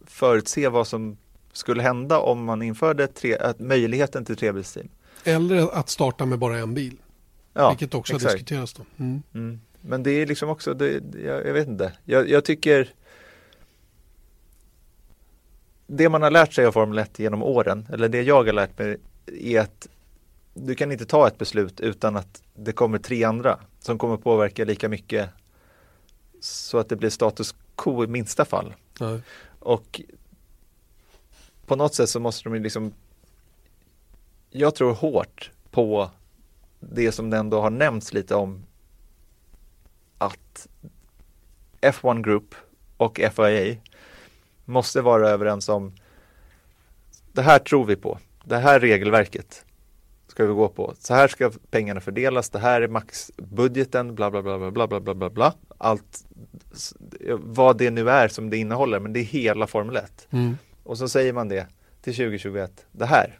förutse 0.06 0.68
vad 0.68 0.86
som 0.86 1.16
skulle 1.52 1.82
hända 1.82 2.18
om 2.18 2.44
man 2.44 2.62
införde 2.62 3.06
tre, 3.06 3.38
att 3.38 3.60
möjligheten 3.60 4.24
till 4.24 4.36
trebilsteam. 4.36 4.88
Eller 5.24 5.74
att 5.74 5.88
starta 5.88 6.26
med 6.26 6.38
bara 6.38 6.58
en 6.58 6.74
bil, 6.74 6.96
Ja, 7.52 7.68
vilket 7.70 7.94
också 7.94 8.16
exakt. 8.16 8.32
diskuterats. 8.32 8.72
Då. 8.72 8.82
Mm. 8.96 9.22
Mm. 9.34 9.60
Men 9.80 10.02
det 10.02 10.10
är 10.10 10.26
liksom 10.26 10.48
också, 10.48 10.74
det, 10.74 11.02
jag, 11.24 11.46
jag 11.46 11.52
vet 11.52 11.68
inte. 11.68 11.92
Jag, 12.04 12.28
jag 12.28 12.44
tycker 12.44 12.94
det 15.96 16.08
man 16.08 16.22
har 16.22 16.30
lärt 16.30 16.52
sig 16.52 16.66
av 16.66 16.72
Formel 16.72 16.98
1 16.98 17.18
genom 17.18 17.42
åren, 17.42 17.88
eller 17.92 18.08
det 18.08 18.22
jag 18.22 18.44
har 18.44 18.52
lärt 18.52 18.78
mig, 18.78 18.96
är 19.26 19.60
att 19.60 19.88
du 20.54 20.74
kan 20.74 20.92
inte 20.92 21.06
ta 21.06 21.26
ett 21.26 21.38
beslut 21.38 21.80
utan 21.80 22.16
att 22.16 22.42
det 22.54 22.72
kommer 22.72 22.98
tre 22.98 23.24
andra 23.24 23.58
som 23.80 23.98
kommer 23.98 24.16
påverka 24.16 24.64
lika 24.64 24.88
mycket 24.88 25.30
så 26.40 26.78
att 26.78 26.88
det 26.88 26.96
blir 26.96 27.10
status 27.10 27.54
quo 27.76 28.04
i 28.04 28.06
minsta 28.06 28.44
fall. 28.44 28.74
Nej. 29.00 29.20
Och 29.58 30.00
på 31.66 31.76
något 31.76 31.94
sätt 31.94 32.08
så 32.08 32.20
måste 32.20 32.44
de 32.44 32.54
ju 32.54 32.62
liksom 32.62 32.92
Jag 34.50 34.74
tror 34.74 34.92
hårt 34.92 35.50
på 35.70 36.10
det 36.80 37.12
som 37.12 37.30
det 37.30 37.36
ändå 37.36 37.60
har 37.60 37.70
nämnts 37.70 38.12
lite 38.12 38.34
om 38.34 38.62
att 40.18 40.68
F1 41.80 42.22
Group 42.22 42.54
och 42.96 43.20
FIA 43.34 43.76
måste 44.64 45.00
vara 45.00 45.28
överens 45.28 45.68
om 45.68 45.92
det 47.32 47.42
här 47.42 47.58
tror 47.58 47.84
vi 47.84 47.96
på. 47.96 48.18
Det 48.44 48.56
här 48.56 48.80
regelverket 48.80 49.64
ska 50.26 50.46
vi 50.46 50.52
gå 50.52 50.68
på. 50.68 50.94
Så 50.98 51.14
här 51.14 51.28
ska 51.28 51.52
pengarna 51.70 52.00
fördelas. 52.00 52.50
Det 52.50 52.58
här 52.58 52.82
är 52.82 52.88
maxbudgeten, 52.88 54.14
bla 54.14 54.30
bla 54.30 54.42
bla 54.42 54.70
bla 54.70 54.86
bla 54.86 55.00
bla 55.00 55.14
bla 55.14 55.30
bla. 55.30 55.54
Allt 55.78 56.24
vad 57.38 57.78
det 57.78 57.90
nu 57.90 58.10
är 58.10 58.28
som 58.28 58.50
det 58.50 58.56
innehåller, 58.56 59.00
men 59.00 59.12
det 59.12 59.20
är 59.20 59.24
hela 59.24 59.66
Formel 59.66 59.96
1. 59.96 60.28
Mm. 60.30 60.56
Och 60.82 60.98
så 60.98 61.08
säger 61.08 61.32
man 61.32 61.48
det 61.48 61.66
till 62.02 62.14
2021. 62.14 62.86
Det 62.92 63.06
här 63.06 63.38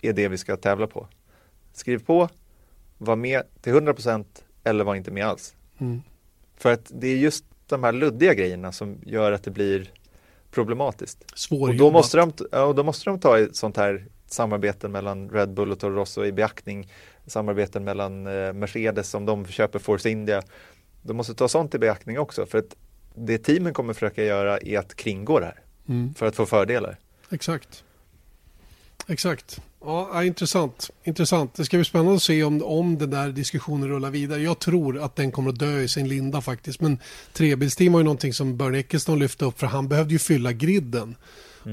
är 0.00 0.12
det 0.12 0.28
vi 0.28 0.38
ska 0.38 0.56
tävla 0.56 0.86
på. 0.86 1.08
Skriv 1.72 1.98
på, 1.98 2.28
var 2.98 3.16
med 3.16 3.42
till 3.60 3.72
100% 3.72 4.24
eller 4.64 4.84
var 4.84 4.94
inte 4.94 5.10
med 5.10 5.26
alls. 5.26 5.54
Mm. 5.78 6.02
För 6.56 6.72
att 6.72 6.90
det 6.94 7.08
är 7.08 7.16
just 7.16 7.44
de 7.66 7.84
här 7.84 7.92
luddiga 7.92 8.34
grejerna 8.34 8.72
som 8.72 8.98
gör 9.06 9.32
att 9.32 9.42
det 9.42 9.50
blir 9.50 9.92
problematiskt. 10.58 11.22
Och 11.32 11.38
Svårjobbat. 11.38 11.78
då 11.78 11.90
måste, 11.90 12.16
de, 12.16 12.58
och 12.66 12.74
då 12.74 12.82
måste 12.82 13.10
de 13.10 13.20
ta 13.20 13.38
ett 13.38 13.56
sånt 13.56 13.76
här 13.76 14.06
samarbete 14.26 14.88
mellan 14.88 15.30
Red 15.30 15.52
Bull 15.54 15.72
och 15.72 15.78
Toro 15.80 15.94
Rosso 15.94 16.24
i 16.24 16.32
beaktning. 16.32 16.92
Samarbeten 17.26 17.84
mellan 17.84 18.26
eh, 18.26 18.52
Mercedes 18.52 19.14
om 19.14 19.26
de 19.26 19.46
köper 19.46 19.78
Force 19.78 20.10
India. 20.10 20.42
De 21.02 21.16
måste 21.16 21.34
ta 21.34 21.48
sånt 21.48 21.74
i 21.74 21.78
beaktning 21.78 22.18
också 22.18 22.46
för 22.46 22.58
att 22.58 22.76
det 23.14 23.38
teamen 23.38 23.74
kommer 23.74 23.92
försöka 23.94 24.24
göra 24.24 24.58
är 24.58 24.78
att 24.78 24.94
kringgå 24.94 25.40
det 25.40 25.46
här 25.46 25.60
Mm. 25.88 26.14
för 26.14 26.26
att 26.26 26.36
få 26.36 26.46
fördelar. 26.46 26.96
Exakt. 27.30 27.84
Exakt. 29.08 29.60
Ja, 29.80 30.24
intressant. 30.24 30.90
intressant. 31.04 31.54
Det 31.54 31.64
ska 31.64 31.76
bli 31.76 31.84
spännande 31.84 32.14
att 32.14 32.22
se 32.22 32.44
om, 32.44 32.62
om 32.62 32.98
den 32.98 33.10
där 33.10 33.28
diskussionen 33.28 33.88
rullar 33.88 34.10
vidare. 34.10 34.42
Jag 34.42 34.58
tror 34.58 34.98
att 35.02 35.16
den 35.16 35.32
kommer 35.32 35.50
att 35.50 35.58
dö 35.58 35.80
i 35.80 35.88
sin 35.88 36.08
linda 36.08 36.40
faktiskt. 36.40 36.80
Men 36.80 36.98
trebilsteam 37.32 37.92
var 37.92 38.00
ju 38.00 38.04
någonting 38.04 38.32
som 38.34 38.56
Bernie 38.56 38.80
Ecclestone 38.80 39.18
lyfte 39.20 39.44
upp 39.44 39.58
för 39.58 39.66
han 39.66 39.88
behövde 39.88 40.12
ju 40.12 40.18
fylla 40.18 40.52
griden. 40.52 41.14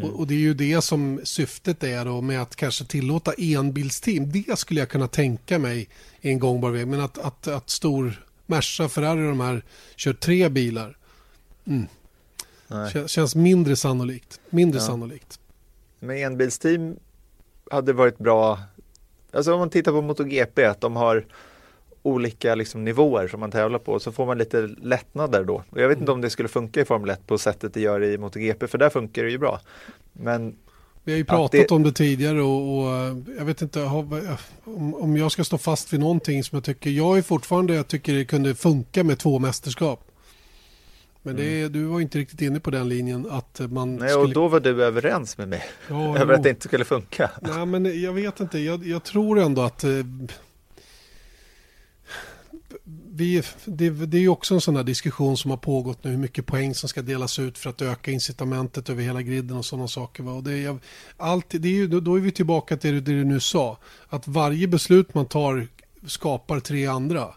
Och, 0.03 0.19
och 0.19 0.27
det 0.27 0.33
är 0.33 0.39
ju 0.39 0.53
det 0.53 0.81
som 0.81 1.19
syftet 1.23 1.83
är 1.83 2.05
då 2.05 2.21
med 2.21 2.41
att 2.41 2.55
kanske 2.55 2.85
tillåta 2.85 3.33
enbilsteam. 3.37 4.31
Det 4.31 4.59
skulle 4.59 4.79
jag 4.79 4.89
kunna 4.89 5.07
tänka 5.07 5.59
mig 5.59 5.89
i 6.21 6.29
en 6.29 6.39
gångbar 6.39 6.69
väg. 6.69 6.87
Men 6.87 6.99
att, 6.99 7.17
att, 7.17 7.47
att 7.47 7.69
stor 7.69 8.25
Merca, 8.45 8.89
Ferrari 8.89 9.19
och 9.25 9.29
de 9.29 9.39
här 9.39 9.63
kör 9.95 10.13
tre 10.13 10.49
bilar. 10.49 10.97
Mm. 11.67 11.87
Kän- 12.69 13.07
Känns 13.07 13.35
mindre 13.35 13.75
sannolikt. 13.75 14.39
Mindre 14.49 14.79
Ja. 14.79 14.85
sannolikt. 14.87 15.39
Med 15.99 16.25
enbilsteam 16.25 16.95
hade 17.71 17.93
varit 17.93 18.17
bra, 18.17 18.59
alltså 19.31 19.53
om 19.53 19.59
man 19.59 19.69
tittar 19.69 19.91
på 19.91 20.01
MotoGP, 20.01 20.65
att 20.65 20.81
de 20.81 20.95
har 20.95 21.25
olika 22.01 22.55
liksom, 22.55 22.83
nivåer 22.85 23.27
som 23.27 23.39
man 23.39 23.51
tävlar 23.51 23.79
på, 23.79 23.99
så 23.99 24.11
får 24.11 24.25
man 24.25 24.37
lite 24.37 24.61
lättnader 24.81 25.43
då. 25.43 25.63
Och 25.69 25.81
jag 25.81 25.87
vet 25.87 25.99
inte 25.99 26.11
om 26.11 26.21
det 26.21 26.29
skulle 26.29 26.49
funka 26.49 26.81
i 26.81 26.85
Formel 26.85 27.09
1 27.09 27.27
på 27.27 27.37
sättet 27.37 27.73
det 27.73 27.81
gör 27.81 28.03
i 28.03 28.17
MotoGP, 28.17 28.67
för 28.67 28.77
där 28.77 28.89
funkar 28.89 29.23
det 29.23 29.29
ju 29.31 29.37
bra. 29.37 29.59
Men 30.13 30.55
Vi 31.03 31.11
har 31.11 31.17
ju 31.17 31.25
pratat 31.25 31.51
det- 31.51 31.71
om 31.71 31.83
det 31.83 31.91
tidigare 31.91 32.41
och, 32.41 32.77
och 32.77 32.91
eh, 32.95 33.17
jag 33.37 33.45
vet 33.45 33.61
inte 33.61 33.83
om 34.99 35.17
jag 35.17 35.31
ska 35.31 35.43
stå 35.43 35.57
fast 35.57 35.93
vid 35.93 35.99
någonting 35.99 36.43
som 36.43 36.55
jag 36.55 36.63
tycker. 36.63 36.89
Jag 36.89 37.17
är 37.17 37.21
fortfarande, 37.21 37.75
jag 37.75 37.87
tycker 37.87 38.13
det 38.13 38.25
kunde 38.25 38.55
funka 38.55 39.03
med 39.03 39.19
två 39.19 39.39
mästerskap. 39.39 40.11
Men 41.25 41.35
det, 41.35 41.67
du 41.67 41.83
var 41.83 42.01
inte 42.01 42.17
riktigt 42.17 42.41
inne 42.41 42.59
på 42.59 42.71
den 42.71 42.89
linjen 42.89 43.27
att 43.29 43.59
man 43.69 43.89
Mm. 43.89 43.95
nej, 43.95 44.09
skulle... 44.09 44.23
och 44.23 44.33
då 44.33 44.47
var 44.47 44.59
du 44.59 44.83
överens 44.83 45.37
med 45.37 45.47
mig 45.47 45.63
ja, 45.89 46.17
över 46.21 46.33
jo. 46.33 46.37
att 46.37 46.43
det 46.43 46.49
inte 46.49 46.67
skulle 46.67 46.85
funka. 46.85 47.31
Nej, 47.41 47.65
men 47.65 48.01
jag 48.01 48.13
vet 48.13 48.39
inte. 48.39 48.59
Jag, 48.59 48.87
jag 48.87 49.03
tror 49.03 49.39
ändå 49.39 49.61
att 49.61 49.83
eh, 49.83 49.89
vi, 53.11 53.43
det, 53.65 53.89
det 53.89 54.17
är 54.17 54.21
ju 54.21 54.29
också 54.29 54.53
en 54.53 54.61
sån 54.61 54.75
här 54.75 54.83
diskussion 54.83 55.37
som 55.37 55.51
har 55.51 55.57
pågått 55.57 56.03
nu 56.03 56.11
hur 56.11 56.17
mycket 56.17 56.45
poäng 56.45 56.75
som 56.75 56.89
ska 56.89 57.01
delas 57.01 57.39
ut 57.39 57.57
för 57.57 57.69
att 57.69 57.81
öka 57.81 58.11
incitamentet 58.11 58.89
över 58.89 59.03
hela 59.03 59.21
griden 59.21 59.57
och 59.57 59.65
sådana 59.65 59.87
saker. 59.87 60.23
Va? 60.23 60.31
Och 60.31 60.43
det, 60.43 60.77
allt, 61.17 61.45
det 61.49 61.67
är 61.67 61.71
ju, 61.73 61.87
då, 61.87 61.99
då 61.99 62.15
är 62.15 62.19
vi 62.19 62.31
tillbaka 62.31 62.77
till 62.77 62.93
det, 62.93 63.01
det 63.01 63.11
du 63.11 63.23
nu 63.23 63.39
sa. 63.39 63.77
Att 64.07 64.27
varje 64.27 64.67
beslut 64.67 65.13
man 65.13 65.25
tar 65.25 65.67
skapar 66.07 66.59
tre 66.59 66.85
andra. 66.85 67.27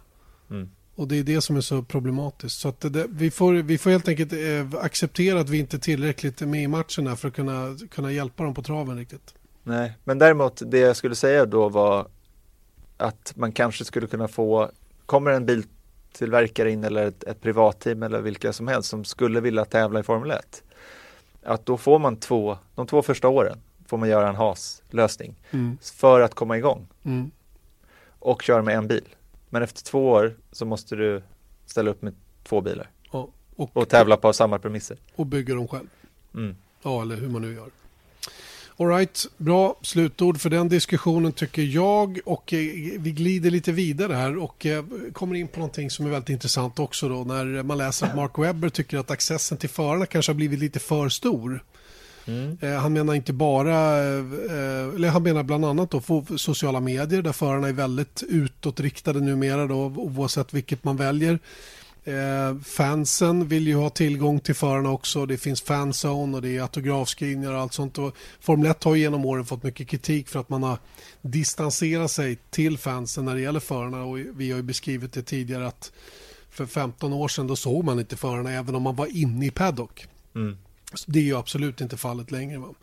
Mm. 0.50 0.70
Och 0.98 1.08
det 1.08 1.18
är 1.18 1.22
det 1.22 1.40
som 1.40 1.56
är 1.56 1.60
så 1.60 1.82
problematiskt. 1.82 2.58
Så 2.60 2.68
att 2.68 2.80
det, 2.80 3.06
vi, 3.08 3.30
får, 3.30 3.52
vi 3.52 3.78
får 3.78 3.90
helt 3.90 4.08
enkelt 4.08 4.32
eh, 4.32 4.84
acceptera 4.84 5.40
att 5.40 5.48
vi 5.48 5.58
inte 5.58 5.76
är 5.76 5.78
tillräckligt 5.78 6.40
med 6.40 6.62
i 6.62 6.68
matchen 6.68 7.06
här 7.06 7.16
för 7.16 7.28
att 7.28 7.34
kunna, 7.34 7.76
kunna 7.90 8.12
hjälpa 8.12 8.42
dem 8.44 8.54
på 8.54 8.62
traven 8.62 8.98
riktigt. 8.98 9.34
Nej, 9.62 9.92
men 10.04 10.18
däremot 10.18 10.62
det 10.66 10.78
jag 10.78 10.96
skulle 10.96 11.14
säga 11.14 11.46
då 11.46 11.68
var 11.68 12.06
att 12.96 13.32
man 13.36 13.52
kanske 13.52 13.84
skulle 13.84 14.06
kunna 14.06 14.28
få, 14.28 14.70
kommer 15.06 15.30
en 15.30 15.46
biltillverkare 15.46 16.70
in 16.70 16.84
eller 16.84 17.06
ett, 17.06 17.24
ett 17.24 17.40
privatteam 17.40 18.02
eller 18.02 18.20
vilka 18.20 18.52
som 18.52 18.68
helst 18.68 18.88
som 18.88 19.04
skulle 19.04 19.40
vilja 19.40 19.64
tävla 19.64 20.00
i 20.00 20.02
Formel 20.02 20.30
1. 20.30 20.62
Att 21.42 21.66
då 21.66 21.76
får 21.76 21.98
man 21.98 22.16
två, 22.16 22.58
de 22.74 22.86
två 22.86 23.02
första 23.02 23.28
åren 23.28 23.58
får 23.86 23.98
man 23.98 24.08
göra 24.08 24.28
en 24.28 24.36
HAS-lösning 24.36 25.34
Mm. 25.50 25.78
för 25.82 26.20
att 26.20 26.34
komma 26.34 26.58
igång 26.58 26.88
Mm. 27.04 27.30
och 28.18 28.42
köra 28.42 28.62
med 28.62 28.76
en 28.76 28.86
bil. 28.88 29.04
Men 29.50 29.62
efter 29.62 29.84
två 29.84 30.08
år 30.10 30.36
så 30.52 30.64
måste 30.64 30.96
du 30.96 31.22
ställa 31.66 31.90
upp 31.90 32.02
med 32.02 32.14
två 32.44 32.60
bilar 32.60 32.90
Ja, 33.12 33.28
och, 33.56 33.76
och 33.76 33.88
tävla 33.88 34.16
på 34.16 34.32
samma 34.32 34.58
premisser. 34.58 34.96
och 35.16 35.26
bygga 35.26 35.54
dem 35.54 35.68
själv. 35.68 35.86
Mm. 36.34 36.56
Ja, 36.82 37.02
eller 37.02 37.16
hur 37.16 37.28
man 37.28 37.42
nu 37.42 37.54
gör. 37.54 37.70
All 38.80 38.88
right, 38.88 39.26
bra 39.36 39.76
slutord 39.82 40.40
för 40.40 40.50
den 40.50 40.68
diskussionen 40.68 41.32
tycker 41.32 41.62
jag. 41.62 42.18
Och 42.24 42.52
eh, 42.52 42.58
vi 42.98 43.12
glider 43.12 43.50
lite 43.50 43.72
vidare 43.72 44.12
här 44.12 44.36
och 44.36 44.66
eh, 44.66 44.84
kommer 45.12 45.34
in 45.34 45.48
på 45.48 45.58
någonting 45.58 45.90
som 45.90 46.06
är 46.06 46.10
väldigt 46.10 46.28
intressant 46.28 46.78
också 46.78 47.08
då. 47.08 47.24
När 47.24 47.62
man 47.62 47.78
läser 47.78 48.06
att 48.06 48.16
Mark 48.16 48.38
Webber 48.38 48.68
tycker 48.68 48.98
att 48.98 49.10
accessen 49.10 49.58
till 49.58 49.68
förarna 49.68 50.06
kanske 50.06 50.32
har 50.32 50.36
blivit 50.36 50.58
lite 50.58 50.78
för 50.78 51.08
stor. 51.08 51.64
Mm. 52.28 52.58
Eh, 52.60 52.80
Han 52.80 52.92
menar 52.92 53.14
inte 53.14 53.32
bara, 53.32 53.98
eh, 53.98 54.94
eller 54.94 55.08
han 55.08 55.22
menar 55.22 55.42
bland 55.42 55.64
annat 55.64 55.90
då 55.90 56.24
sociala 56.36 56.80
medier 56.80 57.22
där 57.22 57.32
förarna 57.32 57.68
är 57.68 57.72
väldigt 57.72 58.22
utåtriktade 58.28 59.20
numera 59.20 59.66
då 59.66 59.76
oavsett 59.96 60.54
vilket 60.54 60.84
man 60.84 60.96
väljer. 60.96 61.38
Eh, 62.04 62.58
fansen 62.64 63.48
vill 63.48 63.66
ju 63.66 63.74
ha 63.74 63.90
tillgång 63.90 64.40
till 64.40 64.54
förarna 64.54 64.90
också. 64.90 65.26
Det 65.26 65.38
finns 65.38 65.62
fanzone 65.62 66.36
och 66.36 66.42
det 66.42 66.56
är 66.56 66.62
autografskrivningar 66.62 67.52
och 67.52 67.60
allt 67.60 67.72
sånt. 67.72 67.98
Och 67.98 68.16
Formel 68.40 68.70
1 68.70 68.84
har 68.84 68.94
genom 68.94 69.24
åren 69.24 69.44
fått 69.44 69.62
mycket 69.62 69.88
kritik 69.88 70.28
för 70.28 70.40
att 70.40 70.48
man 70.48 70.62
har 70.62 70.78
distanserat 71.22 72.10
sig 72.10 72.38
till 72.50 72.78
fansen 72.78 73.24
när 73.24 73.34
det 73.34 73.40
gäller 73.40 73.60
förarna. 73.60 74.04
Och 74.04 74.18
vi 74.18 74.50
har 74.50 74.56
ju 74.56 74.62
beskrivit 74.62 75.12
det 75.12 75.22
tidigare 75.22 75.66
att 75.66 75.92
för 76.50 76.66
15 76.66 77.12
år 77.12 77.28
sedan 77.28 77.46
då 77.46 77.56
såg 77.56 77.84
man 77.84 77.98
inte 77.98 78.16
förarna 78.16 78.52
även 78.52 78.74
om 78.74 78.82
man 78.82 78.96
var 78.96 79.16
inne 79.16 79.46
i 79.46 79.50
paddock. 79.50 80.06
Mm. 80.34 80.56
Så 80.94 81.10
det 81.10 81.18
är 81.18 81.22
ju 81.22 81.36
absolut 81.36 81.80
inte 81.80 81.96
fallet 81.96 82.30
längre. 82.30 82.58
Va? 82.58 82.74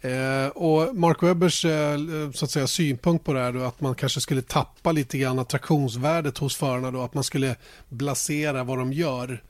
Eh, 0.00 0.48
och 0.48 0.96
Mark 0.96 1.22
Webbers 1.22 1.64
eh, 1.64 1.98
så 2.34 2.44
att 2.44 2.50
säga, 2.50 2.66
synpunkt 2.66 3.24
på 3.24 3.32
det 3.32 3.40
här 3.40 3.52
då, 3.52 3.62
att 3.62 3.80
man 3.80 3.94
kanske 3.94 4.20
skulle 4.20 4.42
tappa 4.42 4.92
lite 4.92 5.18
grann 5.18 5.38
attraktionsvärdet 5.38 6.38
hos 6.38 6.56
förarna 6.56 6.90
då, 6.90 7.02
att 7.02 7.14
man 7.14 7.24
skulle 7.24 7.56
blasera 7.88 8.64
vad 8.64 8.78
de 8.78 8.92
gör 8.92 9.42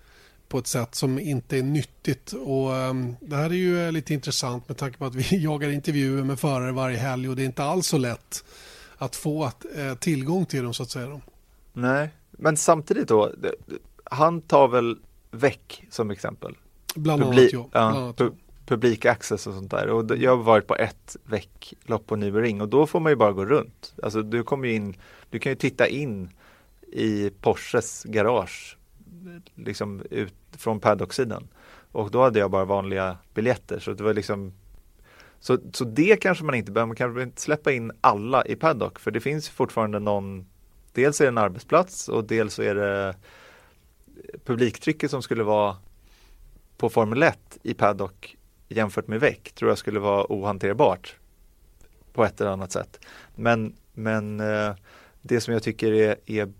på 0.48 0.58
ett 0.58 0.66
sätt 0.66 0.94
som 0.94 1.18
inte 1.18 1.58
är 1.58 1.62
nyttigt. 1.62 2.32
Och, 2.32 2.76
ehm, 2.76 3.16
det 3.20 3.36
här 3.36 3.44
är 3.50 3.54
ju 3.54 3.86
eh, 3.86 3.92
lite 3.92 4.14
intressant 4.14 4.68
med 4.68 4.76
tanke 4.76 4.98
på 4.98 5.04
att 5.06 5.14
vi 5.14 5.36
jagar 5.44 5.70
intervjuer 5.70 6.22
med 6.24 6.40
förare 6.40 6.72
varje 6.72 6.98
helg 6.98 7.28
och 7.28 7.36
det 7.36 7.42
är 7.42 7.46
inte 7.46 7.64
alls 7.64 7.86
så 7.86 7.98
lätt 7.98 8.44
att 8.98 9.16
få 9.16 9.44
att, 9.44 9.64
eh, 9.76 9.94
tillgång 9.94 10.46
till 10.46 10.62
dem 10.62 10.74
så 10.74 10.82
att 10.82 10.90
säga. 10.90 11.06
Då. 11.06 11.20
Nej, 11.72 12.08
men 12.30 12.56
samtidigt 12.56 13.08
då, 13.08 13.32
det- 13.38 13.54
han 14.04 14.40
tar 14.40 14.68
väl 14.68 14.96
väck 15.30 15.84
som 15.90 16.10
exempel. 16.10 16.54
Bland 16.96 17.22
Publi- 17.22 17.26
annat 17.26 17.52
jag. 17.52 17.70
Bland 17.70 17.96
ja, 17.96 18.00
annat 18.00 18.16
pu- 18.16 18.36
publik 18.66 19.04
access 19.04 19.46
och 19.46 19.54
sånt 19.54 19.70
där. 19.70 19.88
Och 19.88 20.16
jag 20.16 20.36
har 20.36 20.42
varit 20.44 20.66
på 20.66 20.76
ett 20.76 21.16
vecklopp 21.24 22.06
på 22.06 22.16
Nybering 22.16 22.60
och 22.60 22.68
då 22.68 22.86
får 22.86 23.00
man 23.00 23.12
ju 23.12 23.16
bara 23.16 23.32
gå 23.32 23.44
runt. 23.44 23.94
Alltså 24.02 24.22
du 24.22 24.42
kommer 24.42 24.68
in, 24.68 24.96
du 25.30 25.38
kan 25.38 25.52
ju 25.52 25.56
titta 25.56 25.86
in 25.86 26.30
i 26.92 27.30
Porsches 27.40 28.04
garage 28.04 28.76
liksom 29.54 30.02
ut 30.10 30.34
från 30.56 30.80
paddocksidan. 30.80 31.48
Och 31.92 32.10
då 32.10 32.22
hade 32.22 32.38
jag 32.38 32.50
bara 32.50 32.64
vanliga 32.64 33.18
biljetter 33.34 33.78
så 33.78 33.92
det 33.92 34.04
var 34.04 34.14
liksom 34.14 34.52
så, 35.40 35.58
så 35.72 35.84
det 35.84 36.20
kanske 36.20 36.44
man 36.44 36.54
inte 36.54 36.72
behöver, 36.72 36.86
man 36.86 36.96
kanske 36.96 37.22
inte 37.22 37.40
släppa 37.40 37.72
in 37.72 37.92
alla 38.00 38.46
i 38.46 38.56
paddock 38.56 38.98
för 38.98 39.10
det 39.10 39.20
finns 39.20 39.48
fortfarande 39.48 39.98
någon 39.98 40.46
Dels 40.92 41.20
är 41.20 41.24
det 41.24 41.28
en 41.28 41.38
arbetsplats 41.38 42.08
och 42.08 42.24
dels 42.24 42.58
är 42.58 42.74
det 42.74 43.14
publiktrycket 44.44 45.10
som 45.10 45.22
skulle 45.22 45.42
vara 45.42 45.76
på 46.76 46.88
Formel 46.88 47.22
1 47.22 47.58
i 47.62 47.74
paddock 47.74 48.36
jämfört 48.68 49.08
med 49.08 49.20
väck 49.20 49.52
tror 49.52 49.70
jag 49.70 49.78
skulle 49.78 50.00
vara 50.00 50.32
ohanterbart 50.32 51.16
på 52.12 52.24
ett 52.24 52.40
eller 52.40 52.50
annat 52.50 52.72
sätt. 52.72 53.00
Men, 53.34 53.74
men 53.92 54.40
eh, 54.40 54.74
det 55.22 55.40
som 55.40 55.52
jag 55.52 55.62
tycker 55.62 55.92
är, 55.92 56.16
är 56.26 56.52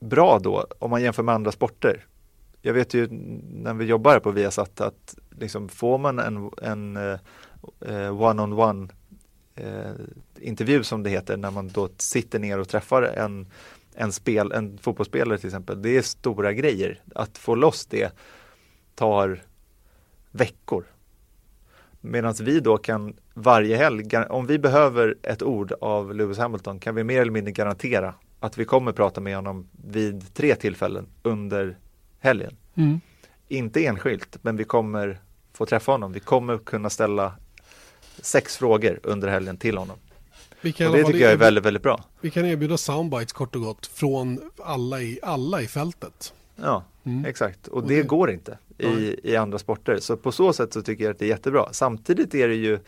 bra 0.00 0.38
då, 0.38 0.66
om 0.78 0.90
man 0.90 1.02
jämför 1.02 1.22
med 1.22 1.34
andra 1.34 1.52
sporter. 1.52 2.06
Jag 2.62 2.74
vet 2.74 2.94
ju 2.94 3.08
när 3.52 3.74
vi 3.74 3.84
jobbar 3.84 4.18
på 4.18 4.30
Viasat 4.30 4.80
att 4.80 5.18
liksom 5.30 5.68
får 5.68 5.98
man 5.98 6.18
en, 6.18 6.50
en 6.62 6.96
eh, 6.96 7.18
eh, 7.80 8.22
one-on-one 8.22 8.88
eh, 9.54 9.92
intervju 10.40 10.82
som 10.82 11.02
det 11.02 11.10
heter 11.10 11.36
när 11.36 11.50
man 11.50 11.68
då 11.68 11.88
sitter 11.96 12.38
ner 12.38 12.58
och 12.58 12.68
träffar 12.68 13.02
en, 13.02 13.46
en, 13.94 14.12
spel, 14.12 14.52
en 14.52 14.78
fotbollsspelare 14.78 15.38
till 15.38 15.48
exempel. 15.48 15.82
Det 15.82 15.96
är 15.96 16.02
stora 16.02 16.52
grejer. 16.52 17.00
Att 17.14 17.38
få 17.38 17.54
loss 17.54 17.86
det 17.86 18.12
tar 19.00 19.42
veckor. 20.30 20.84
Medan 22.00 22.34
vi 22.40 22.60
då 22.60 22.78
kan 22.78 23.16
varje 23.34 23.76
helg, 23.76 24.16
om 24.28 24.46
vi 24.46 24.58
behöver 24.58 25.16
ett 25.22 25.42
ord 25.42 25.72
av 25.80 26.14
Lewis 26.14 26.38
Hamilton 26.38 26.78
kan 26.78 26.94
vi 26.94 27.04
mer 27.04 27.20
eller 27.20 27.32
mindre 27.32 27.52
garantera 27.52 28.14
att 28.40 28.58
vi 28.58 28.64
kommer 28.64 28.92
prata 28.92 29.20
med 29.20 29.36
honom 29.36 29.68
vid 29.84 30.34
tre 30.34 30.54
tillfällen 30.54 31.06
under 31.22 31.78
helgen. 32.18 32.56
Mm. 32.74 33.00
Inte 33.48 33.86
enskilt, 33.86 34.38
men 34.42 34.56
vi 34.56 34.64
kommer 34.64 35.20
få 35.52 35.66
träffa 35.66 35.92
honom. 35.92 36.12
Vi 36.12 36.20
kommer 36.20 36.58
kunna 36.58 36.90
ställa 36.90 37.32
sex 38.22 38.56
frågor 38.56 39.00
under 39.02 39.28
helgen 39.28 39.56
till 39.56 39.78
honom. 39.78 39.96
Vi 40.60 40.72
kan 40.72 40.86
Och 40.86 40.96
det 40.96 41.04
tycker 41.04 41.20
jag 41.20 41.32
är 41.32 41.36
väldigt, 41.36 41.64
väldigt 41.64 41.82
bra. 41.82 42.04
Vi 42.20 42.30
kan 42.30 42.44
erbjuda 42.46 42.76
soundbites 42.76 43.32
kort 43.32 43.56
och 43.56 43.62
gott 43.62 43.86
från 43.86 44.50
alla 44.58 45.00
i, 45.00 45.18
alla 45.22 45.62
i 45.62 45.66
fältet. 45.66 46.34
Ja, 46.62 46.84
Mm. 47.04 47.24
exakt. 47.24 47.66
Och 47.68 47.76
Och 47.76 47.88
det, 47.88 48.02
går 48.02 48.30
inte 48.30 48.58
i, 48.78 49.16
i 49.32 49.36
andra 49.36 49.58
sporter. 49.58 49.98
Så 50.00 50.16
på 50.16 50.32
så 50.32 50.52
sätt 50.52 50.72
så 50.72 50.82
tycker 50.82 51.04
jag 51.04 51.10
att 51.10 51.18
det 51.18 51.24
är 51.24 51.28
jättebra. 51.28 51.68
Samtidigt 51.72 52.34
är 52.34 52.48
det 52.48 52.54
ju, 52.54 52.78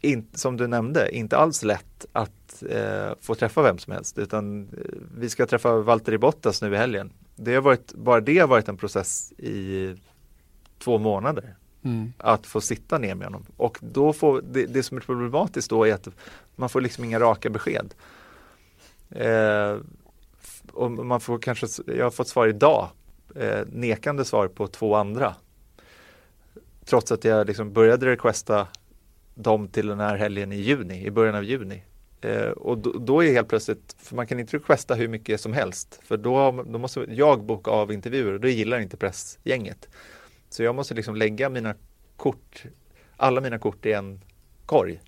in, 0.00 0.26
som 0.34 0.56
du 0.56 0.66
nämnde, 0.66 1.16
inte 1.16 1.36
alls 1.36 1.62
lätt 1.62 2.06
att 2.12 2.62
eh, 2.70 3.12
få 3.20 3.34
träffa 3.34 3.62
vem 3.62 3.78
som 3.78 3.92
helst. 3.92 4.18
Utan 4.18 4.62
eh, 4.62 4.68
vi 5.18 5.28
ska 5.30 5.46
träffa 5.46 5.76
Valtteri 5.76 6.18
Bottas 6.18 6.62
nu 6.62 6.74
i 6.74 6.76
helgen. 6.76 7.10
Det 7.36 7.54
har 7.54 7.62
varit, 7.62 7.94
bara 7.94 8.20
det 8.20 8.38
har 8.38 8.48
varit 8.48 8.68
en 8.68 8.76
process 8.76 9.32
i 9.38 9.94
två 10.78 10.98
månader. 10.98 11.56
Mm. 11.82 12.12
Att 12.18 12.46
få 12.46 12.60
sitta 12.60 12.98
ner 12.98 13.14
med 13.14 13.26
honom. 13.26 13.46
Och 13.56 13.78
då 13.80 14.12
får, 14.12 14.42
det, 14.52 14.66
det 14.66 14.82
som 14.82 14.96
är 14.96 15.00
problematiskt 15.00 15.70
då 15.70 15.84
är 15.86 15.94
att 15.94 16.08
man 16.56 16.68
får 16.68 16.80
liksom 16.80 17.04
inga 17.04 17.20
raka 17.20 17.50
besked. 17.50 17.94
Eh, 19.10 19.76
och 20.72 20.90
man 20.90 21.20
får 21.20 21.38
kanske, 21.38 21.66
jag 21.86 22.04
har 22.04 22.10
fått 22.10 22.28
svar 22.28 22.48
idag, 22.48 22.88
eh, 23.36 23.60
nekande 23.66 24.24
svar 24.24 24.48
på 24.48 24.66
två 24.66 24.94
andra. 24.94 25.34
trots 26.84 27.12
att 27.12 27.24
jag 27.24 27.46
liksom 27.46 27.72
började 27.72 28.06
requesta 28.06 28.68
dem 29.34 29.68
till 29.68 29.86
den 29.86 30.00
här 30.00 30.16
helgen 30.16 30.52
i 30.52 30.56
juni, 30.56 31.06
i 31.06 31.10
början 31.10 31.34
av 31.34 31.44
juni. 31.44 31.82
Eh, 32.20 32.50
och 32.50 32.78
då, 32.78 32.92
då 32.92 33.24
är 33.24 33.32
helt 33.32 33.48
plötsligt, 33.48 33.96
för 33.98 34.16
man 34.16 34.26
kan 34.26 34.40
inte 34.40 34.56
requesta 34.56 34.94
hur 34.94 35.08
mycket 35.08 35.40
som 35.40 35.52
helst, 35.52 36.00
för 36.02 36.16
då, 36.16 36.64
då 36.66 36.78
måste 36.78 37.06
jag 37.08 37.44
boka 37.44 37.70
av 37.70 37.92
intervjuer 37.92 38.32
och 38.32 38.40
det 38.40 38.50
gillar 38.50 38.80
inte 38.80 38.96
pressgänget. 38.96 39.88
Så 40.48 40.62
jag 40.62 40.74
måste 40.74 40.94
liksom 40.94 41.16
lägga 41.16 41.48
mina 41.48 41.74
kort, 42.16 42.64
alla 43.16 43.40
mina 43.40 43.58
kort 43.58 43.86
i 43.86 43.92
en 43.92 44.20
korg. 44.66 45.00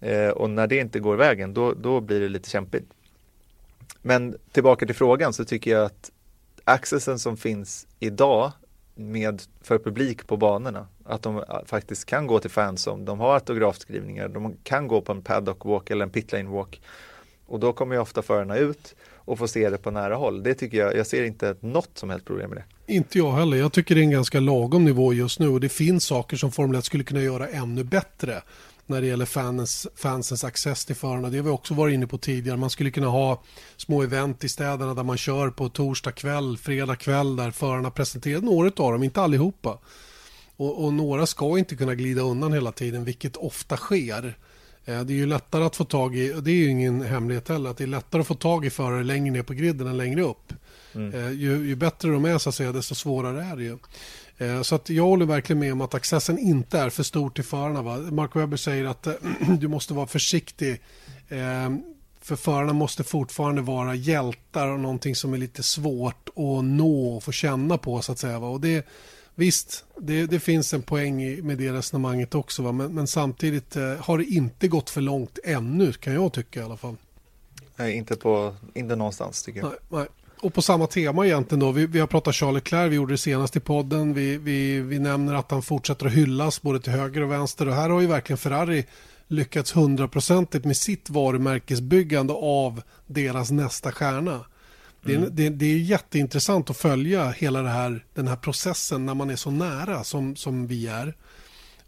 Eh, 0.00 0.28
och 0.28 0.50
när 0.50 0.66
det 0.66 0.76
inte 0.76 1.00
går 1.00 1.16
vägen, 1.16 1.54
då, 1.54 1.74
då 1.74 2.00
blir 2.00 2.20
det 2.20 2.28
lite 2.28 2.50
kämpigt. 2.50 2.92
Men 4.02 4.36
tillbaka 4.52 4.86
till 4.86 4.94
frågan 4.94 5.32
så 5.32 5.44
tycker 5.44 5.70
jag 5.70 5.84
att 5.84 6.10
accessen 6.64 7.18
som 7.18 7.36
finns 7.36 7.86
idag 7.98 8.52
med, 8.94 9.42
för 9.62 9.78
publik 9.78 10.26
på 10.26 10.36
banorna, 10.36 10.86
att 11.04 11.22
de 11.22 11.44
faktiskt 11.66 12.04
kan 12.04 12.26
gå 12.26 12.38
till 12.38 12.50
fans 12.50 12.86
om 12.86 13.04
de 13.04 13.20
har 13.20 13.34
autografskrivningar, 13.34 14.28
de 14.28 14.56
kan 14.62 14.88
gå 14.88 15.00
på 15.00 15.12
en 15.12 15.22
paddock 15.22 15.64
walk 15.64 15.90
eller 15.90 16.04
en 16.04 16.10
pitlane 16.10 16.50
walk 16.50 16.80
och 17.46 17.60
då 17.60 17.72
kommer 17.72 17.94
ju 17.94 18.00
ofta 18.00 18.22
förarna 18.22 18.56
ut 18.56 18.94
och 19.14 19.38
får 19.38 19.46
se 19.46 19.70
det 19.70 19.78
på 19.78 19.90
nära 19.90 20.14
håll. 20.14 20.42
Det 20.42 20.54
tycker 20.54 20.78
jag, 20.78 20.96
jag 20.96 21.06
ser 21.06 21.24
inte 21.24 21.56
något 21.60 21.90
som 21.94 22.10
helst 22.10 22.26
problem 22.26 22.50
med 22.50 22.58
det. 22.58 22.94
Inte 22.94 23.18
jag 23.18 23.32
heller. 23.32 23.56
Jag 23.56 23.72
tycker 23.72 23.94
det 23.94 24.00
är 24.00 24.02
en 24.02 24.10
ganska 24.10 24.40
lagom 24.40 24.84
nivå 24.84 25.12
just 25.12 25.40
nu 25.40 25.48
och 25.48 25.60
det 25.60 25.68
finns 25.68 26.04
saker 26.04 26.36
som 26.36 26.52
Formel 26.52 26.78
1 26.78 26.84
skulle 26.84 27.04
kunna 27.04 27.20
göra 27.20 27.48
ännu 27.48 27.84
bättre 27.84 28.42
när 28.86 29.00
det 29.00 29.06
gäller 29.06 29.24
fans, 29.26 29.86
fansens 29.96 30.44
access 30.44 30.84
till 30.84 30.96
förarna. 30.96 31.30
Det 31.30 31.36
har 31.36 31.44
vi 31.44 31.50
också 31.50 31.74
varit 31.74 31.94
inne 31.94 32.06
på 32.06 32.18
tidigare. 32.18 32.56
Man 32.56 32.70
skulle 32.70 32.90
kunna 32.90 33.06
ha 33.08 33.42
små 33.76 34.02
event 34.02 34.44
i 34.44 34.48
städerna 34.48 34.94
där 34.94 35.02
man 35.02 35.16
kör 35.16 35.50
på 35.50 35.68
torsdag 35.68 36.12
kväll, 36.12 36.58
fredag 36.58 36.96
kväll 36.96 37.36
där 37.36 37.50
förarna 37.50 37.90
presenterar 37.90 38.40
några 38.40 38.66
av 38.76 38.92
dem, 38.92 39.02
inte 39.02 39.20
allihopa. 39.20 39.78
Och, 40.56 40.84
och 40.84 40.92
några 40.94 41.26
ska 41.26 41.58
inte 41.58 41.76
kunna 41.76 41.94
glida 41.94 42.22
undan 42.22 42.52
hela 42.52 42.72
tiden, 42.72 43.04
vilket 43.04 43.36
ofta 43.36 43.76
sker. 43.76 44.36
Eh, 44.84 45.00
Det 45.00 45.12
är 45.12 45.16
ju 45.16 45.26
lättare 45.26 45.64
att 45.64 45.76
få 45.76 45.84
tag 45.84 46.16
i, 46.16 46.32
och 46.34 46.42
det 46.42 46.50
är 46.50 46.54
ju 46.54 46.68
ingen 46.70 47.02
hemlighet 47.02 47.48
heller, 47.48 47.70
att 47.70 47.76
det 47.76 47.84
är 47.84 47.88
lättare 47.88 48.20
att 48.20 48.26
få 48.26 48.34
tag 48.34 48.66
i 48.66 48.70
förare 48.70 49.04
längre 49.04 49.30
ner 49.32 49.42
på 49.42 49.54
griden 49.54 49.86
än 49.86 49.96
längre 49.96 50.22
upp. 50.22 50.52
Eh, 51.14 51.30
Ju, 51.30 51.66
ju 51.66 51.76
bättre 51.76 52.10
de 52.10 52.24
är 52.24 52.38
så 52.38 52.48
att 52.48 52.54
säga, 52.54 52.72
desto 52.72 52.94
svårare 52.94 53.44
är 53.44 53.56
det 53.56 53.62
ju. 53.62 53.78
Eh, 54.40 54.62
Så 54.62 54.74
att 54.74 54.90
jag 54.90 55.04
håller 55.04 55.26
verkligen 55.26 55.58
med 55.60 55.72
om 55.72 55.80
att 55.80 55.94
accessen 55.94 56.38
inte 56.38 56.78
är 56.78 56.90
för 56.90 57.02
stor 57.02 57.30
till 57.30 57.44
förarna. 57.44 57.82
Va? 57.82 57.96
Mark 57.96 58.36
Webber 58.36 58.56
säger 58.56 58.84
att 58.84 59.06
eh, 59.06 59.14
du 59.58 59.68
måste 59.68 59.94
vara 59.94 60.06
försiktig. 60.06 60.80
Eh, 61.28 61.70
För 62.22 62.36
förarna 62.36 62.72
måste 62.72 63.04
fortfarande 63.04 63.62
vara 63.62 63.94
hjältar 63.94 64.68
och 64.68 64.80
någonting 64.80 65.14
som 65.16 65.34
är 65.34 65.38
lite 65.38 65.62
svårt 65.62 66.28
att 66.28 66.64
nå 66.64 67.16
och 67.16 67.24
få 67.24 67.32
känna 67.32 67.78
på 67.78 68.02
så 68.02 68.12
att 68.12 68.18
säga. 68.18 68.38
Va? 68.38 68.48
Och 68.48 68.60
det, 68.60 68.86
visst, 69.34 69.84
det, 69.98 70.26
det 70.26 70.40
finns 70.40 70.74
en 70.74 70.82
poäng 70.82 71.46
med 71.46 71.58
det 71.58 71.72
resonemanget 71.72 72.34
också. 72.34 72.62
Va? 72.62 72.72
Men, 72.72 72.94
men 72.94 73.06
samtidigt 73.06 73.74
har 74.00 74.18
det 74.18 74.24
inte 74.24 74.68
gått 74.68 74.90
för 74.90 75.00
långt 75.00 75.38
ännu 75.44 75.92
kan 75.92 76.14
jag 76.14 76.32
tycka 76.32 76.60
i 76.60 76.62
alla 76.62 76.76
fall. 76.76 76.96
Nej, 77.76 77.94
inte, 77.96 78.16
på, 78.16 78.54
inte 78.74 78.96
någonstans 78.96 79.42
tycker 79.42 79.60
jag. 79.60 79.68
Nej, 79.68 79.78
nej. 79.88 80.06
Och 80.42 80.54
på 80.54 80.62
samma 80.62 80.86
tema 80.86 81.26
egentligen 81.26 81.60
då. 81.60 81.72
Vi, 81.72 81.86
vi 81.86 82.00
har 82.00 82.06
pratat 82.06 82.34
Charles 82.34 82.54
Leclerc, 82.54 82.92
vi 82.92 82.96
gjorde 82.96 83.12
det 83.14 83.18
senast 83.18 83.56
i 83.56 83.60
podden. 83.60 84.14
Vi, 84.14 84.36
vi, 84.36 84.80
vi 84.80 84.98
nämner 84.98 85.34
att 85.34 85.50
han 85.50 85.62
fortsätter 85.62 86.06
att 86.06 86.12
hyllas 86.12 86.62
både 86.62 86.80
till 86.80 86.92
höger 86.92 87.22
och 87.22 87.30
vänster. 87.30 87.68
Och 87.68 87.74
här 87.74 87.90
har 87.90 88.00
ju 88.00 88.06
verkligen 88.06 88.38
Ferrari 88.38 88.84
lyckats 89.28 89.76
hundraprocentigt 89.76 90.64
med 90.64 90.76
sitt 90.76 91.10
varumärkesbyggande 91.10 92.32
av 92.32 92.82
deras 93.06 93.50
nästa 93.50 93.92
stjärna. 93.92 94.44
Det, 95.02 95.14
är, 95.14 95.28
det, 95.30 95.48
det 95.48 95.66
är 95.66 95.78
jätteintressant 95.78 96.70
att 96.70 96.76
följa 96.76 97.30
hela 97.30 97.62
här, 97.62 98.04
den 98.14 98.28
här 98.28 98.36
processen 98.36 99.06
när 99.06 99.14
man 99.14 99.30
är 99.30 99.36
så 99.36 99.50
nära 99.50 100.04
som, 100.04 100.36
som 100.36 100.66
vi 100.66 100.86
är. 100.86 101.14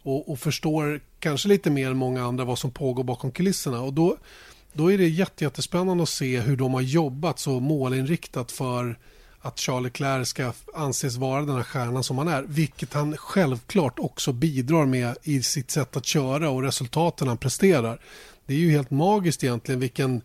Och, 0.03 0.31
och 0.33 0.39
förstår 0.39 1.01
kanske 1.19 1.49
lite 1.49 1.71
mer 1.71 1.91
än 1.91 1.97
många 1.97 2.25
andra 2.25 2.45
vad 2.45 2.59
som 2.59 2.71
pågår 2.71 3.05
bakom 3.05 3.33
kulisserna. 3.33 3.81
Och 3.81 3.93
då, 3.93 4.17
då 4.73 4.93
är 4.93 4.99
det 4.99 5.09
jätte, 5.09 5.45
jättespännande 5.45 6.03
att 6.03 6.09
se 6.09 6.41
hur 6.41 6.57
de 6.57 6.75
har 6.75 6.81
jobbat 6.81 7.39
så 7.39 7.61
målinriktat 7.61 8.53
för 8.53 8.99
att 9.43 9.61
Charles 9.61 9.85
Leclerc 9.85 10.29
ska 10.29 10.53
anses 10.75 11.17
vara 11.17 11.43
den 11.43 11.57
här 11.57 11.63
stjärnan 11.63 12.05
som 12.05 12.19
han 12.19 12.29
är. 12.29 12.43
Vilket 12.43 12.93
han 12.93 13.17
självklart 13.17 13.99
också 13.99 14.33
bidrar 14.33 14.87
med 14.87 15.17
i 15.23 15.43
sitt 15.43 15.71
sätt 15.71 15.97
att 15.97 16.07
köra 16.07 16.51
och 16.51 16.63
resultaten 16.63 17.29
han 17.29 17.37
presterar. 17.37 18.01
Det 18.47 18.55
är 18.55 18.59
ju 18.59 18.71
helt 18.71 18.91
magiskt 18.91 19.45
egentligen 19.45 19.81
vilken, 19.81 20.23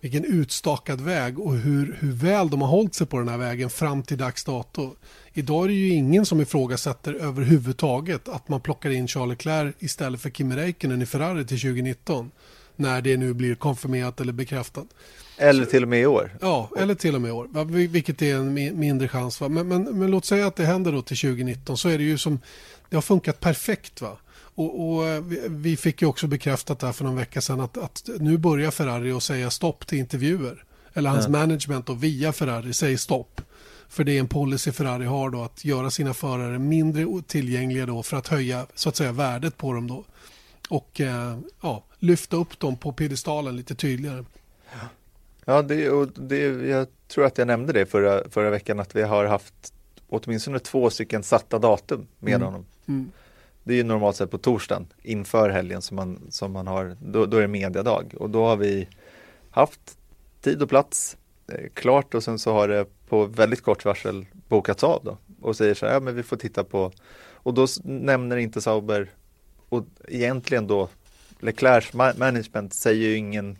vilken 0.00 0.24
utstakad 0.24 1.00
väg 1.00 1.38
och 1.38 1.54
hur, 1.54 1.96
hur 2.00 2.12
väl 2.12 2.50
de 2.50 2.60
har 2.60 2.68
hållit 2.68 2.94
sig 2.94 3.06
på 3.06 3.18
den 3.18 3.28
här 3.28 3.38
vägen 3.38 3.70
fram 3.70 4.02
till 4.02 4.18
dags 4.18 4.44
dato. 4.44 4.94
Idag 5.32 5.64
är 5.64 5.68
det 5.68 5.74
ju 5.74 5.88
ingen 5.88 6.26
som 6.26 6.40
ifrågasätter 6.40 7.14
överhuvudtaget 7.14 8.28
att 8.28 8.48
man 8.48 8.60
plockar 8.60 8.90
in 8.90 9.08
Charles 9.08 9.38
Leclerc 9.38 9.74
istället 9.78 10.20
för 10.20 10.30
Kimi 10.30 10.56
Räikkönen 10.56 11.02
i 11.02 11.06
Ferrari 11.06 11.46
till 11.46 11.60
2019. 11.60 12.30
När 12.76 13.02
det 13.02 13.16
nu 13.16 13.34
blir 13.34 13.54
konfirmerat 13.54 14.20
eller 14.20 14.32
bekräftat. 14.32 14.86
Eller 15.36 15.64
till 15.64 15.82
och 15.82 15.88
med 15.88 16.00
i 16.00 16.06
år. 16.06 16.36
Ja, 16.40 16.70
eller 16.78 16.94
till 16.94 17.14
och 17.14 17.20
med 17.20 17.28
i 17.28 17.32
år, 17.32 17.64
vilket 17.88 18.22
är 18.22 18.36
en 18.36 18.58
mi- 18.58 18.74
mindre 18.74 19.08
chans. 19.08 19.40
Va? 19.40 19.48
Men, 19.48 19.68
men, 19.68 19.82
men 19.82 20.10
låt 20.10 20.24
säga 20.24 20.46
att 20.46 20.56
det 20.56 20.64
händer 20.64 20.92
då 20.92 21.02
till 21.02 21.16
2019 21.16 21.78
så 21.78 21.88
är 21.88 21.98
det 21.98 22.04
ju 22.04 22.18
som, 22.18 22.40
det 22.90 22.96
har 22.96 23.02
funkat 23.02 23.40
perfekt. 23.40 24.00
va. 24.00 24.18
Och, 24.54 24.94
och 24.94 25.08
eh, 25.08 25.22
vi, 25.48 25.76
fick 25.76 26.02
ju 26.02 26.08
också 26.08 26.26
bekräftat 26.26 26.78
där 26.78 26.92
för 26.92 27.04
någon 27.04 27.16
vecka 27.16 27.40
sedan 27.40 27.60
att, 27.60 27.78
att 27.78 28.08
nu 28.20 28.38
börjar 28.38 28.70
Ferrari 28.70 29.12
att 29.12 29.22
säga 29.22 29.50
stopp 29.50 29.86
till 29.86 29.98
intervjuer. 29.98 30.64
Eller 30.94 31.10
hans 31.10 31.28
management 31.28 31.88
och 31.88 32.04
via 32.04 32.32
Ferrari 32.32 32.72
säger 32.72 32.96
stopp. 32.96 33.40
För 33.88 34.04
det 34.04 34.12
är 34.12 34.20
en 34.20 34.28
policy 34.28 34.72
Ferrari 34.72 35.04
har 35.04 35.30
då 35.30 35.42
att 35.42 35.64
göra 35.64 35.90
sina 35.90 36.14
förare 36.14 36.58
mindre 36.58 37.06
tillgängliga 37.26 37.86
då 37.86 38.02
för 38.02 38.16
att 38.16 38.28
höja 38.28 38.66
så 38.74 38.88
att 38.88 38.96
säga 38.96 39.12
värdet 39.12 39.56
på 39.56 39.72
dem 39.72 39.88
då. 39.88 40.04
Och 40.68 41.00
eh, 41.00 41.38
ja, 41.62 41.84
lyfta 42.02 42.36
upp 42.36 42.58
dem 42.58 42.76
på 42.76 42.92
piedestalen 42.92 43.56
lite 43.56 43.74
tydligare. 43.74 44.24
Ja, 45.44 45.62
det, 45.62 45.90
och 45.90 46.08
det, 46.08 46.38
jag 46.68 46.86
tror 47.08 47.24
att 47.24 47.38
jag 47.38 47.46
nämnde 47.46 47.72
det 47.72 47.86
förra, 47.86 48.30
förra 48.30 48.50
veckan 48.50 48.80
att 48.80 48.96
vi 48.96 49.02
har 49.02 49.24
haft 49.24 49.74
åtminstone 50.08 50.58
två 50.58 50.90
stycken 50.90 51.22
satta 51.22 51.58
datum 51.58 52.06
med 52.18 52.34
Mm. 52.34 52.46
honom. 52.46 52.66
Mm. 52.88 53.10
Det 53.64 53.72
är 53.72 53.76
ju 53.76 53.84
normalt 53.84 54.16
sett 54.16 54.30
på 54.30 54.38
torsdagen 54.38 54.86
inför 55.02 55.50
helgen 55.50 55.82
som 55.82 55.96
man, 55.96 56.20
som 56.30 56.52
man 56.52 56.66
har, 56.66 56.96
då, 57.00 57.26
då 57.26 57.36
är 57.36 57.40
det 57.40 57.48
mediadag 57.48 58.14
och 58.18 58.30
då 58.30 58.46
har 58.46 58.56
vi 58.56 58.88
haft 59.50 59.98
tid 60.40 60.62
och 60.62 60.68
plats 60.68 61.16
eh, 61.48 61.68
klart 61.74 62.14
och 62.14 62.24
sen 62.24 62.38
så 62.38 62.52
har 62.52 62.68
det 62.68 62.86
på 63.08 63.24
väldigt 63.24 63.62
kort 63.62 63.84
varsel 63.84 64.26
bokats 64.48 64.84
av 64.84 65.00
då 65.04 65.18
och 65.40 65.56
säger 65.56 65.74
så 65.74 65.86
här, 65.86 65.92
ja 65.92 66.00
men 66.00 66.14
vi 66.14 66.22
får 66.22 66.36
titta 66.36 66.64
på 66.64 66.92
och 67.44 67.54
då 67.54 67.66
nämner 67.84 68.36
inte 68.36 68.60
Sauber 68.60 69.10
och 69.68 69.84
egentligen 70.08 70.66
då 70.66 70.88
Leclercs 71.42 71.92
ma- 71.92 72.18
management 72.18 72.74
säger 72.74 73.08
ju 73.08 73.16
ingen 73.16 73.58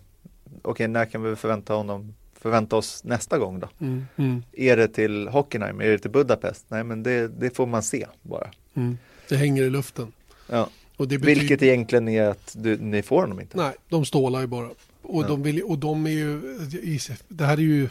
okej 0.63 0.89
när 0.89 1.05
kan 1.05 1.23
vi 1.23 1.37
förvänta 1.37 1.75
honom 1.75 2.15
förvänta 2.41 2.77
oss 2.77 3.05
nästa 3.05 3.39
gång 3.39 3.61
då? 3.61 3.69
Mm. 3.81 4.07
Mm. 4.17 4.43
Är 4.53 4.77
det 4.77 4.89
till 4.89 5.29
Hockenheim? 5.29 5.81
Är 5.81 5.89
det 5.89 5.99
till 5.99 6.11
Budapest? 6.11 6.65
Nej 6.69 6.85
men 6.85 7.03
det, 7.03 7.29
det 7.29 7.57
får 7.57 7.67
man 7.67 7.83
se 7.83 8.07
bara. 8.23 8.51
Mm. 8.75 8.99
Det 9.29 9.37
hänger 9.37 9.63
i 9.63 9.71
luften. 9.71 10.13
Ja. 10.49 10.69
Och 10.97 11.09
det 11.09 11.19
betyder, 11.19 11.41
Vilket 11.41 11.63
egentligen 11.63 12.09
är 12.09 12.23
att 12.29 12.57
du, 12.59 12.77
ni 12.79 13.03
får 13.03 13.21
honom 13.21 13.41
inte. 13.41 13.57
Nej, 13.57 13.73
de 13.89 14.05
stålar 14.05 14.41
ju 14.41 14.47
bara. 14.47 14.69
Och, 15.03 15.23
Ja. 15.25 15.29
de 15.29 15.43
vill, 15.43 15.63
och 15.63 15.79
de 15.79 16.07
är 16.07 16.11
ju... 16.11 16.41
Det 17.29 17.45
här 17.45 17.57
är 17.57 17.61
ju... 17.63 17.89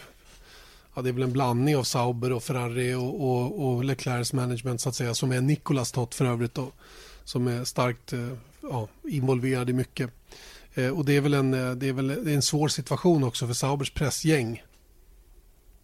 Ja, 0.95 1.01
det 1.01 1.09
är 1.09 1.13
väl 1.13 1.23
en 1.23 1.31
blandning 1.33 1.77
av 1.77 1.83
Sauber 1.83 2.31
och 2.31 2.43
Ferrari 2.43 2.93
och, 2.93 3.21
och, 3.21 3.67
och 3.67 3.83
Leclercs 3.83 4.33
management 4.33 4.81
så 4.81 4.89
att 4.89 4.95
säga. 4.95 5.13
Som 5.13 5.31
är 5.31 5.41
Nicolas 5.41 5.91
Tott 5.91 6.15
för 6.15 6.25
övrigt 6.25 6.53
då. 6.53 6.67
Som 7.23 7.47
är 7.47 7.63
starkt 7.63 8.13
eh, 8.13 8.19
ja, 8.61 8.87
involverad 9.03 9.69
i 9.69 9.73
mycket. 9.73 10.09
Eh, 10.73 10.89
och 10.97 11.05
det 11.05 11.17
är 11.17 11.21
väl 11.21 11.33
en, 11.33 11.53
eh, 11.53 11.71
det 11.71 11.89
är 11.89 11.93
väl 11.93 12.07
det 12.07 12.31
är 12.31 12.35
en 12.35 12.41
svår 12.41 12.67
situation 12.67 13.23
också 13.23 13.47
för 13.47 13.53
Saubers 13.53 13.91
pressgäng. 13.91 14.63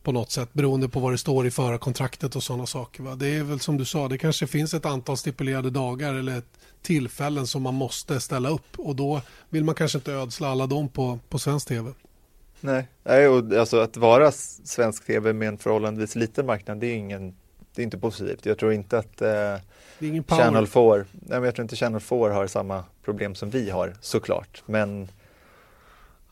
På 0.03 0.11
något 0.11 0.31
sätt 0.31 0.53
beroende 0.53 0.89
på 0.89 0.99
vad 0.99 1.13
det 1.13 1.17
står 1.17 1.47
i 1.47 1.51
förarkontraktet 1.51 2.35
och 2.35 2.43
sådana 2.43 2.65
saker. 2.65 3.03
Va? 3.03 3.15
Det 3.15 3.27
är 3.27 3.43
väl 3.43 3.59
som 3.59 3.77
du 3.77 3.85
sa, 3.85 4.07
det 4.07 4.17
kanske 4.17 4.47
finns 4.47 4.73
ett 4.73 4.85
antal 4.85 5.17
stipulerade 5.17 5.69
dagar 5.69 6.13
eller 6.13 6.41
tillfällen 6.81 7.47
som 7.47 7.61
man 7.61 7.73
måste 7.73 8.19
ställa 8.19 8.49
upp 8.49 8.79
och 8.79 8.95
då 8.95 9.21
vill 9.49 9.63
man 9.63 9.75
kanske 9.75 9.97
inte 9.97 10.11
ödsla 10.11 10.47
alla 10.47 10.67
dem 10.67 10.89
på, 10.89 11.19
på 11.29 11.39
svensk 11.39 11.67
tv. 11.67 11.91
Nej, 12.59 12.87
Nej 13.03 13.27
och 13.27 13.53
alltså 13.53 13.79
att 13.79 13.97
vara 13.97 14.31
svensk 14.31 15.05
tv 15.05 15.33
med 15.33 15.47
en 15.47 15.57
förhållandevis 15.57 16.15
liten 16.15 16.45
marknad 16.45 16.79
det 16.79 16.87
är 16.87 16.95
ingen 16.95 17.35
det 17.77 17.81
är 17.81 17.83
inte 17.83 17.97
positivt. 17.97 18.45
Jag 18.45 18.57
tror 18.57 18.73
inte 18.73 18.97
att 18.97 19.21
eh. 19.21 19.55
Channel 20.27 20.67
4, 20.67 20.95
nej 20.95 21.05
men 21.29 21.43
jag 21.43 21.55
tror 21.55 21.63
inte 21.63 21.75
Channel 21.75 22.01
4 22.01 22.33
har 22.33 22.47
samma 22.47 22.83
problem 23.05 23.35
som 23.35 23.49
vi 23.49 23.69
har 23.69 23.93
såklart. 24.01 24.63
Men 24.65 25.07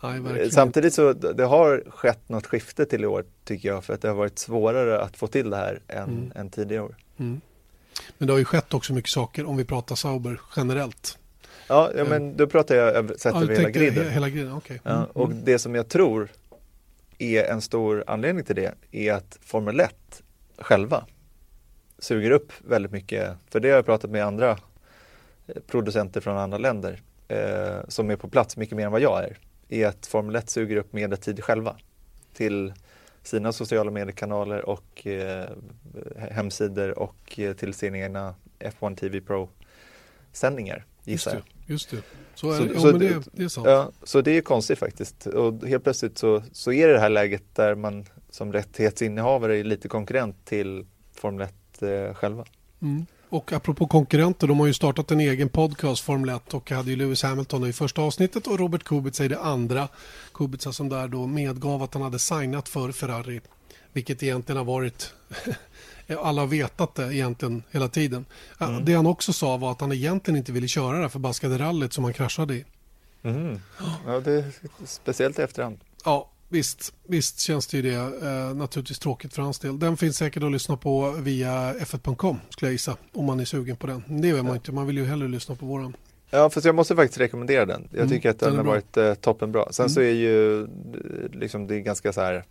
Nej, 0.03 0.15
eh, 0.17 0.21
verkligen. 0.23 0.51
samtidigt 0.51 0.93
så 0.93 1.13
det 1.13 1.43
har 1.45 1.83
skett 1.87 2.29
något 2.29 2.45
skifte 2.47 2.85
till 2.85 3.03
i 3.03 3.07
år 3.07 3.25
tycker 3.43 3.69
jag 3.69 3.83
för 3.83 3.93
att 3.93 4.01
det 4.01 4.07
har 4.07 4.15
varit 4.15 4.39
svårare 4.39 5.01
att 5.01 5.17
få 5.17 5.27
till 5.27 5.49
det 5.49 5.57
här 5.57 5.79
än, 5.87 6.03
Mm. 6.09 6.31
än 6.35 6.49
tidigare 6.49 6.83
år. 6.83 6.95
Mm. 7.17 7.41
Men 8.17 8.27
det 8.27 8.33
har 8.33 8.37
ju 8.39 8.45
skett 8.45 8.73
också 8.73 8.93
mycket 8.93 9.11
saker 9.11 9.45
om 9.45 9.57
vi 9.57 9.65
pratar 9.65 9.95
Sauber 9.95 10.41
generellt. 10.55 11.17
Ja, 11.67 11.91
ja 11.95 11.99
Mm. 12.01 12.07
men 12.09 12.37
då 12.37 12.47
pratar 12.47 12.75
jag 12.75 12.87
över- 12.95 13.15
sett 13.17 13.33
Ja, 13.35 13.41
över 13.43 13.55
hela 13.55 13.69
griden. 13.69 14.03
he- 14.05 14.09
Hela 14.09 14.29
griden. 14.29 14.61
Ja, 14.83 14.91
Mm. 14.95 15.05
och 15.13 15.29
det 15.29 15.59
som 15.59 15.75
jag 15.75 15.89
tror 15.89 16.27
är 17.17 17.43
en 17.43 17.61
stor 17.61 18.03
anledning 18.07 18.45
till 18.45 18.55
det 18.55 18.73
är 18.91 19.13
att 19.13 19.37
Formel 19.41 19.79
1 19.79 19.95
själva 20.57 21.05
suger 22.05 22.31
upp 22.31 22.51
väldigt 22.59 22.91
mycket, 22.91 23.33
för 23.49 23.59
det 23.59 23.69
har 23.69 23.75
jag 23.75 23.85
pratat 23.85 24.11
med 24.11 24.25
andra 24.25 24.49
eh, 25.47 25.55
producenter 25.67 26.21
från 26.21 26.37
andra 26.37 26.57
länder 26.57 27.01
eh, 27.27 27.77
som 27.87 28.09
är 28.09 28.15
på 28.15 28.27
plats 28.29 28.57
mycket 28.57 28.77
mer 28.77 28.85
än 28.85 28.91
vad 28.91 29.01
jag 29.01 29.23
är, 29.23 29.37
är 29.69 29.87
att 29.87 30.05
Formel 30.05 30.35
1 30.35 30.49
suger 30.49 30.75
upp 30.77 30.93
medietid 30.93 31.43
själva 31.43 31.75
till 32.33 32.73
sina 33.23 33.51
sociala 33.51 33.91
mediekanaler 33.91 34.69
och 34.69 35.07
eh, 35.07 35.49
hemsidor 36.31 36.99
och 36.99 37.39
eh, 37.39 37.53
till 37.53 37.73
sina 37.73 37.97
egna 37.97 38.35
F1 38.59 38.95
TV 38.95 39.21
Pro 39.21 39.49
sändningar 40.31 40.85
Just 41.03 41.07
gissar 41.07 41.31
det. 41.31 41.37
jag. 41.37 41.69
Just 41.69 41.89
det. 41.91 41.97
Så 42.35 42.51
är 42.51 42.57
Så-. 42.57 42.67
Ja, 42.73 42.79
så 42.81 42.91
det- 42.91 43.23
det 43.31 43.43
är 43.43 43.47
sant. 43.47 43.67
Ja, 43.67 43.91
så 44.03 44.21
det 44.21 44.31
är 44.31 44.41
konstigt 44.41 44.79
faktiskt. 44.79 45.27
Och 45.27 45.67
helt 45.67 45.83
plötsligt 45.83 46.17
så, 46.17 46.43
så 46.51 46.71
är 46.71 46.87
det 46.87 46.93
det 46.93 46.99
här 46.99 47.09
läget 47.09 47.43
där 47.53 47.75
man 47.75 48.05
som 48.29 48.53
rättighetsinnehavare 48.53 49.57
är 49.57 49.63
lite 49.63 49.87
konkurrent 49.87 50.45
till 50.45 50.85
Formel 51.13 51.41
1 51.47 51.53
eh, 51.81 52.13
själva. 52.13 52.45
Mm. 52.81 53.05
Och 53.29 53.53
apropå 53.53 53.87
konkurrenter, 53.87 54.47
de 54.47 54.59
har 54.59 54.67
ju 54.67 54.73
startat 54.73 55.11
en 55.11 55.19
egen 55.19 55.49
podcast, 55.49 56.03
Formel 56.03 56.35
1, 56.35 56.53
och 56.53 56.71
hade 56.71 56.89
ju 56.89 56.95
Lewis 56.95 57.23
Hamilton 57.23 57.65
i 57.65 57.73
första 57.73 58.01
avsnittet 58.01 58.47
och 58.47 58.59
Robert 58.59 58.83
Kubica 58.83 59.25
i 59.25 59.27
det 59.27 59.39
andra. 59.39 59.87
Kubica 60.33 60.71
som 60.71 60.89
där 60.89 61.07
då 61.07 61.27
medgav 61.27 61.83
att 61.83 61.93
han 61.93 62.03
hade 62.03 62.19
signat 62.19 62.69
för 62.69 62.91
Ferrari, 62.91 63.41
vilket 63.93 64.23
egentligen 64.23 64.57
har 64.57 64.65
varit 64.65 65.13
Alla 66.19 66.41
har 66.41 66.47
vetat 66.47 66.95
det 66.95 67.15
egentligen 67.15 67.63
hela 67.71 67.87
tiden. 67.87 68.25
Mm. 68.59 68.85
Det 68.85 68.93
han 68.93 69.05
också 69.05 69.33
sa 69.33 69.57
var 69.57 69.71
att 69.71 69.81
han 69.81 69.91
egentligen 69.91 70.37
inte 70.37 70.51
ville 70.51 70.67
köra 70.67 70.95
det 70.95 71.01
här 71.01 71.09
förbaskade 71.09 71.57
rallyt 71.57 71.93
som 71.93 72.03
han 72.03 72.13
kraschade 72.13 72.53
i. 72.53 72.65
Mhm. 73.21 73.61
Ja, 74.05 74.19
det 74.19 74.31
är 74.31 74.51
speciellt 74.85 75.39
i 75.39 75.41
efterhand. 75.41 75.79
Ja, 76.05 76.29
visst, 76.49 76.93
visst 77.07 77.39
känns 77.39 77.67
det 77.67 77.77
ju 77.77 77.83
det. 77.83 77.95
Eh, 78.27 78.55
naturligtvis 78.55 78.99
tråkigt 78.99 79.33
för 79.33 79.41
hans 79.41 79.59
del. 79.59 79.79
Den 79.79 79.97
finns 79.97 80.17
säkert 80.17 80.43
att 80.43 80.51
lyssna 80.51 80.77
på 80.77 81.11
via 81.11 81.73
f1.com 81.73 82.39
skulle 82.49 82.67
jag 82.69 82.73
gissa. 82.73 82.97
Om 83.13 83.25
man 83.25 83.39
är 83.39 83.45
sugen 83.45 83.75
på 83.77 83.87
den. 83.87 84.03
Det 84.21 84.29
är 84.29 84.43
man 84.43 84.55
inte. 84.55 84.71
Man 84.71 84.87
vill 84.87 84.97
ju 84.97 85.05
hellre 85.05 85.27
lyssna 85.27 85.55
på 85.55 85.65
våran. 85.65 85.95
Ja, 86.29 86.49
fast 86.49 86.65
jag 86.65 86.75
måste 86.75 86.95
faktiskt 86.95 87.19
rekommendera 87.19 87.65
den. 87.65 87.87
Jag 87.91 87.97
Mm, 87.99 88.09
tycker 88.09 88.29
att 88.29 88.39
den, 88.39 88.49
den 88.49 88.57
har 88.57 88.65
varit 88.65 88.97
eh, 88.97 89.13
toppenbra. 89.13 89.71
Sen 89.71 89.83
Mm. 89.83 89.89
så 89.93 90.01
är 90.01 90.11
ju 90.11 90.61
eh, 90.63 90.67
liksom 91.31 91.67
det 91.67 91.75
är 91.75 91.79
ganska 91.79 92.13
så 92.13 92.21
här 92.21 92.43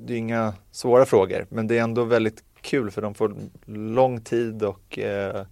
det 0.00 0.12
är 0.12 0.16
inga 0.16 0.54
svåra 0.70 1.06
frågor, 1.06 1.46
men 1.48 1.66
det 1.66 1.78
är 1.78 1.82
ändå 1.82 2.04
väldigt 2.04 2.42
kul 2.60 2.90
för 2.90 3.02
de 3.02 3.14
får 3.14 3.34
lång 3.64 4.20
tid 4.20 4.62
och, 4.62 4.98
eh, 4.98 5.46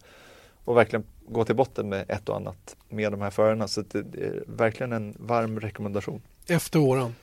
och 0.64 0.76
verkligen 0.76 1.04
gå 1.28 1.44
till 1.44 1.54
botten 1.56 1.88
med 1.88 2.04
ett 2.08 2.28
och 2.28 2.36
annat 2.36 2.76
med 2.88 3.12
de 3.12 3.20
här 3.20 3.30
förarna. 3.30 3.68
Så 3.68 3.82
det 3.92 3.98
är 3.98 4.44
verkligen 4.46 4.92
en 4.92 5.14
varm 5.18 5.60
rekommendation. 5.60 6.22
Efter 6.46 6.78
våran. 6.78 7.14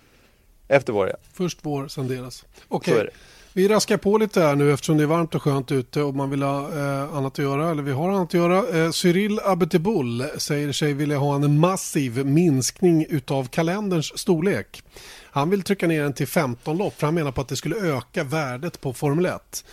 Efter 0.67 0.93
vår, 0.93 1.07
ja. 1.07 1.15
Först 1.33 1.59
vår, 1.61 1.87
sen 1.87 2.07
deras. 2.07 2.45
Okej, 2.67 2.93
det. 2.93 3.09
vi 3.53 3.67
raskar 3.67 3.97
på 3.97 4.17
lite 4.17 4.41
här 4.41 4.55
nu 4.55 4.73
eftersom 4.73 4.97
det 4.97 5.03
är 5.03 5.07
varmt 5.07 5.35
och 5.35 5.43
skönt 5.43 5.71
ute 5.71 6.01
och 6.01 6.15
man 6.15 6.29
vill 6.29 6.43
ha 6.43 6.59
eh, 6.59 7.15
annat 7.15 7.33
att 7.33 7.39
göra, 7.39 7.71
eller 7.71 7.83
vi 7.83 7.91
har 7.91 8.09
annat 8.09 8.27
att 8.27 8.33
göra. 8.33 8.83
Eh, 8.83 8.91
Cyril 8.91 9.39
Abiteboul 9.43 10.23
säger 10.37 10.71
sig 10.71 10.93
vilja 10.93 11.17
ha 11.17 11.35
en 11.35 11.59
massiv 11.59 12.25
minskning 12.25 13.05
utav 13.09 13.47
kalenderns 13.47 14.19
storlek. 14.19 14.83
Han 15.31 15.49
vill 15.49 15.63
trycka 15.63 15.87
ner 15.87 16.03
den 16.03 16.13
till 16.13 16.27
15 16.27 16.77
lopp 16.77 16.99
för 16.99 17.07
han 17.07 17.15
menar 17.15 17.31
på 17.31 17.41
att 17.41 17.47
det 17.47 17.55
skulle 17.55 17.75
öka 17.75 18.23
värdet 18.23 18.81
på 18.81 18.93
Formel 18.93 19.25
1. 19.25 19.63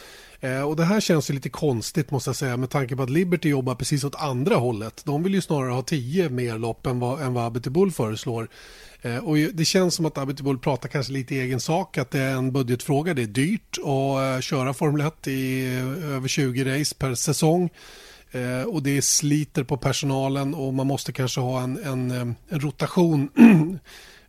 Eh, 0.41 0.62
och 0.62 0.76
det 0.76 0.84
här 0.84 1.01
känns 1.01 1.30
ju 1.30 1.34
lite 1.34 1.49
konstigt 1.49 2.11
måste 2.11 2.28
jag 2.28 2.37
säga 2.37 2.57
med 2.57 2.70
tanke 2.70 2.97
på 2.97 3.03
att 3.03 3.11
Liberty 3.11 3.49
jobbar 3.49 3.74
precis 3.74 4.05
åt 4.05 4.14
andra 4.14 4.57
hållet. 4.57 5.03
De 5.05 5.22
vill 5.22 5.34
ju 5.34 5.41
snarare 5.41 5.70
ha 5.70 5.82
tio 5.82 6.28
mer 6.28 6.59
lopp 6.59 6.87
än 6.87 7.01
vad, 7.01 7.22
än 7.22 7.34
vad 7.34 7.45
Abiteboul 7.45 7.93
föreslår. 7.93 8.49
Eh, 9.03 9.16
och 9.16 9.37
det 9.37 9.64
känns 9.64 9.95
som 9.95 10.07
att 10.07 10.18
Abiteboul 10.18 10.59
pratar 10.59 10.89
kanske 10.89 11.12
lite 11.12 11.34
i 11.34 11.41
egen 11.41 11.61
sak, 11.61 11.99
att 11.99 12.11
det 12.11 12.20
är 12.20 12.34
en 12.34 12.53
budgetfråga. 12.53 13.14
Det 13.14 13.22
är 13.22 13.26
dyrt 13.26 13.78
att 13.78 14.37
eh, 14.37 14.41
köra 14.41 14.74
Formel 14.74 15.07
1 15.07 15.28
i 15.28 15.66
eh, 15.66 16.14
över 16.14 16.28
20 16.28 16.78
race 16.78 16.95
per 16.95 17.14
säsong. 17.14 17.70
Eh, 18.30 18.62
och 18.62 18.82
det 18.82 19.03
sliter 19.03 19.64
på 19.64 19.76
personalen 19.76 20.55
och 20.55 20.74
man 20.74 20.87
måste 20.87 21.12
kanske 21.12 21.41
ha 21.41 21.62
en, 21.62 21.78
en, 21.84 22.11
eh, 22.11 22.34
en 22.49 22.61
rotation, 22.61 23.28
en 23.37 23.78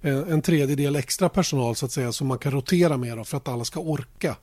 en 0.02 0.42
tredjedel 0.42 0.96
extra 0.96 1.30
personal 1.30 1.76
så 1.76 1.86
att 1.86 1.92
säga, 1.92 2.12
som 2.12 2.28
man 2.28 2.38
kan 2.38 2.52
rotera 2.52 2.98
med 2.98 3.18
då, 3.18 3.24
för 3.24 3.38
att 3.38 3.48
alla 3.48 3.66
ska 3.66 3.80
orka. 3.80 4.36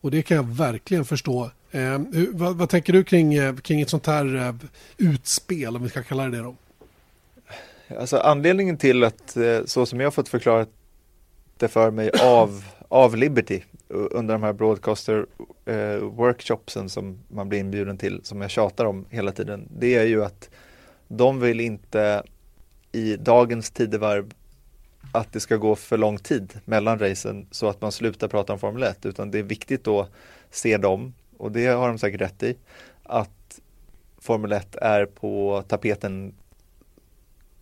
Och 0.00 0.10
det 0.10 0.22
kan 0.22 0.36
jag 0.36 0.48
verkligen 0.48 1.04
förstå. 1.04 1.50
Eh, 1.70 1.80
hur, 2.12 2.32
vad, 2.32 2.56
vad 2.56 2.68
tänker 2.68 2.92
du 2.92 3.04
kring, 3.04 3.34
eh, 3.34 3.56
kring 3.56 3.80
ett 3.80 3.90
sånt 3.90 4.06
här 4.06 4.36
eh, 4.36 4.54
utspel, 4.98 5.76
om 5.76 5.82
vi 5.82 5.88
ska 5.88 6.02
kalla 6.02 6.24
det 6.24 6.30
det 6.30 6.42
då? 6.42 6.54
Alltså 7.98 8.16
anledningen 8.16 8.76
till 8.76 9.04
att, 9.04 9.36
eh, 9.36 9.60
så 9.64 9.86
som 9.86 10.00
jag 10.00 10.06
har 10.06 10.10
fått 10.10 10.28
förklarat 10.28 10.68
det 11.56 11.68
för 11.68 11.90
mig 11.90 12.10
av, 12.22 12.64
av 12.88 13.16
Liberty 13.16 13.60
under 13.88 14.34
de 14.34 14.42
här 14.42 14.52
broadcaster 14.52 15.26
eh, 15.64 15.96
workshopsen 15.96 16.88
som 16.88 17.18
man 17.28 17.48
blir 17.48 17.58
inbjuden 17.58 17.98
till, 17.98 18.20
som 18.22 18.40
jag 18.40 18.50
tjatar 18.50 18.84
om 18.84 19.04
hela 19.10 19.32
tiden, 19.32 19.68
det 19.78 19.94
är 19.94 20.04
ju 20.04 20.24
att 20.24 20.50
de 21.08 21.40
vill 21.40 21.60
inte 21.60 22.22
i 22.92 23.16
dagens 23.16 23.70
tidevarv 23.70 24.32
att 25.12 25.32
det 25.32 25.40
ska 25.40 25.56
gå 25.56 25.76
för 25.76 25.98
lång 25.98 26.18
tid 26.18 26.60
mellan 26.64 26.98
racen 26.98 27.46
så 27.50 27.68
att 27.68 27.80
man 27.80 27.92
slutar 27.92 28.28
prata 28.28 28.52
om 28.52 28.58
Formel 28.58 28.82
1 28.82 29.06
utan 29.06 29.30
det 29.30 29.38
är 29.38 29.42
viktigt 29.42 29.84
då 29.84 30.08
se 30.50 30.76
dem 30.76 31.14
och 31.36 31.52
det 31.52 31.66
har 31.66 31.88
de 31.88 31.98
säkert 31.98 32.20
rätt 32.20 32.42
i 32.42 32.56
att 33.02 33.60
Formel 34.18 34.52
1 34.52 34.76
är 34.76 35.06
på 35.06 35.64
tapeten 35.68 36.34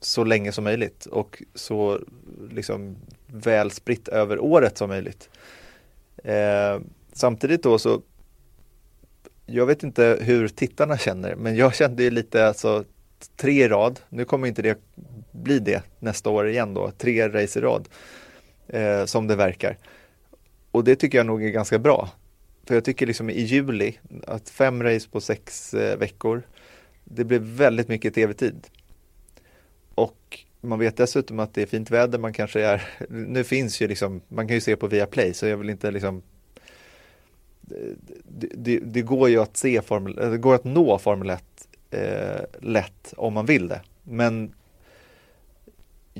så 0.00 0.24
länge 0.24 0.52
som 0.52 0.64
möjligt 0.64 1.06
och 1.06 1.42
så 1.54 2.00
liksom 2.50 2.96
väl 3.26 3.70
spritt 3.70 4.08
över 4.08 4.38
året 4.38 4.78
som 4.78 4.88
möjligt. 4.88 5.30
Eh, 6.24 6.80
samtidigt 7.12 7.62
då 7.62 7.78
så 7.78 8.02
jag 9.46 9.66
vet 9.66 9.82
inte 9.82 10.18
hur 10.20 10.48
tittarna 10.48 10.98
känner 10.98 11.34
men 11.34 11.56
jag 11.56 11.74
kände 11.74 12.02
ju 12.02 12.10
lite 12.10 12.48
alltså 12.48 12.84
tre 13.36 13.64
i 13.64 13.68
rad, 13.68 14.00
nu 14.08 14.24
kommer 14.24 14.48
inte 14.48 14.62
det 14.62 14.78
bli 15.38 15.58
det 15.58 15.82
nästa 15.98 16.30
år 16.30 16.48
igen 16.48 16.74
då, 16.74 16.90
tre 16.90 17.28
race 17.28 17.58
i 17.58 17.62
rad 17.62 17.88
eh, 18.68 19.04
som 19.04 19.26
det 19.26 19.36
verkar. 19.36 19.78
Och 20.70 20.84
det 20.84 20.96
tycker 20.96 21.18
jag 21.18 21.26
nog 21.26 21.44
är 21.44 21.48
ganska 21.48 21.78
bra. 21.78 22.10
För 22.64 22.74
jag 22.74 22.84
tycker 22.84 23.06
liksom 23.06 23.30
i 23.30 23.40
juli, 23.40 23.98
att 24.26 24.48
fem 24.48 24.82
race 24.82 25.08
på 25.10 25.20
sex 25.20 25.74
eh, 25.74 25.98
veckor, 25.98 26.42
det 27.04 27.24
blir 27.24 27.38
väldigt 27.38 27.88
mycket 27.88 28.14
tv-tid. 28.14 28.66
Och 29.94 30.38
man 30.60 30.78
vet 30.78 30.96
dessutom 30.96 31.40
att 31.40 31.54
det 31.54 31.62
är 31.62 31.66
fint 31.66 31.90
väder, 31.90 32.18
man 32.18 32.32
kanske 32.32 32.60
är, 32.60 32.88
nu 33.08 33.44
finns 33.44 33.80
ju 33.82 33.88
liksom, 33.88 34.20
man 34.28 34.48
kan 34.48 34.54
ju 34.54 34.60
se 34.60 34.76
på 34.76 34.86
Viaplay 34.86 35.34
så 35.34 35.46
jag 35.46 35.56
vill 35.56 35.70
inte 35.70 35.90
liksom 35.90 36.22
det, 38.28 38.48
det, 38.54 38.78
det 38.78 39.02
går 39.02 39.28
ju 39.28 39.38
att 39.38 39.56
se 39.56 39.82
Formel, 39.82 40.14
det 40.14 40.38
går 40.38 40.54
att 40.54 40.64
nå 40.64 40.98
Formel 40.98 41.30
1 41.30 41.44
eh, 41.90 42.44
lätt 42.60 43.14
om 43.16 43.34
man 43.34 43.46
vill 43.46 43.68
det. 43.68 43.80
Men 44.02 44.52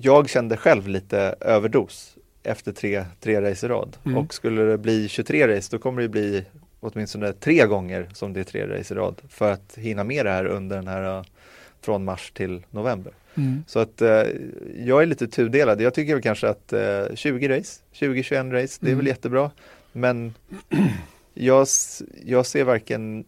jag 0.02 0.28
kände 0.28 0.56
själv 0.56 0.88
lite 0.88 1.34
överdos 1.40 2.16
efter 2.42 2.72
tre, 2.72 3.04
tre 3.20 3.40
race 3.50 3.66
i 3.66 3.68
rad. 3.68 3.96
Mm. 4.06 4.18
Och 4.18 4.34
skulle 4.34 4.62
det 4.62 4.78
bli 4.78 5.08
23 5.08 5.56
race 5.56 5.68
då 5.70 5.78
kommer 5.78 6.02
det 6.02 6.08
bli 6.08 6.44
åtminstone 6.80 7.32
tre 7.32 7.66
gånger 7.66 8.08
som 8.14 8.32
det 8.32 8.40
är 8.40 8.44
tre 8.44 8.66
race 8.66 8.94
i 8.94 8.96
rad 8.96 9.20
för 9.28 9.52
att 9.52 9.74
hinna 9.78 10.04
med 10.04 10.26
det 10.26 10.30
här 10.30 10.44
under 10.44 10.76
den 10.76 10.88
här 10.88 11.18
eh, 11.18 11.24
från 11.80 12.04
mars 12.04 12.30
till 12.34 12.62
november. 12.70 13.12
Mm. 13.34 13.64
Så 13.66 13.78
att 13.78 14.02
eh, 14.02 14.22
jag 14.76 15.02
är 15.02 15.06
lite 15.06 15.28
tudelad. 15.28 15.80
Jag 15.80 15.94
tycker 15.94 16.14
väl 16.14 16.22
kanske 16.22 16.48
att 16.48 16.72
eh, 16.72 17.04
20 17.14 17.48
race, 17.48 17.80
20-21 17.94 18.52
race, 18.52 18.78
det 18.80 18.86
är 18.86 18.88
Mm. 18.92 18.98
väl 18.98 19.06
jättebra. 19.06 19.50
Men 19.92 20.34
jag, 21.34 21.66
jag 22.24 22.46
ser 22.46 22.64
varken 22.64 23.24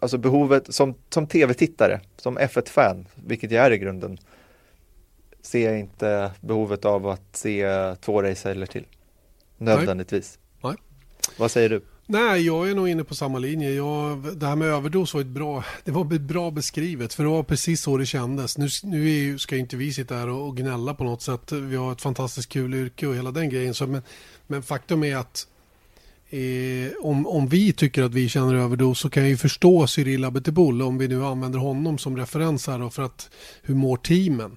Alltså 0.00 0.18
behovet 0.18 0.74
som, 0.74 0.94
som 1.10 1.26
tv-tittare, 1.26 2.00
som 2.16 2.38
F1-fan, 2.38 3.06
vilket 3.14 3.50
jag 3.50 3.66
är 3.66 3.70
i 3.70 3.78
grunden, 3.78 4.18
ser 5.42 5.70
jag 5.70 5.80
inte 5.80 6.30
behovet 6.40 6.84
av 6.84 7.08
att 7.08 7.36
se 7.36 7.66
två 8.00 8.22
race 8.22 8.50
eller 8.50 8.66
till. 8.66 8.84
Nödvändigtvis. 9.58 10.38
Nej. 10.62 10.74
Vad 11.38 11.50
säger 11.50 11.68
du? 11.68 11.82
Nej, 12.08 12.46
jag 12.46 12.70
är 12.70 12.74
nog 12.74 12.88
inne 12.88 13.04
på 13.04 13.14
samma 13.14 13.38
linje. 13.38 13.70
Jag, 13.72 14.36
det 14.36 14.46
här 14.46 14.56
med 14.56 14.68
överdos 14.68 15.14
var 15.14 15.20
ett 15.20 15.26
bra, 15.26 15.64
det 15.84 15.90
var 15.90 16.04
bra 16.04 16.50
beskrivet. 16.50 17.14
För 17.14 17.22
det 17.22 17.28
var 17.30 17.42
precis 17.42 17.82
så 17.82 17.96
det 17.96 18.06
kändes. 18.06 18.58
Nu, 18.58 18.68
nu 18.82 19.04
är, 19.04 19.14
ju- 19.14 19.38
ska 19.38 19.56
inte 19.56 19.76
vi 19.76 19.92
sitta 19.92 20.14
här 20.14 20.28
och, 20.28 20.46
och 20.46 20.56
gnälla 20.56 20.94
på 20.94 21.04
något 21.04 21.22
sätt. 21.22 21.52
Vi 21.52 21.76
har 21.76 21.92
ett 21.92 22.00
fantastiskt 22.02 22.48
kul 22.48 22.74
yrke 22.74 23.06
och 23.06 23.14
hela 23.16 23.30
den 23.30 23.48
grejen. 23.50 23.74
Så, 23.74 23.86
men, 23.86 24.02
men 24.46 24.62
faktum 24.62 25.04
är 25.04 25.16
att 25.16 25.46
eh, 26.30 26.92
om, 27.02 27.26
om 27.26 27.48
vi 27.48 27.72
tycker 27.72 28.02
att 28.02 28.14
vi 28.14 28.28
känner 28.28 28.54
överdos 28.54 29.00
så 29.00 29.10
kan 29.10 29.22
jag 29.22 29.30
ju 29.30 29.36
förstå 29.36 29.86
Cyril 29.86 30.24
Abiteboul 30.24 30.82
om 30.82 30.98
vi 30.98 31.08
nu 31.08 31.24
använder 31.24 31.58
honom 31.58 31.98
som 31.98 32.16
referens 32.16 32.66
här 32.66 32.78
då, 32.78 32.90
för 32.90 33.02
att 33.02 33.30
hur 33.62 33.74
mår 33.74 33.96
teamen? 33.96 34.56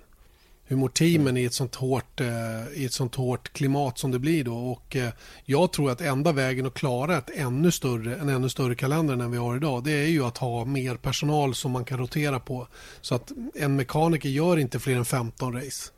Hur 0.64 0.76
mår 0.76 0.90
teamen 0.90 1.38
i 1.38 1.44
ett 1.44 1.54
sånt 1.54 1.76
hårt, 1.76 2.22
eh, 2.22 2.28
i 2.74 2.86
ett 2.86 2.94
sånt 2.94 3.16
hårt 3.16 3.54
klimat 3.54 3.98
som 3.98 4.12
det 4.12 4.20
blir 4.20 4.44
då? 4.44 4.58
Och 4.58 4.96
eh, 4.96 5.10
jag 5.46 5.72
tror 5.72 5.92
att 5.92 6.02
enda 6.02 6.32
vägen 6.32 6.66
att 6.66 6.74
klara 6.74 7.18
ett 7.18 7.30
ännu 7.36 7.72
större, 7.72 8.16
en 8.16 8.30
ännu 8.30 8.50
större 8.50 8.76
kalender 8.76 9.14
än 9.14 9.32
vi 9.32 9.38
har 9.38 9.56
idag, 9.56 9.84
det 9.84 9.92
är 9.92 10.08
ju 10.08 10.26
att 10.26 10.38
ha 10.38 10.66
mer 10.66 10.96
personal 10.96 11.56
som 11.56 11.72
man 11.72 11.86
kan 11.86 12.00
rotera 12.00 12.40
på. 12.40 12.68
Så 13.02 13.16
att 13.16 13.32
en 13.56 13.76
mekaniker 13.76 14.30
gör 14.30 14.58
inte 14.58 14.80
fler 14.80 14.96
än 14.96 15.06
15 15.06 15.54
race. 15.54 15.92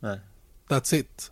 Nej. 0.00 0.20
That's 0.68 0.94
it. 0.94 1.30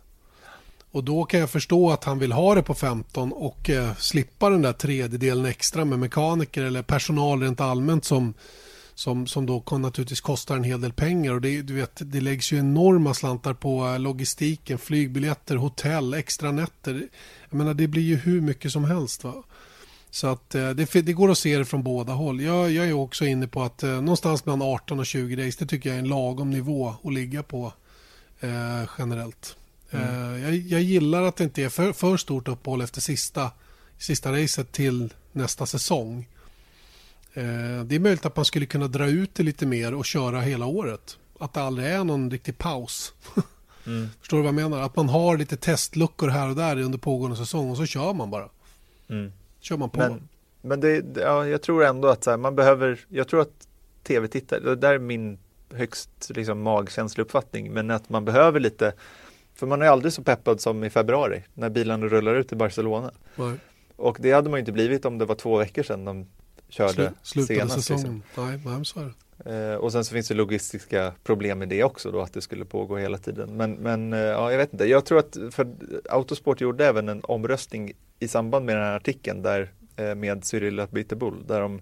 Och 0.95 1.03
då 1.03 1.23
kan 1.23 1.39
jag 1.39 1.49
förstå 1.49 1.91
att 1.91 2.03
han 2.03 2.19
vill 2.19 2.31
ha 2.31 2.55
det 2.55 2.63
på 2.63 2.73
15 2.73 3.33
och 3.33 3.69
eh, 3.69 3.95
slippa 3.95 4.49
den 4.49 4.61
där 4.61 4.73
tredjedelen 4.73 5.45
extra 5.45 5.85
med 5.85 5.99
mekaniker 5.99 6.63
eller 6.63 6.81
personal 6.81 7.41
rent 7.41 7.61
allmänt 7.61 8.05
som, 8.05 8.33
som, 8.93 9.27
som 9.27 9.45
då 9.45 9.59
kan 9.59 9.81
naturligtvis 9.81 10.21
kostar 10.21 10.55
en 10.55 10.63
hel 10.63 10.81
del 10.81 10.93
pengar. 10.93 11.33
Och 11.33 11.41
det, 11.41 11.61
du 11.61 11.73
vet, 11.73 12.01
det 12.11 12.21
läggs 12.21 12.53
ju 12.53 12.59
enorma 12.59 13.13
slantar 13.13 13.53
på 13.53 13.87
eh, 13.87 13.99
logistiken, 13.99 14.77
flygbiljetter, 14.77 15.55
hotell, 15.55 16.13
extra 16.13 16.51
nätter. 16.51 17.07
Jag 17.49 17.57
menar, 17.57 17.73
det 17.73 17.87
blir 17.87 18.03
ju 18.03 18.15
hur 18.15 18.41
mycket 18.41 18.71
som 18.71 18.83
helst. 18.83 19.23
Va? 19.23 19.43
Så 20.09 20.27
att 20.27 20.55
eh, 20.55 20.69
det, 20.69 20.91
det 21.01 21.13
går 21.13 21.31
att 21.31 21.37
se 21.37 21.57
det 21.57 21.65
från 21.65 21.83
båda 21.83 22.13
håll. 22.13 22.41
Jag, 22.41 22.71
jag 22.71 22.87
är 22.87 22.93
också 22.93 23.25
inne 23.25 23.47
på 23.47 23.63
att 23.63 23.83
eh, 23.83 23.89
någonstans 23.89 24.45
mellan 24.45 24.61
18 24.61 24.99
och 24.99 25.05
20 25.05 25.47
race, 25.47 25.57
det 25.59 25.65
tycker 25.65 25.89
jag 25.89 25.95
är 25.95 26.01
en 26.01 26.09
lagom 26.09 26.49
nivå 26.49 26.95
att 27.03 27.13
ligga 27.13 27.43
på 27.43 27.73
eh, 28.39 28.89
generellt. 28.97 29.55
Eh, 29.91 30.43
jag, 30.43 30.55
jag 30.55 30.81
gillar 30.81 31.23
att 31.23 31.35
det 31.35 31.43
inte 31.43 31.63
är 31.63 31.69
för, 31.69 31.93
för 31.93 32.17
stort 32.17 32.47
uppehåll 32.47 32.81
efter 32.81 33.01
sista, 33.01 33.51
sista 33.97 34.31
racet 34.31 34.71
till 34.71 35.13
nästa 35.31 35.65
säsong. 35.65 36.27
Eh, 37.33 37.83
det 37.85 37.95
är 37.95 37.99
möjligt 37.99 38.25
att 38.25 38.35
man 38.35 38.45
skulle 38.45 38.65
kunna 38.65 38.87
dra 38.87 39.07
ut 39.07 39.35
det 39.35 39.43
lite 39.43 39.65
mer 39.65 39.93
och 39.93 40.05
köra 40.05 40.41
hela 40.41 40.65
året. 40.65 41.17
Att 41.39 41.53
det 41.53 41.61
aldrig 41.61 41.87
är 41.87 42.03
någon 42.03 42.31
riktig 42.31 42.57
paus. 42.57 43.13
Mm. 43.87 44.09
Förstår 44.19 44.37
du 44.37 44.43
vad 44.43 44.47
jag 44.47 44.69
menar? 44.69 44.81
Att 44.81 44.95
man 44.95 45.09
har 45.09 45.37
lite 45.37 45.57
testluckor 45.57 46.27
här 46.27 46.49
och 46.49 46.55
där 46.55 46.81
under 46.81 46.97
pågående 46.97 47.37
säsong 47.37 47.69
och 47.69 47.77
så 47.77 47.85
kör 47.85 48.13
man 48.13 48.31
bara. 48.31 48.49
Mm. 49.09 49.31
Kör 49.59 49.77
man 49.77 49.89
på. 49.89 49.99
Men, 49.99 50.27
men 50.61 50.79
det, 50.79 51.05
ja, 51.15 51.47
jag 51.47 51.61
tror 51.61 51.83
ändå 51.83 52.07
att 52.07 52.25
här, 52.25 52.37
man 52.37 52.55
behöver, 52.55 52.99
jag 53.09 53.27
tror 53.27 53.41
att 53.41 53.67
tv-tittare, 54.03 54.59
det 54.59 54.75
där 54.75 54.93
är 54.93 54.99
min 54.99 55.37
högst 55.73 56.09
liksom, 56.29 56.61
magkänslouppfattning, 56.61 57.73
men 57.73 57.91
att 57.91 58.09
man 58.09 58.25
behöver 58.25 58.59
lite, 58.59 58.93
för 59.55 59.67
man 59.67 59.81
är 59.81 59.85
aldrig 59.85 60.13
så 60.13 60.23
peppad 60.23 60.61
som 60.61 60.83
i 60.83 60.89
februari 60.89 61.43
när 61.53 61.69
bilarna 61.69 62.05
rullar 62.05 62.35
ut 62.35 62.51
i 62.51 62.55
Barcelona. 62.55 63.11
Nej. 63.35 63.57
Och 63.95 64.17
det 64.21 64.31
hade 64.31 64.49
man 64.49 64.59
inte 64.59 64.71
blivit 64.71 65.05
om 65.05 65.17
det 65.17 65.25
var 65.25 65.35
två 65.35 65.57
veckor 65.57 65.83
sedan 65.83 66.05
de 66.05 66.25
körde 66.69 66.93
Slu, 66.93 67.09
slutade 67.21 67.59
senast. 67.59 67.75
Liksom. 67.75 67.97
säsongen. 67.97 68.23
Nej, 68.37 68.45
nej, 68.47 68.59
men 68.63 68.85
så 68.85 68.99
är 68.99 69.03
det. 69.03 69.13
Eh, 69.43 69.75
och 69.75 69.91
sen 69.91 70.05
så 70.05 70.13
finns 70.13 70.27
det 70.27 70.33
logistiska 70.33 71.13
problem 71.23 71.59
med 71.59 71.69
det 71.69 71.83
också 71.83 72.11
då 72.11 72.21
att 72.21 72.33
det 72.33 72.41
skulle 72.41 72.65
pågå 72.65 72.97
hela 72.97 73.17
tiden. 73.17 73.57
Men, 73.57 73.73
men 73.73 74.13
eh, 74.13 74.19
ja, 74.19 74.51
jag 74.51 74.57
vet 74.57 74.73
inte. 74.73 74.85
Jag 74.85 75.05
tror 75.05 75.19
att 75.19 75.37
för 75.51 75.67
Autosport 76.09 76.61
gjorde 76.61 76.85
även 76.85 77.09
en 77.09 77.21
omröstning 77.23 77.91
i 78.19 78.27
samband 78.27 78.65
med 78.65 78.75
den 78.75 78.83
här 78.83 78.95
artikeln 78.95 79.41
där 79.41 79.71
eh, 79.95 80.15
med 80.15 80.45
Cyril 80.45 80.79
Atbytebull 80.79 81.47
där 81.47 81.61
de 81.61 81.81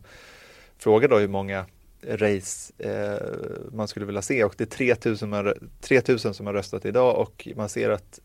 frågade 0.78 1.16
då 1.16 1.20
hur 1.20 1.28
många 1.28 1.66
race 2.08 2.74
eh, 2.78 3.72
man 3.72 3.88
skulle 3.88 4.06
vilja 4.06 4.22
se 4.22 4.44
och 4.44 4.54
det 4.58 4.64
är 4.64 4.78
3000, 4.78 5.30
man, 5.30 5.54
3000 5.82 6.34
som 6.34 6.46
har 6.46 6.54
röstat 6.54 6.86
idag 6.86 7.18
och 7.18 7.48
man 7.56 7.70
ser 7.70 7.90
att 7.90 8.20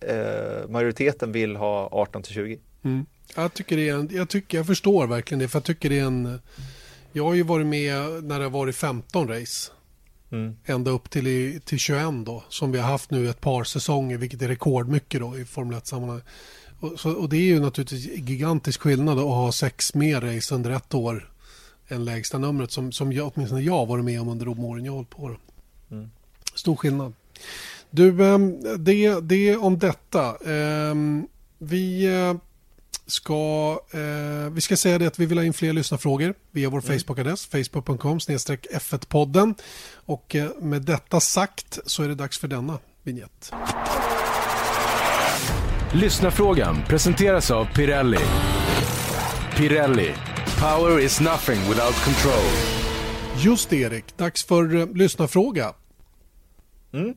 eh, 0.00 0.68
majoriteten 0.68 1.32
vill 1.32 1.56
ha 1.56 1.88
18 1.92 2.22
till 2.22 2.34
20. 2.34 2.58
Mm. 2.82 3.06
Jag, 3.36 3.54
tycker 3.54 3.76
det 3.76 3.88
är 3.88 3.94
en, 3.94 4.08
jag, 4.12 4.28
tycker, 4.28 4.58
jag 4.58 4.66
förstår 4.66 5.06
verkligen 5.06 5.38
det. 5.38 5.48
För 5.48 5.58
jag, 5.58 5.64
tycker 5.64 5.90
det 5.90 5.98
är 5.98 6.04
en, 6.04 6.40
jag 7.12 7.24
har 7.24 7.34
ju 7.34 7.42
varit 7.42 7.66
med 7.66 8.24
när 8.24 8.38
det 8.38 8.44
har 8.44 8.50
varit 8.50 8.76
15 8.76 9.28
race. 9.28 9.72
Mm. 10.32 10.56
Ända 10.64 10.90
upp 10.90 11.10
till, 11.10 11.26
i, 11.26 11.60
till 11.64 11.78
21 11.78 12.04
då. 12.26 12.44
Som 12.48 12.72
vi 12.72 12.78
har 12.78 12.90
haft 12.90 13.10
nu 13.10 13.30
ett 13.30 13.40
par 13.40 13.64
säsonger. 13.64 14.16
Vilket 14.16 14.42
är 14.42 14.48
rekordmycket 14.48 15.20
då 15.20 15.38
i 15.38 15.44
Formel 15.44 15.78
1-sammanhang. 15.78 16.20
Och, 16.80 17.06
och 17.06 17.28
det 17.28 17.36
är 17.36 17.40
ju 17.40 17.60
naturligtvis 17.60 18.06
gigantisk 18.06 18.80
skillnad 18.80 19.18
att 19.18 19.24
ha 19.24 19.52
sex 19.52 19.94
mer 19.94 20.20
race 20.20 20.54
under 20.54 20.70
ett 20.70 20.94
år. 20.94 21.29
Än 21.90 22.04
lägsta 22.04 22.38
numret 22.38 22.70
som, 22.70 22.92
som 22.92 23.12
jag, 23.12 23.32
åtminstone 23.34 23.62
jag 23.62 23.86
varit 23.86 24.04
med 24.04 24.20
om 24.20 24.28
under 24.28 24.46
de 24.46 24.64
åren 24.64 24.84
jag 24.84 24.92
hållit 24.92 25.10
på. 25.10 25.36
Mm. 25.90 26.10
Stor 26.54 26.76
skillnad. 26.76 27.12
Du, 27.90 28.24
ehm, 28.24 28.84
det, 28.84 29.20
det 29.20 29.56
om 29.56 29.78
detta. 29.78 30.36
Ehm, 30.46 31.26
Vi 31.58 32.04
eh, 32.04 32.34
ska, 33.06 33.80
eh, 33.90 34.52
vi 34.52 34.60
ska 34.60 34.76
säga 34.76 34.98
det 34.98 35.06
att 35.06 35.18
vi 35.18 35.26
vill 35.26 35.38
ha 35.38 35.44
in 35.44 35.52
fler 35.52 35.72
lyssnarfrågor 35.72 36.34
via 36.50 36.70
vår 36.70 36.80
Facebook-adress 36.80 37.46
facebook.com 37.50 38.18
F1-podden. 38.18 39.54
Och 39.92 40.36
eh, 40.36 40.50
med 40.60 40.82
detta 40.82 41.20
sagt 41.20 41.78
så 41.86 42.02
är 42.02 42.08
det 42.08 42.14
dags 42.14 42.38
för 42.38 42.48
denna 42.48 42.78
vignett. 43.02 43.52
Lyssnarfrågan 45.92 46.82
presenteras 46.88 47.50
av 47.50 47.64
Pirelli. 47.64 48.18
Pirelli. 49.56 50.14
Power 50.60 51.00
is 51.00 51.20
nothing 51.20 51.58
without 51.68 52.04
control. 52.04 52.50
Just 53.44 53.70
det 53.70 53.76
Erik, 53.76 54.16
dags 54.16 54.44
för 54.44 54.74
eh, 54.74 54.86
lyssnarfråga. 54.94 55.74
Mm. 56.92 57.14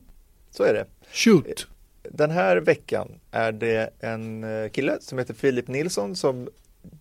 Så 0.50 0.62
är 0.62 0.74
det. 0.74 0.86
Shoot! 1.12 1.66
Den 2.02 2.30
här 2.30 2.56
veckan 2.56 3.08
är 3.30 3.52
det 3.52 3.90
en 4.00 4.44
eh, 4.44 4.70
kille 4.70 4.98
som 5.00 5.18
heter 5.18 5.34
Filip 5.34 5.68
Nilsson 5.68 6.16
som 6.16 6.48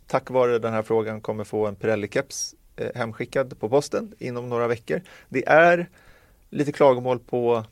tack 0.08 0.30
vare 0.30 0.60
den 0.60 0.74
här 0.74 0.84
frågan 0.84 1.22
kommer 1.22 1.44
få 1.44 1.68
en 1.68 1.76
Pirelli-keps 1.76 2.56
eh, 2.76 2.90
hemskickad 2.96 3.60
på 3.60 3.70
posten 3.70 4.14
inom 4.20 4.50
några 4.50 4.68
veckor. 4.68 5.02
Det 5.30 5.48
är 5.48 5.90
lite 6.50 6.72
klagomål 6.72 7.20
på 7.20 7.66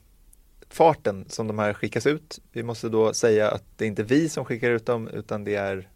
farten 0.70 1.26
som 1.28 1.48
de 1.48 1.60
här 1.60 1.74
skickas 1.74 2.06
ut. 2.06 2.40
Vi 2.52 2.64
måste 2.64 2.90
då 2.90 3.14
säga 3.14 3.52
att 3.52 3.64
det 3.78 3.86
är 3.86 3.90
inte 3.90 4.04
vi 4.04 4.30
som 4.30 4.46
skickar 4.46 4.70
ut 4.70 4.86
dem 4.86 5.08
utan 5.08 5.44
det 5.44 5.56
är 5.56 5.91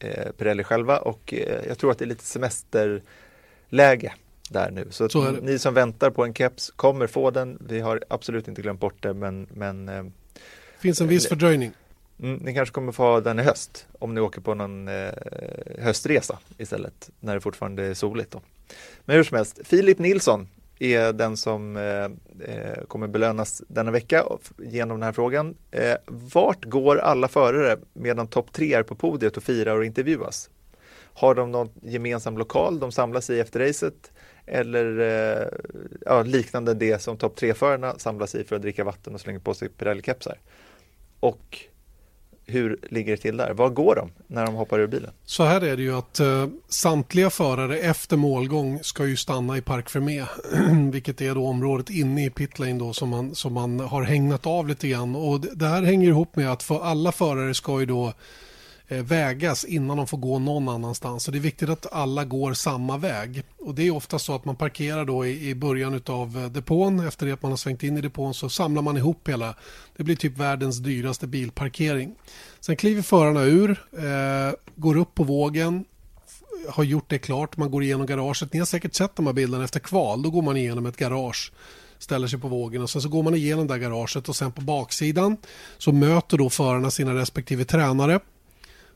eh, 0.00 0.32
Pirelli 0.32 0.64
själva 0.64 0.98
och 0.98 1.34
eh, 1.34 1.64
jag 1.68 1.78
tror 1.78 1.90
att 1.90 1.98
det 1.98 2.04
är 2.04 2.06
lite 2.06 2.24
semesterläge 2.24 4.12
där 4.50 4.70
nu. 4.70 4.86
Så, 4.90 5.08
Så 5.08 5.30
ni 5.30 5.58
som 5.58 5.74
väntar 5.74 6.10
på 6.10 6.24
en 6.24 6.34
keps 6.34 6.70
kommer 6.70 7.06
få 7.06 7.30
den. 7.30 7.58
Vi 7.68 7.80
har 7.80 8.04
absolut 8.08 8.48
inte 8.48 8.62
glömt 8.62 8.80
bort 8.80 9.02
det 9.02 9.14
men, 9.14 9.46
men 9.50 9.88
eh, 9.88 10.04
finns 10.78 11.00
en 11.00 11.08
viss 11.08 11.28
fördröjning. 11.28 11.72
Mm, 12.22 12.36
ni 12.36 12.54
kanske 12.54 12.72
kommer 12.72 12.92
få 12.92 13.02
ha 13.02 13.20
den 13.20 13.38
i 13.38 13.42
höst 13.42 13.86
om 13.98 14.14
ni 14.14 14.20
åker 14.20 14.40
på 14.40 14.54
någon 14.54 14.88
eh, 14.88 15.12
höstresa 15.78 16.38
istället 16.58 17.10
när 17.20 17.34
det 17.34 17.40
fortfarande 17.40 17.84
är 17.84 17.94
soligt. 17.94 18.30
Då. 18.30 18.40
Men 19.04 19.16
hur 19.16 19.24
som 19.24 19.36
helst, 19.36 19.60
Filip 19.64 19.98
Nilsson 19.98 20.48
är 20.80 21.12
den 21.12 21.36
som 21.36 21.76
eh, 21.76 22.04
eh, 22.48 22.84
kommer 22.88 23.08
belönas 23.08 23.62
denna 23.68 23.90
vecka 23.90 24.24
genom 24.58 24.98
den 24.98 25.02
här 25.02 25.12
frågan. 25.12 25.56
Eh, 25.70 25.96
vart 26.06 26.64
går 26.64 26.96
alla 26.96 27.28
förare 27.28 27.78
medan 27.92 28.26
topp 28.26 28.52
tre 28.52 28.74
är 28.74 28.82
på 28.82 28.94
podiet 28.94 29.36
och 29.36 29.42
firar 29.42 29.76
och 29.76 29.84
intervjuas? 29.84 30.50
Har 31.14 31.34
de 31.34 31.50
någon 31.50 31.70
gemensam 31.82 32.38
lokal 32.38 32.78
de 32.78 32.92
samlas 32.92 33.30
i 33.30 33.40
efter 33.40 33.60
racet? 33.60 34.12
Eller 34.46 34.98
eh, 34.98 35.48
ja, 36.06 36.22
liknande 36.22 36.74
det 36.74 37.02
som 37.02 37.16
topp 37.16 37.36
tre-förarna 37.36 37.98
samlas 37.98 38.34
i 38.34 38.44
för 38.44 38.56
att 38.56 38.62
dricka 38.62 38.84
vatten 38.84 39.14
och 39.14 39.20
slänga 39.20 39.40
på 39.40 39.54
sig 39.54 39.68
Pirelli-kepsar? 39.68 40.38
Och 41.20 41.58
hur 42.50 42.78
ligger 42.90 43.12
det 43.12 43.22
till 43.22 43.36
där? 43.36 43.54
Var 43.54 43.68
går 43.68 43.94
de 43.94 44.10
när 44.26 44.46
de 44.46 44.54
hoppar 44.54 44.78
ur 44.78 44.86
bilen? 44.86 45.10
Så 45.24 45.44
här 45.44 45.60
är 45.60 45.76
det 45.76 45.82
ju 45.82 45.96
att 45.96 46.20
eh, 46.20 46.48
samtliga 46.68 47.30
förare 47.30 47.78
efter 47.78 48.16
målgång 48.16 48.78
ska 48.82 49.06
ju 49.06 49.16
stanna 49.16 49.56
i 49.56 49.60
Parc 49.60 49.88
Fermé. 49.88 50.24
vilket 50.92 51.20
är 51.20 51.34
då 51.34 51.46
området 51.46 51.90
inne 51.90 52.26
i 52.26 52.30
pitlane 52.30 52.78
då 52.78 52.92
som 52.92 53.08
man, 53.08 53.34
som 53.34 53.52
man 53.52 53.80
har 53.80 54.02
hängnat 54.02 54.46
av 54.46 54.68
lite 54.68 54.88
grann. 54.88 55.16
Och 55.16 55.40
det, 55.40 55.54
det 55.54 55.66
här 55.66 55.82
hänger 55.82 56.08
ihop 56.08 56.36
med 56.36 56.52
att 56.52 56.62
för 56.62 56.84
alla 56.84 57.12
förare 57.12 57.54
ska 57.54 57.80
ju 57.80 57.86
då 57.86 58.12
Eh, 58.90 59.02
vägas 59.02 59.64
innan 59.64 59.96
de 59.96 60.06
får 60.06 60.18
gå 60.18 60.38
någon 60.38 60.68
annanstans. 60.68 61.24
Så 61.24 61.30
det 61.30 61.38
är 61.38 61.40
viktigt 61.40 61.68
att 61.68 61.92
alla 61.92 62.24
går 62.24 62.54
samma 62.54 62.96
väg. 62.96 63.42
Och 63.58 63.74
det 63.74 63.86
är 63.86 63.90
ofta 63.90 64.18
så 64.18 64.34
att 64.34 64.44
man 64.44 64.56
parkerar 64.56 65.04
då 65.04 65.26
i, 65.26 65.54
början 65.54 66.02
av 66.06 66.38
eh, 66.38 66.50
depån. 66.50 67.00
Efter 67.00 67.26
det 67.26 67.32
att 67.32 67.42
man 67.42 67.52
har 67.52 67.56
svängt 67.56 67.82
in 67.82 67.96
i 67.96 68.00
depån 68.00 68.34
så 68.34 68.48
samlar 68.48 68.82
man 68.82 68.96
ihop 68.96 69.28
hela. 69.28 69.54
Det 69.96 70.04
blir 70.04 70.16
typ 70.16 70.38
världens 70.38 70.78
dyraste 70.78 71.26
bilparkering. 71.26 72.14
Sen 72.60 72.76
kliver 72.76 73.02
förarna 73.02 73.42
ur, 73.42 73.70
eh, 73.70 74.54
går 74.76 74.96
upp 74.96 75.14
på 75.14 75.24
vågen, 75.24 75.84
har 76.68 76.84
gjort 76.84 77.10
det 77.10 77.18
klart. 77.18 77.56
Man 77.56 77.70
går 77.70 77.82
igenom 77.82 78.06
garaget. 78.06 78.52
Ni 78.52 78.58
har 78.58 78.66
säkert 78.66 78.94
sett 78.94 79.16
de 79.16 79.26
här 79.26 79.32
bilderna 79.32 79.64
efter 79.64 79.80
kval. 79.80 80.22
Då 80.22 80.30
går 80.30 80.42
man 80.42 80.56
igenom 80.56 80.86
ett 80.86 80.96
garage 80.96 81.52
ställer 81.98 82.28
sig 82.28 82.38
på 82.38 82.48
vågen 82.48 82.82
och 82.82 82.90
sen 82.90 83.02
så 83.02 83.08
går 83.08 83.22
man 83.22 83.34
igenom 83.34 83.66
det 83.66 83.78
garaget 83.78 84.28
och 84.28 84.36
sen 84.36 84.52
på 84.52 84.60
baksidan 84.60 85.36
så 85.78 85.92
möter 85.92 86.38
då 86.38 86.50
förarna 86.50 86.90
sina 86.90 87.14
respektive 87.14 87.64
tränare 87.64 88.20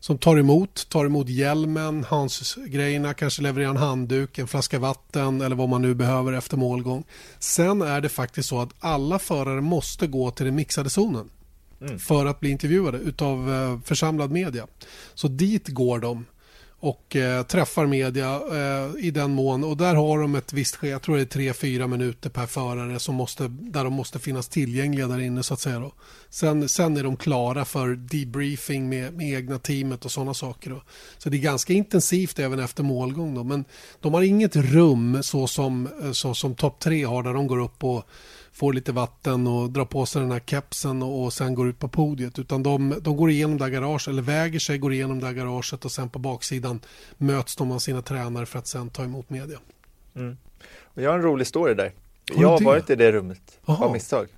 som 0.04 0.18
tar 0.18 0.36
emot, 0.36 0.88
tar 0.88 1.04
emot 1.04 1.28
hjälmen, 1.28 2.04
hans 2.08 2.58
grejerna, 2.66 3.14
kanske 3.14 3.42
levererar 3.42 3.70
en 3.70 3.76
handduk, 3.76 4.38
en 4.38 4.48
flaska 4.48 4.78
vatten 4.78 5.40
eller 5.40 5.56
vad 5.56 5.68
man 5.68 5.82
nu 5.82 5.94
behöver 5.94 6.32
efter 6.32 6.56
målgång. 6.56 7.04
Sen 7.38 7.82
är 7.82 8.00
det 8.00 8.08
faktiskt 8.08 8.48
så 8.48 8.60
att 8.60 8.68
alla 8.78 9.18
förare 9.18 9.60
måste 9.60 10.06
gå 10.06 10.30
till 10.30 10.46
den 10.46 10.54
mixade 10.54 10.90
zonen 10.90 11.30
för 11.98 12.26
att 12.26 12.40
bli 12.40 12.50
intervjuade 12.50 12.98
utav 12.98 13.52
eh, 13.52 13.80
församlad 13.84 14.30
media. 14.30 14.66
Så 15.14 15.28
dit 15.28 15.68
går 15.68 15.98
de 15.98 16.24
och 16.84 17.16
eh, 17.16 17.42
träffar 17.42 17.86
media 17.86 18.34
eh, 18.34 19.04
i 19.04 19.10
den 19.10 19.30
mån 19.30 19.64
och 19.64 19.76
där 19.76 19.94
har 19.94 20.18
de 20.18 20.34
ett 20.34 20.52
visst 20.52 20.76
ske, 20.76 20.88
jag 20.88 21.02
tror 21.02 21.16
det 21.16 21.22
är 21.22 21.52
3-4 21.52 21.86
minuter 21.86 22.30
per 22.30 22.46
förare 22.46 22.98
som 22.98 23.14
måste, 23.14 23.48
där 23.48 23.84
de 23.84 23.92
måste 23.92 24.18
finnas 24.18 24.48
tillgängliga 24.48 25.06
där 25.06 25.20
inne 25.20 25.42
så 25.42 25.54
att 25.54 25.60
säga. 25.60 25.78
Då. 25.78 25.92
Sen, 26.30 26.68
sen 26.68 26.96
är 26.96 27.04
de 27.04 27.16
klara 27.16 27.64
för 27.64 27.88
debriefing 27.88 28.88
med, 28.88 29.14
med 29.14 29.32
egna 29.32 29.58
teamet 29.58 30.04
och 30.04 30.12
sådana 30.12 30.34
saker. 30.34 30.70
Då. 30.70 30.82
Så 31.18 31.28
det 31.28 31.36
är 31.36 31.40
ganska 31.40 31.72
intensivt 31.72 32.38
även 32.38 32.58
efter 32.58 32.82
målgång. 32.82 33.34
Då. 33.34 33.44
Men 33.44 33.64
de 34.00 34.14
har 34.14 34.22
inget 34.22 34.56
rum 34.56 35.22
så 35.22 35.46
som, 35.46 35.88
eh, 36.02 36.12
så 36.12 36.34
som 36.34 36.54
topp 36.54 36.80
tre 36.80 37.04
har 37.04 37.22
där 37.22 37.34
de 37.34 37.46
går 37.46 37.58
upp 37.58 37.84
och 37.84 38.08
får 38.54 38.72
lite 38.72 38.92
vatten 38.92 39.46
och 39.46 39.70
drar 39.70 39.84
på 39.84 40.06
sig 40.06 40.22
den 40.22 40.32
här 40.32 40.40
kepsen 40.40 41.02
och, 41.02 41.24
och 41.24 41.32
sen 41.32 41.54
går 41.54 41.68
ut 41.68 41.78
på 41.78 41.88
podiet. 41.88 42.38
Utan 42.38 42.62
de, 42.62 42.94
de 43.00 43.16
går 43.16 43.30
igenom 43.30 43.58
det 43.58 43.64
här 43.64 43.70
garaget, 43.70 44.08
eller 44.08 44.22
väger 44.22 44.58
sig, 44.58 44.78
går 44.78 44.92
igenom 44.92 45.20
det 45.20 45.26
här 45.26 45.32
garaget 45.32 45.84
och 45.84 45.92
sen 45.92 46.08
på 46.08 46.18
baksidan 46.18 46.80
möts 47.16 47.56
de 47.56 47.72
av 47.72 47.78
sina 47.78 48.02
tränare 48.02 48.46
för 48.46 48.58
att 48.58 48.66
sen 48.66 48.90
ta 48.90 49.04
emot 49.04 49.30
media. 49.30 49.58
Och 50.82 51.02
jag 51.02 51.10
har 51.10 51.18
en 51.18 51.22
rolig 51.22 51.46
story 51.46 51.74
där. 51.74 51.92
Har 52.34 52.42
jag 52.42 52.48
har 52.48 52.60
varit 52.60 52.90
i 52.90 52.94
det 52.96 53.12
rummet 53.12 53.58
Jaha. 53.66 53.84
av 53.84 53.92
misstag. 53.92 54.28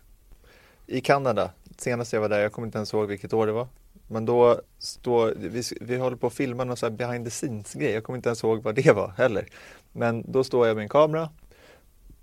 I 0.87 1.01
Kanada, 1.01 1.51
senast 1.77 2.13
jag 2.13 2.21
var 2.21 2.29
där, 2.29 2.41
jag 2.41 2.53
kommer 2.53 2.69
inte 2.69 2.79
ens 2.79 2.93
ihåg 2.93 3.09
vilket 3.09 3.33
år 3.33 3.47
det 3.47 3.53
var. 3.53 3.69
Men 4.09 4.25
då 4.25 4.61
står, 4.79 5.35
vi, 5.37 5.63
vi 5.81 5.97
håller 5.97 6.17
på 6.17 6.27
att 6.27 6.35
filma 6.35 6.65
någon 6.65 6.77
här 6.83 6.91
behind 6.91 7.25
the 7.25 7.31
scenes 7.31 7.73
grej, 7.73 7.91
jag 7.91 8.05
kommer 8.05 8.17
inte 8.17 8.29
ens 8.29 8.45
ihåg 8.45 8.63
vad 8.63 8.75
det 8.75 8.93
var 8.93 9.09
heller. 9.17 9.47
Men 9.93 10.33
då 10.33 10.45
står 10.45 10.67
jag 10.67 10.77
med 10.77 10.83
en 10.83 10.89
kamera, 10.89 11.29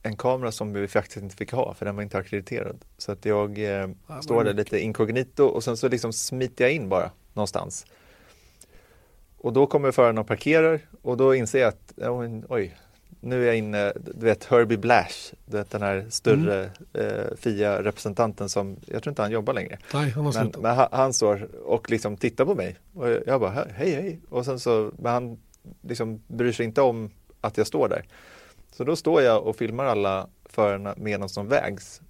en 0.04 0.18
kamera 0.18 0.52
som 0.52 0.74
vi 0.74 0.88
faktiskt 0.88 1.24
inte 1.24 1.36
fick 1.36 1.52
ha 1.52 1.74
för 1.74 1.86
den 1.86 1.96
var 1.96 2.04
inte 2.04 2.18
akkrediterad. 2.18 2.86
Så 2.98 3.12
att 3.12 3.26
jag 3.26 3.80
eh, 3.80 3.90
står 4.22 4.44
där 4.44 4.54
lite 4.54 4.80
inkognito 4.80 5.46
och 5.46 5.64
sen 5.64 5.78
så 5.78 5.88
liksom 5.88 6.14
smiter 6.14 6.66
jag 6.66 6.74
in 6.74 6.90
bara 6.90 7.12
någonstans. 7.34 7.86
Och 9.38 9.54
då 9.54 9.66
kommer 9.66 9.92
föraren 9.92 10.18
och 10.18 10.28
parkerar 10.28 10.80
och 11.02 11.18
då 11.18 11.36
inser 11.36 11.60
jag 11.60 11.68
att, 11.68 11.94
oj, 12.50 12.78
nu 13.20 13.44
är 13.44 13.48
jag 13.48 13.58
inne, 13.58 13.94
du 13.96 14.26
vet 14.26 14.44
Herbie 14.44 14.78
Blash, 14.78 15.34
du 15.46 15.58
vet 15.58 15.70
den 15.70 15.82
här 15.82 16.06
större 16.10 16.70
eh, 16.94 17.36
FIA-representanten 17.38 18.50
som, 18.50 18.78
jag 18.86 19.04
tror 19.04 19.12
inte 19.12 19.22
han 19.22 19.32
jobbar 19.32 19.54
längre. 19.54 19.78
Nej, 19.94 20.10
han 20.10 20.26
har 20.26 20.34
Men, 20.34 20.54
men 20.62 20.76
han, 20.76 20.88
han 20.92 21.14
står 21.14 21.50
och 21.66 21.90
liksom 21.90 22.18
tittar 22.18 22.46
på 22.46 22.56
mig 22.56 22.76
och 22.94 23.10
jag 23.10 23.42
bara 23.42 23.50
hej 23.50 23.92
hej 23.92 24.20
och 24.30 24.46
sen 24.46 24.60
så, 24.60 24.92
men 24.98 25.14
han 25.14 25.38
liksom 25.82 26.22
bryr 26.28 26.52
sig 26.52 26.66
inte 26.66 26.82
om 26.82 27.10
att 27.42 27.58
jag 27.58 27.68
står 27.68 27.90
där. 27.90 28.06
Så 28.74 28.84
då 28.84 28.96
står 28.96 29.22
jag 29.22 29.44
och 29.44 29.56
filmar 29.56 29.86
alla 29.86 30.28
förarna 30.46 30.94
medan 30.98 31.30
de 31.36 31.48
vägs. 31.48 32.02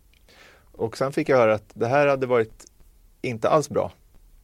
Och 0.71 0.97
sen 0.97 1.11
fick 1.11 1.29
jag 1.29 1.37
höra 1.37 1.53
att 1.53 1.69
det 1.73 1.87
här 1.87 2.07
hade 2.07 2.27
varit 2.27 2.65
inte 3.21 3.49
alls 3.49 3.69
bra. 3.69 3.91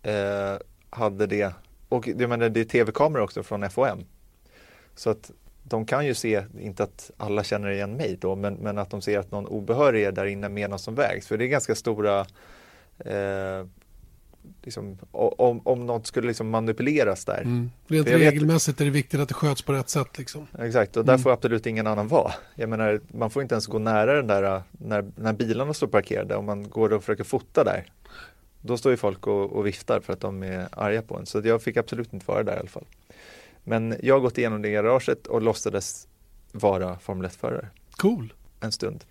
Eh, 0.03 0.55
hade 0.89 1.27
det, 1.27 1.53
och 1.89 2.07
jag 2.07 2.29
menar 2.29 2.49
det 2.49 2.59
är 2.59 2.65
tv-kameror 2.65 3.23
också 3.23 3.43
från 3.43 3.69
FOM. 3.69 4.05
Så 4.95 5.09
att 5.09 5.31
de 5.63 5.85
kan 5.85 6.05
ju 6.05 6.13
se, 6.13 6.43
inte 6.59 6.83
att 6.83 7.11
alla 7.17 7.43
känner 7.43 7.69
igen 7.69 7.93
mig 7.93 8.17
då, 8.21 8.35
men, 8.35 8.53
men 8.53 8.77
att 8.77 8.89
de 8.89 9.01
ser 9.01 9.19
att 9.19 9.31
någon 9.31 9.45
obehörig 9.45 10.03
är 10.03 10.11
där 10.11 10.25
inne 10.25 10.49
medan 10.49 10.79
de 10.85 10.95
vägs. 10.95 11.27
För 11.27 11.37
det 11.37 11.45
är 11.45 11.47
ganska 11.47 11.75
stora 11.75 12.19
eh, 12.97 13.65
liksom, 14.63 14.97
om, 15.11 15.61
om 15.67 15.85
något 15.85 16.07
skulle 16.07 16.27
liksom 16.27 16.49
manipuleras 16.49 17.25
där. 17.25 17.41
Mm. 17.41 17.71
Rent 17.87 18.07
jag 18.09 18.19
vet- 18.19 18.27
regelmässigt 18.33 18.81
är 18.81 18.85
det 18.85 18.91
viktigt 18.91 19.19
att 19.19 19.27
det 19.27 19.33
sköts 19.33 19.61
på 19.61 19.73
rätt 19.73 19.89
sätt. 19.89 20.17
Liksom. 20.17 20.47
Exakt, 20.59 20.97
och 20.97 21.05
där 21.05 21.13
Mm. 21.13 21.23
får 21.23 21.31
absolut 21.31 21.65
ingen 21.65 21.87
annan 21.87 22.07
vara. 22.07 22.33
Jag 22.55 22.69
menar, 22.69 23.01
man 23.07 23.29
får 23.29 23.41
inte 23.41 23.55
ens 23.55 23.67
gå 23.67 23.79
nära 23.79 24.13
den 24.13 24.27
där 24.27 24.63
när, 24.71 25.05
när 25.15 25.33
bilarna 25.33 25.73
står 25.73 25.87
parkerade. 25.87 26.35
Om 26.35 26.45
man 26.45 26.69
går 26.69 26.93
och 26.93 27.03
försöker 27.03 27.23
fota 27.23 27.63
där, 27.63 27.85
då 28.61 28.77
står 28.77 28.91
ju 28.91 28.97
folk 28.97 29.27
och, 29.27 29.51
och 29.51 29.67
viftar 29.67 29.99
för 29.99 30.13
att 30.13 30.19
de 30.19 30.43
är 30.43 30.67
arga 30.71 31.01
på 31.01 31.17
en. 31.17 31.25
Så 31.25 31.41
jag 31.43 31.61
fick 31.63 31.77
absolut 31.77 32.13
inte 32.13 32.25
vara 32.25 32.43
där 32.43 32.55
i 32.55 32.59
alla 32.59 32.69
fall. 32.69 32.85
Men 33.63 33.95
jag 34.03 34.15
har 34.15 34.19
gått 34.19 34.37
igenom 34.37 34.61
det 34.61 34.69
garaget 34.71 35.27
och 35.27 35.41
låtsades 35.41 36.07
vara 36.51 36.99
Formel 36.99 37.27
1-förare 37.29 37.67
Cool. 37.91 38.33
en 38.59 38.71
stund. 38.71 39.03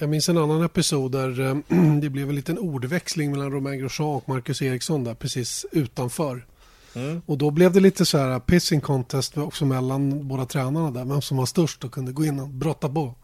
Jag 0.00 0.10
minns 0.10 0.28
en 0.28 0.38
annan 0.38 0.62
episod 0.62 1.12
där 1.12 1.40
eh, 1.40 1.56
det 2.00 2.10
blev 2.10 2.28
en 2.28 2.34
liten 2.34 2.58
ordväxling 2.58 3.30
mellan 3.30 3.52
Romain 3.52 3.80
Grosjean 3.80 4.08
och 4.08 4.28
Marcus 4.28 4.62
Eriksson 4.62 5.04
där 5.04 5.14
precis 5.14 5.66
utanför. 5.72 6.46
Mm. 6.94 7.22
Och 7.26 7.38
då 7.38 7.50
blev 7.50 7.72
det 7.72 7.80
lite 7.80 8.06
så 8.06 8.18
här 8.18 8.40
pissing 8.40 8.80
contest 8.80 9.38
också 9.38 9.64
mellan 9.64 10.28
båda 10.28 10.46
tränarna 10.46 10.90
där. 10.90 11.04
Vem 11.04 11.22
som 11.22 11.36
var 11.36 11.46
störst 11.46 11.84
och 11.84 11.92
kunde 11.92 12.12
gå 12.12 12.24
in 12.24 12.40
och 12.40 12.48
brotta 12.48 12.88
på. 12.88 13.14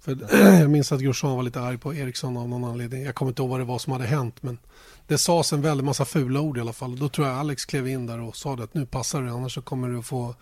För 0.00 0.18
jag 0.60 0.70
minns 0.70 0.92
att 0.92 1.00
Grosjean 1.00 1.36
var 1.36 1.42
lite 1.42 1.60
arg 1.60 1.78
på 1.78 1.94
Eriksson 1.94 2.36
av 2.36 2.48
någon 2.48 2.64
anledning. 2.64 3.02
Jag 3.02 3.14
kommer 3.14 3.30
inte 3.30 3.42
ihåg 3.42 3.50
vad 3.50 3.60
det 3.60 3.64
var 3.64 3.78
som 3.78 3.92
hade 3.92 4.06
hänt. 4.06 4.42
Men 4.42 4.58
det 5.06 5.18
sades 5.18 5.52
en 5.52 5.62
väldig 5.62 5.84
massa 5.84 6.04
fula 6.04 6.40
ord 6.40 6.58
i 6.58 6.60
alla 6.60 6.72
fall. 6.72 6.98
Då 6.98 7.08
tror 7.08 7.26
jag 7.26 7.36
Alex 7.36 7.64
klev 7.64 7.88
in 7.88 8.06
där 8.06 8.20
och 8.20 8.36
sa 8.36 8.56
det 8.56 8.64
att 8.64 8.74
nu 8.74 8.86
passar 8.86 9.22
det. 9.22 9.32
Annars 9.32 9.54
så 9.54 9.62
kommer 9.62 9.88
du 9.88 9.98
att 9.98 10.06
få 10.06 10.34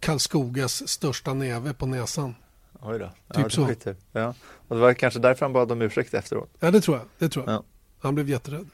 Karlskogas 0.00 0.88
största 0.88 1.34
näve 1.34 1.74
på 1.74 1.86
näsan. 1.86 2.34
Oj 2.82 2.98
då. 2.98 3.06
Typ 3.34 3.44
ja, 3.44 3.50
så. 3.50 3.94
Ja. 4.12 4.34
Och 4.68 4.76
det 4.76 4.82
var 4.82 4.94
kanske 4.94 5.20
därför 5.20 5.44
han 5.44 5.52
bad 5.52 5.72
om 5.72 5.82
ursäkt 5.82 6.14
efteråt. 6.14 6.50
Ja, 6.60 6.70
det 6.70 6.80
tror 6.80 6.96
jag. 6.96 7.06
Det 7.18 7.28
tror 7.28 7.44
jag. 7.46 7.54
Ja. 7.54 7.64
Han 7.98 8.14
blev 8.14 8.28
jätterädd. 8.28 8.66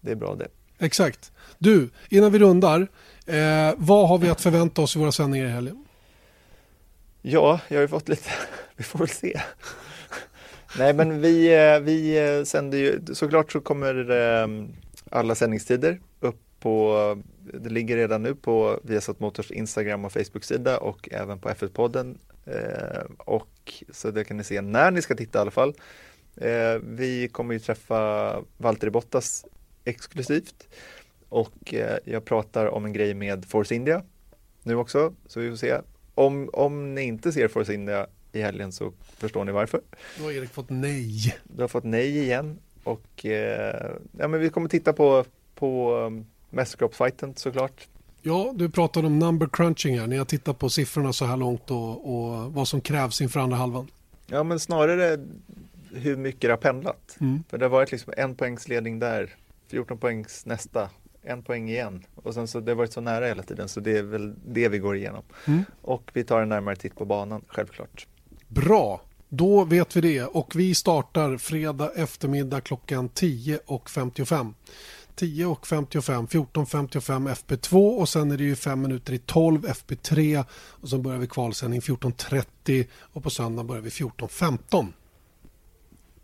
Det 0.00 0.10
är 0.10 0.16
bra 0.16 0.34
det. 0.34 0.48
Exakt. 0.78 1.32
Du, 1.58 1.90
innan 2.08 2.32
vi 2.32 2.38
rundar. 2.38 2.88
Eh, 3.26 3.74
vad 3.76 4.08
har 4.08 4.18
vi 4.18 4.28
att 4.28 4.40
förvänta 4.40 4.82
oss 4.82 4.96
i 4.96 4.98
våra 4.98 5.12
sändningar 5.12 5.46
i 5.46 5.50
helgen? 5.50 5.86
Ja, 7.22 7.60
jag 7.68 7.76
har 7.76 7.82
ju 7.82 7.88
fått 7.88 8.08
lite, 8.08 8.30
vi 8.76 8.84
får 8.84 8.98
väl 8.98 9.08
se. 9.08 9.40
Nej 10.78 10.94
men 10.94 11.20
vi, 11.20 11.54
eh, 11.54 11.80
vi 11.80 12.18
eh, 12.18 12.44
sänder 12.44 12.78
ju, 12.78 13.00
såklart 13.12 13.52
så 13.52 13.60
kommer 13.60 14.10
eh, 14.10 14.48
alla 15.10 15.34
sändningstider 15.34 16.00
upp 16.20 16.40
på, 16.60 17.22
det 17.38 17.68
ligger 17.68 17.96
redan 17.96 18.22
nu 18.22 18.34
på 18.34 18.80
Viasat 18.82 19.20
Motors 19.20 19.50
Instagram 19.50 20.04
och 20.04 20.12
Facebook-sida 20.12 20.78
och 20.78 21.08
även 21.12 21.38
på 21.38 21.48
F1-podden. 21.48 22.18
Eh, 22.46 23.04
och 23.18 23.84
så 23.90 24.10
det 24.10 24.24
kan 24.24 24.36
ni 24.36 24.44
se 24.44 24.60
när 24.60 24.90
ni 24.90 25.02
ska 25.02 25.14
titta 25.14 25.38
i 25.38 25.40
alla 25.40 25.50
fall. 25.50 25.74
Eh, 26.36 26.74
vi 26.82 27.28
kommer 27.32 27.54
ju 27.54 27.60
träffa 27.60 28.42
Valtteri 28.56 28.90
Bottas 28.90 29.44
exklusivt 29.84 30.68
och 31.28 31.74
eh, 31.74 31.98
jag 32.04 32.24
pratar 32.24 32.66
om 32.66 32.84
en 32.84 32.92
grej 32.92 33.14
med 33.14 33.44
Force 33.44 33.74
India 33.74 34.02
nu 34.62 34.76
också, 34.76 35.14
så 35.26 35.40
vi 35.40 35.50
får 35.50 35.56
se. 35.56 35.80
Om, 36.14 36.50
om 36.52 36.94
ni 36.94 37.02
inte 37.02 37.32
ser 37.32 37.48
Force 37.48 37.74
India 37.74 38.06
i 38.32 38.42
helgen 38.42 38.72
så 38.72 38.92
förstår 39.16 39.44
ni 39.44 39.52
varför. 39.52 39.80
Då 40.18 40.24
har 40.24 40.32
Erik 40.32 40.50
fått 40.50 40.70
nej. 40.70 41.36
Du 41.44 41.62
har 41.62 41.68
fått 41.68 41.84
nej 41.84 42.18
igen 42.18 42.58
och 42.84 43.26
eh, 43.26 43.96
ja, 44.18 44.28
men 44.28 44.40
vi 44.40 44.50
kommer 44.50 44.68
titta 44.68 44.92
på, 44.92 45.24
på 45.54 45.96
um, 45.96 46.26
mästerskapsfighten 46.50 47.34
såklart. 47.36 47.88
Ja, 48.26 48.52
du 48.54 48.70
pratade 48.70 49.06
om 49.06 49.18
number 49.18 49.48
crunching 49.52 49.98
här. 49.98 50.06
Ni 50.06 50.16
har 50.16 50.24
tittat 50.24 50.58
på 50.58 50.70
siffrorna 50.70 51.12
så 51.12 51.24
här 51.24 51.36
långt 51.36 51.70
och, 51.70 52.14
och 52.14 52.52
vad 52.52 52.68
som 52.68 52.80
krävs 52.80 53.20
inför 53.20 53.40
andra 53.40 53.56
halvan. 53.56 53.90
Ja 54.26 54.42
men 54.42 54.60
snarare 54.60 55.18
hur 55.94 56.16
mycket 56.16 56.40
det 56.40 56.50
har 56.50 56.56
pendlat. 56.56 57.16
Mm. 57.20 57.42
För 57.48 57.58
det 57.58 57.64
har 57.64 57.70
varit 57.70 57.92
liksom 57.92 58.12
en 58.16 58.34
poängs 58.34 58.68
ledning 58.68 58.98
där, 58.98 59.34
14 59.68 59.98
poängs 59.98 60.46
nästa, 60.46 60.90
en 61.22 61.42
poäng 61.42 61.68
igen. 61.68 62.06
Och 62.14 62.34
sen 62.34 62.48
så 62.48 62.60
det 62.60 62.70
har 62.70 62.76
varit 62.76 62.92
så 62.92 63.00
nära 63.00 63.26
hela 63.26 63.42
tiden 63.42 63.68
så 63.68 63.80
det 63.80 63.98
är 63.98 64.02
väl 64.02 64.34
det 64.46 64.68
vi 64.68 64.78
går 64.78 64.96
igenom. 64.96 65.22
Mm. 65.46 65.64
Och 65.82 66.10
vi 66.12 66.24
tar 66.24 66.42
en 66.42 66.48
närmare 66.48 66.76
titt 66.76 66.96
på 66.96 67.04
banan, 67.04 67.44
självklart. 67.48 68.06
Bra, 68.48 69.00
då 69.28 69.64
vet 69.64 69.96
vi 69.96 70.00
det. 70.00 70.24
Och 70.24 70.56
vi 70.56 70.74
startar 70.74 71.36
fredag 71.36 71.90
eftermiddag 71.96 72.60
klockan 72.60 73.10
10.55. 73.10 74.52
10.55, 75.16 76.26
14.55 76.26 77.34
FP2 77.34 77.98
och 77.98 78.08
sen 78.08 78.30
är 78.30 78.36
det 78.36 78.44
ju 78.44 78.56
5 78.56 78.82
minuter 78.82 79.12
i 79.12 79.18
12 79.18 79.66
FP3 79.66 80.44
och 80.52 80.88
sen 80.88 81.02
börjar 81.02 81.18
vi 81.18 81.26
kvalsändning 81.26 81.80
14.30 81.80 82.86
och 83.00 83.22
på 83.22 83.30
söndag 83.30 83.64
börjar 83.64 83.82
vi 83.82 83.90
14.15. 83.90 84.86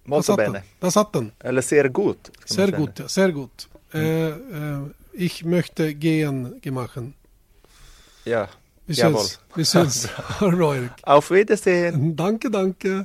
Där 0.05 0.23
satt 0.23 0.37
den. 0.37 0.57
Där 0.81 0.91
satt 0.91 1.13
den. 1.13 1.33
Eller 1.41 1.63
ser 1.63 1.89
gut. 1.89 2.31
säga. 2.45 2.79
gut, 2.79 2.99
ja, 2.99 3.09
sehr 3.09 3.29
gut. 3.29 3.69
Eh, 3.93 4.01
eh, 4.01 4.87
ich 5.13 5.45
möchte 5.45 5.93
gehen 5.93 6.61
gemachen. 6.63 7.13
Ja. 8.25 8.49
Vi 8.87 8.95
Jawohl. 8.95 9.21
syns. 9.21 9.41
Vi 9.55 9.65
syns. 9.65 10.07
Ha 10.07 10.51
det 10.51 10.57
bra 10.57 10.77
Erik. 10.77 10.91
Auf 11.03 11.31
Wiedersehen. 11.31 12.17
Danke, 12.17 12.49
danke. 12.49 13.05